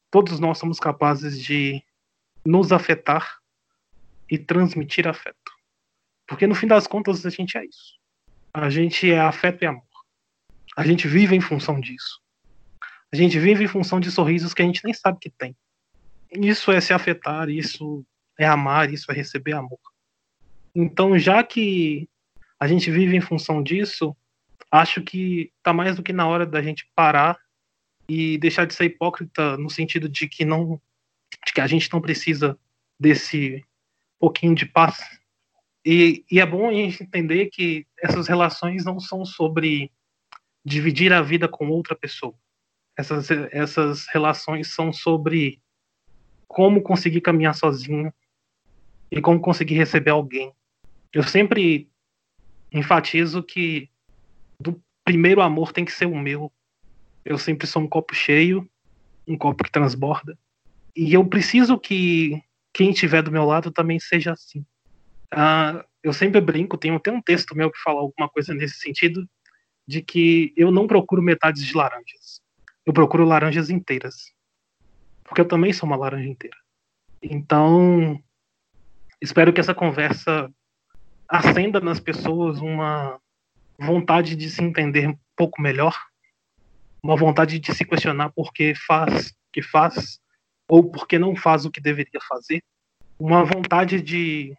[0.10, 1.84] Todos nós somos capazes de
[2.46, 3.40] nos afetar
[4.32, 5.52] e transmitir afeto.
[6.26, 8.00] Porque no fim das contas a gente é isso.
[8.54, 9.84] A gente é afeto e amor.
[10.78, 12.22] A gente vive em função disso.
[13.12, 15.56] A gente vive em função de sorrisos que a gente nem sabe que tem.
[16.32, 18.06] Isso é se afetar, isso
[18.38, 19.80] é amar, isso é receber amor.
[20.76, 22.08] Então, já que
[22.60, 24.16] a gente vive em função disso,
[24.72, 27.40] acho que tá mais do que na hora da gente parar
[28.10, 30.82] e deixar de ser hipócrita no sentido de que não
[31.46, 32.58] de que a gente não precisa
[33.00, 33.64] desse
[34.20, 34.98] pouquinho de paz.
[35.86, 39.92] E, e é bom a gente entender que essas relações não são sobre
[40.66, 42.36] dividir a vida com outra pessoa.
[42.98, 45.62] Essas, essas relações são sobre
[46.48, 48.12] como conseguir caminhar sozinho
[49.12, 50.52] e como conseguir receber alguém.
[51.14, 51.90] Eu sempre
[52.72, 53.90] enfatizo que
[54.60, 56.52] do primeiro amor tem que ser o meu.
[57.24, 58.68] Eu sempre sou um copo cheio,
[59.28, 60.38] um copo que transborda.
[60.96, 62.42] E eu preciso que
[62.74, 64.66] quem estiver do meu lado também seja assim.
[65.32, 69.28] Ah, eu sempre brinco, tem até um texto meu que fala alguma coisa nesse sentido,
[69.88, 72.42] de que eu não procuro metades de laranjas.
[72.88, 74.34] Eu procuro laranjas inteiras.
[75.26, 76.56] Porque eu também sou uma laranja inteira.
[77.22, 78.18] Então,
[79.22, 80.50] espero que essa conversa
[81.28, 83.20] acenda nas pessoas uma
[83.78, 85.94] vontade de se entender um pouco melhor,
[87.04, 90.22] uma vontade de se questionar por que faz o que faz
[90.70, 92.64] ou por que não faz o que deveria fazer,
[93.20, 94.56] uma vontade de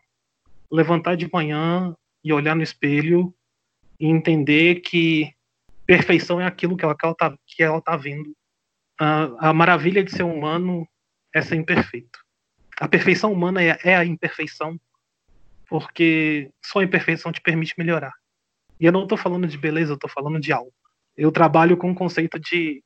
[0.70, 3.34] levantar de manhã e olhar no espelho
[3.98, 5.34] e entender que
[5.88, 8.36] perfeição é aquilo que ela, que ela, tá, que ela tá vendo.
[9.00, 10.86] A, a maravilha de ser humano
[11.34, 12.20] é ser imperfeito.
[12.78, 14.78] A perfeição humana é, é a imperfeição,
[15.66, 18.12] porque só a imperfeição te permite melhorar.
[18.78, 20.70] E eu não estou falando de beleza, eu estou falando de alma.
[21.16, 22.84] Eu trabalho com o conceito de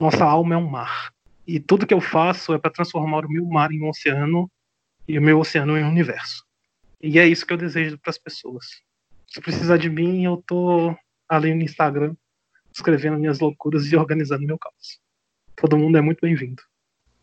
[0.00, 1.12] nossa alma é um mar.
[1.44, 4.48] E tudo que eu faço é para transformar o meu mar em um oceano
[5.08, 6.44] e o meu oceano em um universo.
[7.02, 8.66] E é isso que eu desejo para as pessoas.
[9.26, 10.96] Se precisar de mim, eu tô
[11.28, 12.14] ali no Instagram
[12.76, 15.00] escrevendo minhas loucuras e organizando meu caos.
[15.56, 16.62] Todo mundo é muito bem-vindo.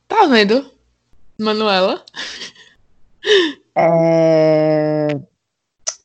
[0.08, 0.72] Tá vendo?
[1.40, 2.04] Manuela?
[3.76, 5.08] É...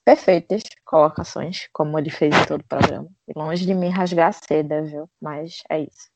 [0.04, 3.08] Perfeitas colocações, como ele fez em todo o programa.
[3.26, 5.08] E longe de me rasgar a seda, viu?
[5.20, 6.10] Mas é isso.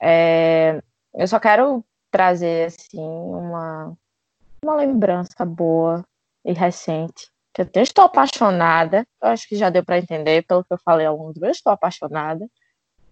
[0.00, 0.80] É...
[1.14, 3.92] Eu só quero trazer, assim, uma,
[4.62, 6.04] uma lembrança boa
[6.44, 7.28] e recente.
[7.52, 9.04] Que eu estou apaixonada.
[9.20, 11.50] Eu acho que já deu para entender pelo que eu falei ao longo do Eu
[11.50, 12.48] estou apaixonada.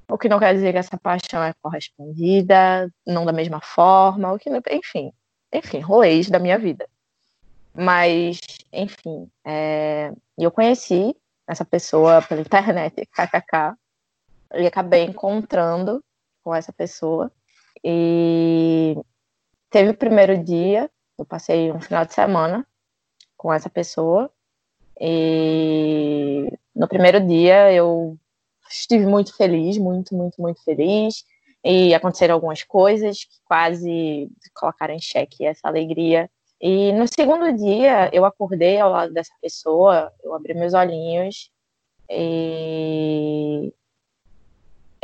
[0.09, 4.39] O que não quer dizer que essa paixão é correspondida, não da mesma forma, o
[4.39, 4.61] que não...
[4.71, 5.13] enfim,
[5.53, 6.89] enfim, rolês da minha vida.
[7.75, 8.39] Mas,
[8.73, 10.13] enfim, é...
[10.39, 11.15] eu conheci
[11.47, 13.77] essa pessoa pela internet, kkk,
[14.55, 16.03] e acabei encontrando
[16.43, 17.31] com essa pessoa.
[17.83, 18.97] E
[19.71, 22.67] teve o primeiro dia, eu passei um final de semana
[23.37, 24.31] com essa pessoa.
[25.01, 28.19] E no primeiro dia eu
[28.71, 31.25] estive muito feliz, muito, muito, muito feliz.
[31.65, 36.31] E aconteceram algumas coisas que quase colocaram em xeque essa alegria.
[36.61, 41.51] E no segundo dia eu acordei ao lado dessa pessoa, eu abri meus olhinhos
[42.09, 43.73] e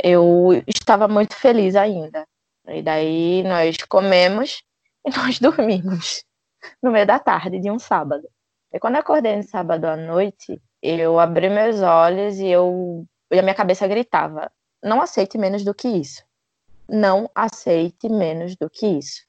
[0.01, 2.25] eu estava muito feliz ainda.
[2.67, 4.63] E daí nós comemos
[5.05, 6.23] e nós dormimos
[6.81, 8.27] no meio da tarde de um sábado.
[8.71, 13.39] E quando eu acordei no sábado à noite, eu abri meus olhos e eu e
[13.39, 14.51] a minha cabeça gritava:
[14.81, 16.23] não aceite menos do que isso.
[16.87, 19.23] Não aceite menos do que isso.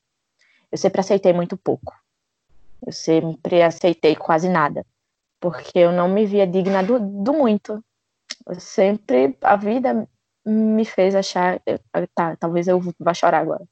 [0.70, 1.94] Eu sempre aceitei muito pouco.
[2.84, 4.84] Eu sempre aceitei quase nada.
[5.40, 7.82] Porque eu não me via digna do, do muito.
[8.46, 9.36] Eu sempre.
[9.40, 10.08] A vida
[10.44, 11.60] me fez achar.
[12.14, 13.64] Tá, talvez eu vá chorar agora.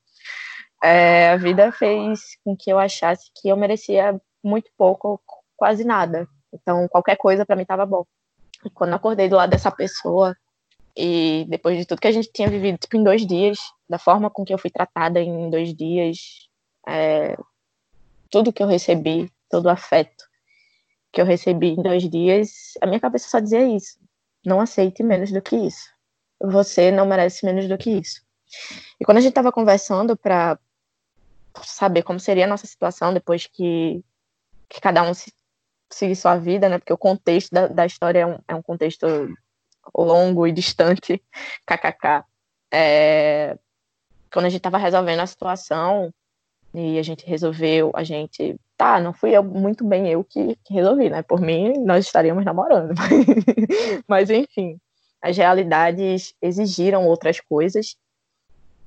[0.82, 5.22] É, a vida fez com que eu achasse que eu merecia muito pouco,
[5.56, 6.28] quase nada.
[6.52, 8.04] Então, qualquer coisa para mim estava bom.
[8.70, 10.36] Quando acordei do lado dessa pessoa,
[10.96, 13.58] e depois de tudo que a gente tinha vivido, tipo, em dois dias,
[13.88, 16.48] da forma com que eu fui tratada em dois dias,
[16.86, 17.36] é,
[18.30, 20.24] tudo que eu recebi, todo o afeto
[21.12, 23.98] que eu recebi em dois dias, a minha cabeça só dizia isso.
[24.44, 25.90] Não aceite menos do que isso.
[26.40, 28.22] Você não merece menos do que isso.
[28.98, 30.58] E quando a gente estava conversando para
[31.62, 34.02] saber como seria a nossa situação depois que,
[34.68, 35.32] que cada um se
[35.94, 36.78] seguir sua vida, né?
[36.78, 39.06] Porque o contexto da, da história é um, é um contexto
[39.94, 41.22] longo e distante,
[41.66, 42.24] kkk.
[42.72, 43.58] É,
[44.32, 46.12] quando a gente estava resolvendo a situação
[46.74, 50.72] e a gente resolveu, a gente, tá, não fui eu, muito bem eu que, que
[50.72, 51.22] resolvi, né?
[51.22, 52.94] Por mim, nós estaríamos namorando.
[54.08, 54.78] Mas, enfim,
[55.20, 57.96] as realidades exigiram outras coisas.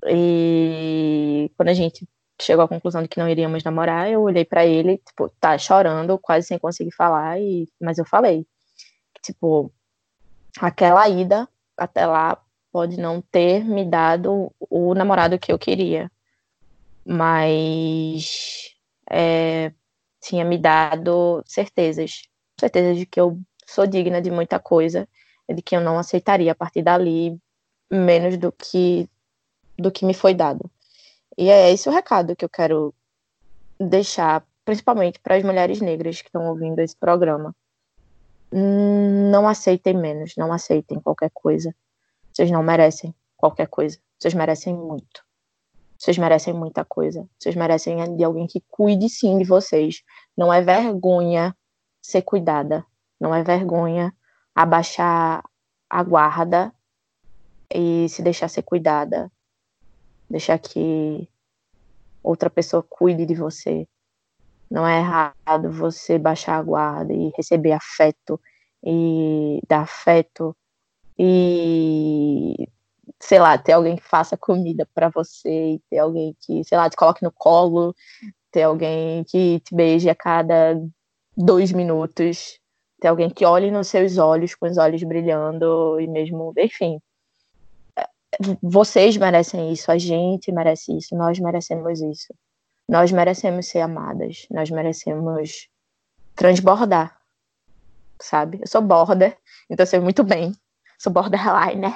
[0.07, 2.07] E quando a gente
[2.41, 6.17] chegou à conclusão de que não iríamos namorar, eu olhei para ele, tipo, tá chorando,
[6.19, 8.45] quase sem conseguir falar, e mas eu falei,
[9.21, 9.71] tipo,
[10.59, 11.47] aquela ida
[11.77, 12.41] até lá
[12.71, 16.11] pode não ter me dado o namorado que eu queria,
[17.05, 18.75] mas
[19.09, 19.71] é,
[20.21, 22.23] tinha me dado certezas,
[22.59, 25.07] certezas de que eu sou digna de muita coisa,
[25.49, 27.37] de que eu não aceitaria a partir dali
[27.89, 29.09] menos do que
[29.77, 30.69] do que me foi dado.
[31.37, 32.93] E é esse o recado que eu quero
[33.79, 37.53] deixar, principalmente para as mulheres negras que estão ouvindo esse programa.
[38.51, 41.75] Não aceitem menos, não aceitem qualquer coisa.
[42.31, 43.99] Vocês não merecem qualquer coisa.
[44.17, 45.23] Vocês merecem muito.
[45.97, 47.27] Vocês merecem muita coisa.
[47.37, 50.03] Vocês merecem de alguém que cuide sim de vocês.
[50.37, 51.55] Não é vergonha
[52.01, 52.85] ser cuidada.
[53.19, 54.13] Não é vergonha
[54.53, 55.43] abaixar
[55.89, 56.73] a guarda
[57.73, 59.31] e se deixar ser cuidada
[60.29, 61.27] deixar que
[62.23, 63.87] outra pessoa cuide de você.
[64.69, 68.39] Não é errado você baixar a guarda e receber afeto
[68.83, 70.55] e dar afeto
[71.17, 72.67] e
[73.19, 76.97] sei lá, ter alguém que faça comida para você, ter alguém que, sei lá, te
[76.97, 77.95] coloque no colo,
[78.51, 80.79] ter alguém que te beije a cada
[81.35, 82.59] dois minutos,
[82.99, 86.99] ter alguém que olhe nos seus olhos com os olhos brilhando e mesmo, enfim,
[88.61, 92.33] vocês merecem isso, a gente merece isso, nós merecemos isso.
[92.87, 95.67] Nós merecemos ser amadas, nós merecemos
[96.35, 97.19] transbordar,
[98.21, 98.59] sabe?
[98.61, 99.37] Eu sou border,
[99.69, 100.53] então sei muito bem.
[100.97, 101.93] Sou borderline,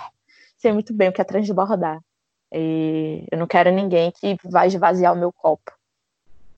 [0.60, 2.04] Sei muito bem o que é transbordar.
[2.52, 5.72] E eu não quero ninguém que vai esvaziar o meu copo.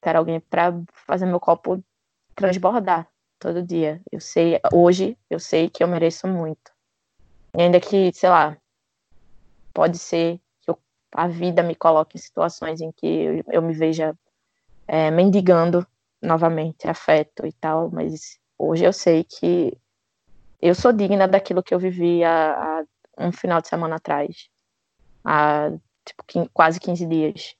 [0.01, 0.73] Quero alguém para
[1.05, 1.83] fazer meu copo
[2.33, 4.01] transbordar todo dia.
[4.11, 6.71] Eu sei, hoje, eu sei que eu mereço muito.
[7.55, 8.57] E ainda que, sei lá,
[9.73, 10.77] pode ser que eu,
[11.13, 14.17] a vida me coloque em situações em que eu, eu me veja
[14.87, 15.85] é, mendigando
[16.21, 19.77] novamente afeto e tal, mas hoje eu sei que
[20.61, 22.83] eu sou digna daquilo que eu vivi há,
[23.17, 24.49] há um final de semana atrás,
[25.23, 25.71] há
[26.05, 27.55] tipo, quase 15 dias,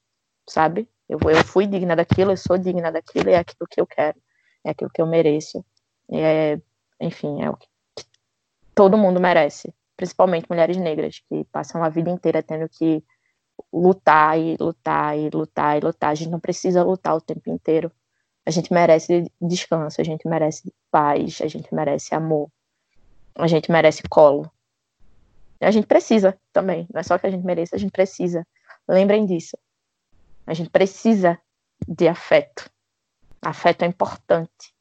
[0.48, 0.88] sabe?
[1.08, 4.20] Eu, eu fui digna daquilo, eu sou digna daquilo, e é aquilo que eu quero,
[4.64, 5.64] é aquilo que eu mereço.
[6.10, 6.60] É,
[7.00, 7.66] enfim, é o que
[8.74, 13.04] todo mundo merece, principalmente mulheres negras, que passam a vida inteira tendo que
[13.72, 16.10] lutar e lutar e lutar e lutar.
[16.10, 17.90] A gente não precisa lutar o tempo inteiro.
[18.44, 22.50] A gente merece descanso, a gente merece paz, a gente merece amor,
[23.36, 24.50] a gente merece colo.
[25.60, 28.44] A gente precisa também, não é só que a gente merece, a gente precisa.
[28.88, 29.56] Lembrem disso.
[30.44, 31.38] A gente precisa
[31.86, 32.68] de afeto.
[33.40, 34.74] Afeto é importante,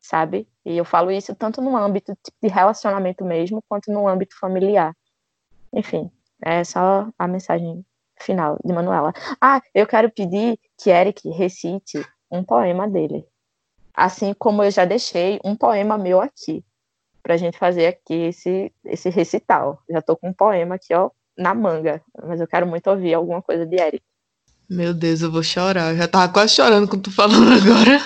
[0.00, 0.48] sabe?
[0.70, 4.94] E eu falo isso tanto no âmbito tipo, de relacionamento mesmo, quanto no âmbito familiar.
[5.72, 6.10] Enfim,
[6.42, 7.84] é só a mensagem
[8.20, 9.12] final de Manuela.
[9.40, 13.24] Ah, eu quero pedir que Eric recite um poema dele.
[13.94, 16.64] Assim como eu já deixei um poema meu aqui,
[17.22, 19.82] pra gente fazer aqui esse, esse recital.
[19.90, 23.42] Já tô com um poema aqui, ó, na manga, mas eu quero muito ouvir alguma
[23.42, 24.04] coisa de Eric.
[24.68, 25.92] Meu Deus, eu vou chorar.
[25.92, 28.00] Eu já tava quase chorando com tu falando agora.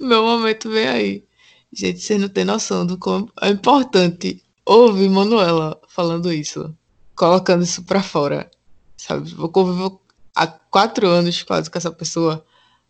[0.00, 1.31] Meu momento vem aí.
[1.72, 6.76] Gente, vocês não têm noção do como é importante ouvir Manuela falando isso,
[7.16, 8.50] colocando isso pra fora,
[8.96, 9.32] sabe?
[9.32, 10.00] Eu convivo
[10.34, 12.44] há quatro anos quase com essa pessoa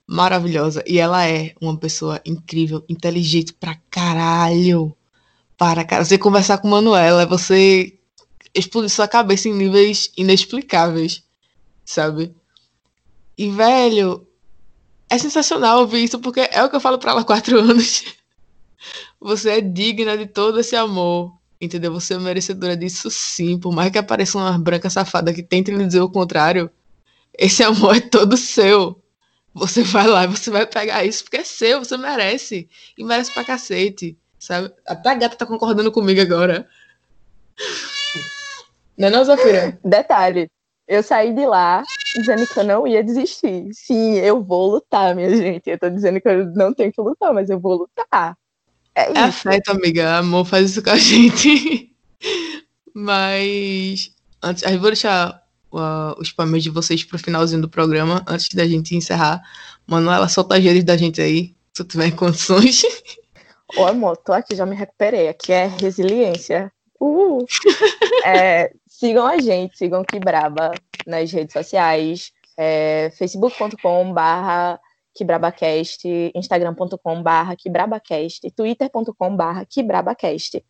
[0.06, 4.94] maravilhosa e ela é uma pessoa incrível, inteligente pra caralho.
[5.56, 7.96] Para, cara, você conversar com Manuela, você
[8.52, 11.22] explodir sua cabeça em níveis inexplicáveis,
[11.84, 12.34] sabe?
[13.38, 14.26] E, velho,
[15.08, 18.04] é sensacional ouvir isso, porque é o que eu falo pra ela há quatro anos.
[19.20, 21.92] Você é digna de todo esse amor, entendeu?
[21.92, 25.86] Você é merecedora disso sim, por mais que apareça uma branca safada que tente lhe
[25.86, 26.70] dizer o contrário,
[27.38, 29.00] esse amor é todo seu.
[29.54, 32.68] Você vai lá e você vai pegar isso porque é seu, você merece.
[32.96, 34.72] E merece pra cacete, sabe?
[34.86, 36.66] Até a gata tá concordando comigo agora.
[38.96, 39.78] Não é não, Zafira?
[39.84, 40.50] Detalhe,
[40.88, 41.82] eu saí de lá
[42.16, 43.68] dizendo que eu não ia desistir.
[43.72, 45.68] Sim, eu vou lutar, minha gente.
[45.68, 48.36] Eu tô dizendo que eu não tenho que lutar, mas eu vou lutar.
[48.94, 49.48] É É isso.
[49.48, 50.18] afeto, amiga.
[50.18, 51.90] Amor faz isso com a gente.
[52.94, 54.10] Mas
[54.42, 55.42] antes, aí eu vou deixar
[55.72, 59.40] uh, os palmeiras de vocês pro finalzinho do programa, antes da gente encerrar.
[59.86, 62.82] Manuela, solta as redes da gente aí, se tu tiver condições.
[63.76, 65.28] Ô, amor, tô aqui, já me recuperei.
[65.28, 66.70] Aqui é resiliência.
[67.00, 67.44] Uh!
[68.24, 70.70] É, sigam a gente, sigam Que Braba
[71.04, 74.78] nas redes sociais, é, facebook.com barra
[75.14, 80.64] quebrabacast, instagram.com barra quebrabacast, twitter.com barra quebrabacast.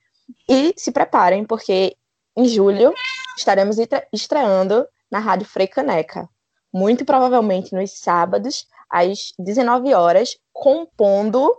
[0.48, 1.96] E se preparem, porque
[2.36, 2.92] em julho
[3.36, 6.28] estaremos estre- estreando na Rádio Freicaneca.
[6.72, 11.54] Muito provavelmente nos sábados, às 19 horas, compondo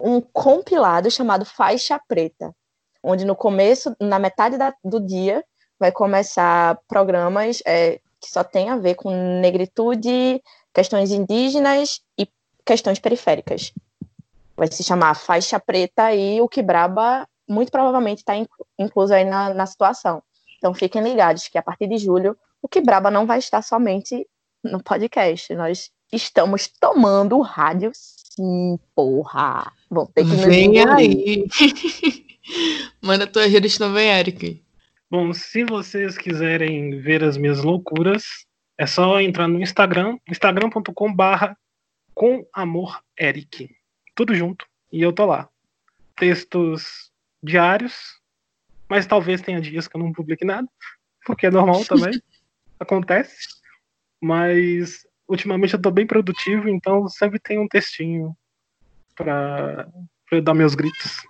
[0.00, 2.54] um compilado chamado Faixa Preta,
[3.02, 5.44] onde no começo, na metade da- do dia,
[5.78, 10.42] vai começar programas é, que só tem a ver com negritude,
[10.74, 12.28] questões indígenas e
[12.64, 13.72] questões periféricas.
[14.56, 18.34] Vai se chamar Faixa Preta e o Quebraba muito provavelmente está
[18.78, 20.22] incluso aí na, na situação.
[20.58, 24.26] Então fiquem ligados que a partir de julho o Quebraba não vai estar somente
[24.62, 25.54] no podcast.
[25.54, 27.92] Nós estamos tomando o rádio
[28.38, 29.72] sim, porra.
[29.90, 31.46] Vão ter que Vem aí.
[33.02, 34.62] Manda que não vem, Eric.
[35.10, 38.24] Bom, se vocês quiserem ver as minhas loucuras,
[38.78, 41.58] é só entrar no Instagram, instagram.com barra
[42.14, 43.68] com amor Eric.
[44.14, 44.64] Tudo junto.
[44.92, 45.48] E eu tô lá.
[46.16, 47.10] Textos
[47.42, 48.20] diários,
[48.88, 50.68] mas talvez tenha dias que eu não publique nada,
[51.26, 52.22] porque é normal também.
[52.78, 53.48] Acontece.
[54.20, 58.36] Mas ultimamente eu tô bem produtivo, então sempre tem um textinho
[59.14, 59.88] pra,
[60.28, 61.26] pra eu dar meus gritos.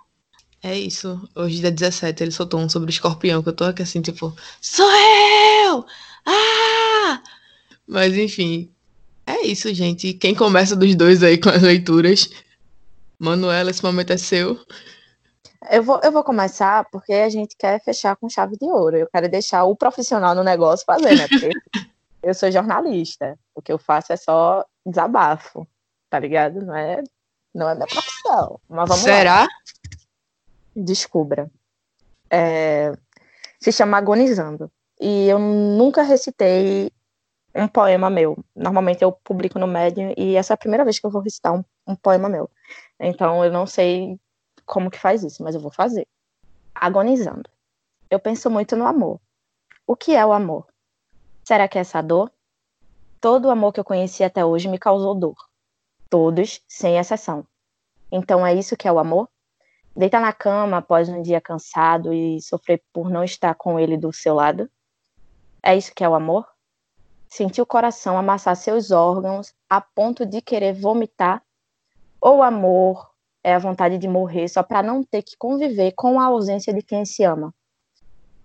[0.61, 1.27] É isso.
[1.35, 4.35] Hoje, dia 17, ele soltou um sobre o escorpião, que eu tô aqui assim, tipo,
[4.61, 5.85] sou eu!
[6.25, 6.78] Ah!
[7.89, 8.71] Mas enfim,
[9.25, 10.13] é isso, gente.
[10.13, 12.29] Quem começa dos dois aí com as leituras?
[13.17, 14.63] Manuela, esse momento é seu.
[15.71, 18.95] Eu vou, eu vou começar porque a gente quer fechar com chave de ouro.
[18.95, 21.27] Eu quero deixar o profissional no negócio fazer, né?
[21.27, 21.49] Porque
[22.21, 23.35] eu sou jornalista.
[23.55, 25.67] O que eu faço é só desabafo,
[26.11, 26.63] tá ligado?
[26.63, 27.03] Não é,
[27.55, 28.59] não é minha profissão.
[28.69, 29.17] Mas vamos lá.
[29.17, 29.47] Será?
[30.75, 31.49] Descubra.
[32.29, 32.93] É,
[33.59, 34.71] se chama Agonizando.
[35.01, 36.91] E eu nunca recitei
[37.53, 38.37] um poema meu.
[38.55, 41.53] Normalmente eu publico no Medium e essa é a primeira vez que eu vou recitar
[41.53, 42.49] um, um poema meu.
[42.99, 44.19] Então eu não sei
[44.65, 46.07] como que faz isso, mas eu vou fazer.
[46.73, 47.49] Agonizando.
[48.09, 49.19] Eu penso muito no amor.
[49.85, 50.67] O que é o amor?
[51.43, 52.31] Será que é essa dor?
[53.19, 55.35] Todo o amor que eu conheci até hoje me causou dor.
[56.09, 57.45] Todos, sem exceção.
[58.11, 59.29] Então é isso que é o amor?
[59.95, 64.13] Deitar na cama após um dia cansado e sofrer por não estar com ele do
[64.13, 64.69] seu lado?
[65.61, 66.47] É isso que é o amor?
[67.29, 71.43] Sentir o coração amassar seus órgãos a ponto de querer vomitar?
[72.19, 73.11] Ou amor
[73.43, 76.81] é a vontade de morrer só para não ter que conviver com a ausência de
[76.81, 77.53] quem se ama?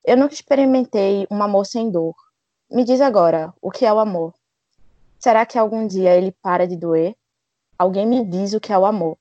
[0.04, 2.14] Eu nunca experimentei um amor sem dor.
[2.70, 4.34] Me diz agora, o que é o amor?
[5.18, 7.16] Será que algum dia ele para de doer?
[7.78, 9.16] Alguém me diz o que é o amor.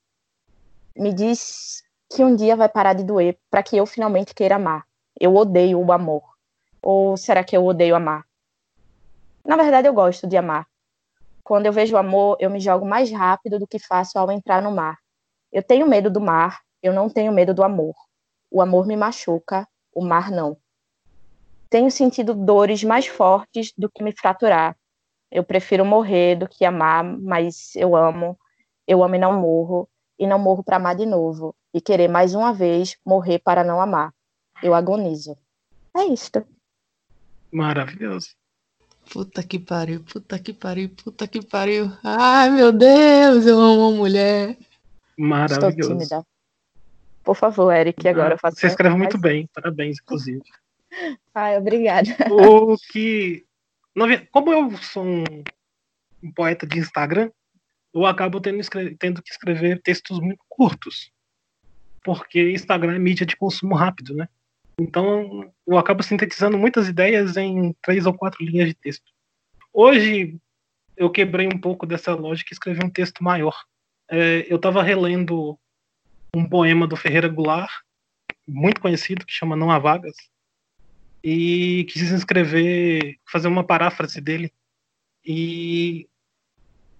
[0.93, 4.85] Me diz que um dia vai parar de doer para que eu finalmente queira amar.
[5.17, 6.21] Eu odeio o amor.
[6.81, 8.25] Ou será que eu odeio amar?
[9.45, 10.65] Na verdade, eu gosto de amar.
[11.43, 14.71] Quando eu vejo amor, eu me jogo mais rápido do que faço ao entrar no
[14.71, 14.97] mar.
[15.51, 17.93] Eu tenho medo do mar, eu não tenho medo do amor.
[18.49, 20.57] O amor me machuca, o mar não.
[21.69, 24.77] Tenho sentido dores mais fortes do que me fraturar.
[25.29, 28.37] Eu prefiro morrer do que amar, mas eu amo.
[28.87, 29.89] Eu amo e não morro,
[30.19, 33.81] e não morro para amar de novo, e querer mais uma vez morrer para não
[33.81, 34.13] amar.
[34.61, 35.37] Eu agonizo.
[35.95, 36.45] É isto.
[37.51, 38.35] Maravilhoso.
[39.11, 41.91] Puta que pariu, puta que pariu, puta que pariu.
[42.03, 44.51] Ai, meu Deus, eu amo uma mulher.
[44.51, 45.89] Estou Maravilhoso.
[45.97, 46.25] tímida.
[47.23, 48.59] Por favor, Eric, agora eu faço.
[48.59, 50.41] Você escreve mais- muito bem, parabéns, inclusive.
[51.33, 52.09] Ai, obrigada.
[52.31, 53.45] o que.
[54.31, 55.23] Como eu sou um,
[56.23, 57.29] um poeta de Instagram,
[57.93, 61.11] eu acabo tendo, escre- tendo que escrever textos muito curtos.
[62.03, 64.27] Porque Instagram é mídia de consumo rápido, né?
[64.79, 69.05] Então eu acabo sintetizando muitas ideias em três ou quatro linhas de texto.
[69.71, 70.37] Hoje
[70.97, 73.55] eu quebrei um pouco dessa lógica e escrevi um texto maior.
[74.09, 75.57] É, eu estava relendo
[76.35, 77.71] um poema do Ferreira Goulart,
[78.47, 80.15] muito conhecido, que chama Não Há Vagas
[81.23, 84.51] e quis escrever, fazer uma paráfrase dele.
[85.25, 86.07] E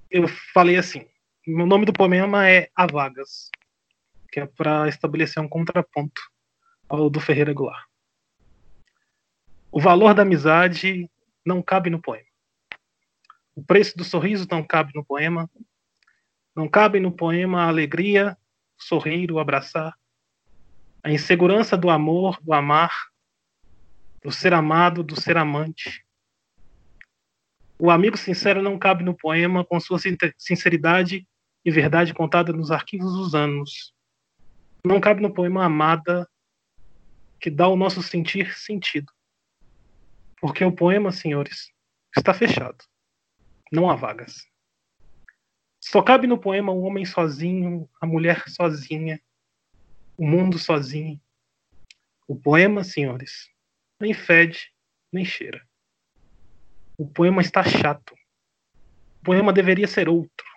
[0.10, 1.06] eu falei assim:
[1.46, 3.50] o nome do poema é Há Vagas,
[4.32, 6.33] que é para estabelecer um contraponto
[6.88, 7.86] ao do Ferreira Goulart.
[9.72, 11.10] O valor da amizade
[11.46, 12.28] não cabe no poema.
[13.56, 15.50] O preço do sorriso não cabe no poema.
[16.56, 18.38] Não cabe no poema a alegria,
[18.80, 19.98] o sorrir, o abraçar.
[21.04, 22.92] A insegurança do amor, do amar,
[24.24, 26.06] do ser amado, do ser amante.
[27.78, 31.28] O amigo sincero não cabe no poema com sua sin- sinceridade
[31.66, 33.94] e verdade contada nos arquivos dos anos.
[34.86, 36.30] Não cabe no poema amada
[37.44, 39.12] que dá ao nosso sentir sentido.
[40.40, 41.74] Porque o poema, senhores,
[42.16, 42.86] está fechado.
[43.70, 44.48] Não há vagas.
[45.78, 49.22] Só cabe no poema o homem sozinho, a mulher sozinha,
[50.18, 51.22] o mundo sozinho.
[52.30, 53.50] O poema, senhores,
[54.00, 54.72] nem fede,
[55.12, 55.62] nem cheira.
[56.98, 58.16] O poema está chato.
[59.20, 60.48] O poema deveria ser outro.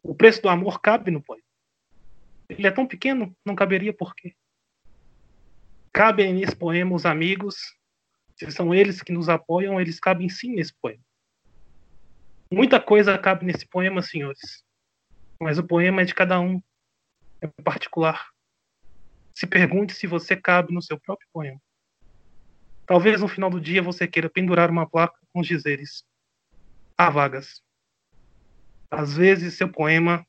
[0.00, 1.42] O preço do amor cabe no poema.
[2.48, 4.36] Ele é tão pequeno, não caberia por quê?
[5.98, 7.56] Cabem nesse poema os amigos,
[8.36, 11.02] se são eles que nos apoiam, eles cabem sim nesse poema.
[12.48, 14.62] Muita coisa cabe nesse poema, senhores.
[15.42, 16.62] Mas o poema é de cada um,
[17.40, 18.28] é particular.
[19.34, 21.60] Se pergunte se você cabe no seu próprio poema.
[22.86, 26.04] Talvez no final do dia você queira pendurar uma placa com os dizeres:
[26.96, 27.60] Há vagas.
[28.88, 30.24] Às vezes seu poema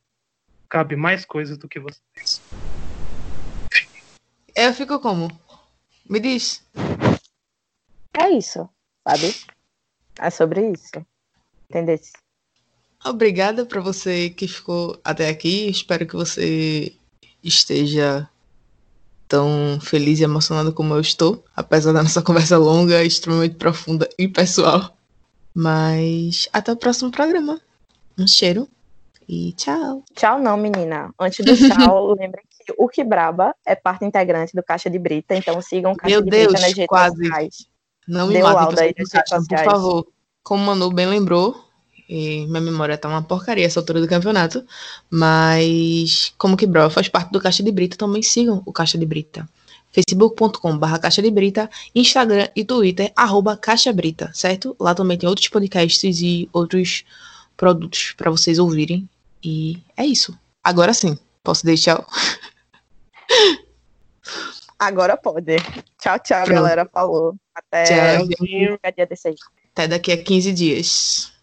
[0.67, 2.41] cabe mais coisas do que você pensa.
[4.55, 5.48] Eu fico como?
[6.09, 6.63] Me diz.
[8.17, 8.67] É isso,
[9.07, 9.35] sabe?
[10.19, 11.05] É sobre isso.
[11.69, 11.99] Entendeu?
[13.05, 15.69] Obrigada para você que ficou até aqui.
[15.69, 16.93] Espero que você
[17.43, 18.27] esteja
[19.27, 24.27] tão feliz e emocionado como eu estou, apesar da nossa conversa longa, extremamente profunda e
[24.27, 24.97] pessoal.
[25.53, 27.61] Mas até o próximo programa.
[28.17, 28.67] Um cheiro
[29.27, 30.03] e tchau.
[30.15, 31.13] Tchau não, menina.
[31.19, 32.15] Antes do tchau,
[32.69, 36.15] lembrem que o Kibraba é parte integrante do Caixa de Brita, então sigam o Caixa
[36.15, 37.17] Meu de Deus, Brita nas redes quase.
[37.17, 37.55] sociais.
[38.07, 40.07] Não me Deu matem, Caixa, por favor.
[40.43, 41.63] Como o Manu bem lembrou,
[42.07, 44.65] e minha memória tá uma porcaria essa altura do campeonato,
[45.09, 49.05] mas como que Brau faz parte do Caixa de Brita, também sigam o Caixa de
[49.05, 49.47] Brita.
[49.91, 54.75] facebook.com barra Caixa de Brita, Instagram e Twitter, arroba Caixa Brita, certo?
[54.79, 57.03] Lá também tem outros podcasts e outros
[57.55, 59.07] produtos para vocês ouvirem.
[59.43, 60.37] E é isso.
[60.63, 62.03] Agora sim, posso deixar.
[64.77, 65.57] Agora pode.
[65.99, 66.55] Tchau, tchau, Pronto.
[66.55, 66.89] galera.
[66.91, 67.35] Falou.
[67.53, 68.27] Até Tchau.
[68.27, 69.35] Dia desse aí.
[69.73, 71.33] Até daqui a 15 dias.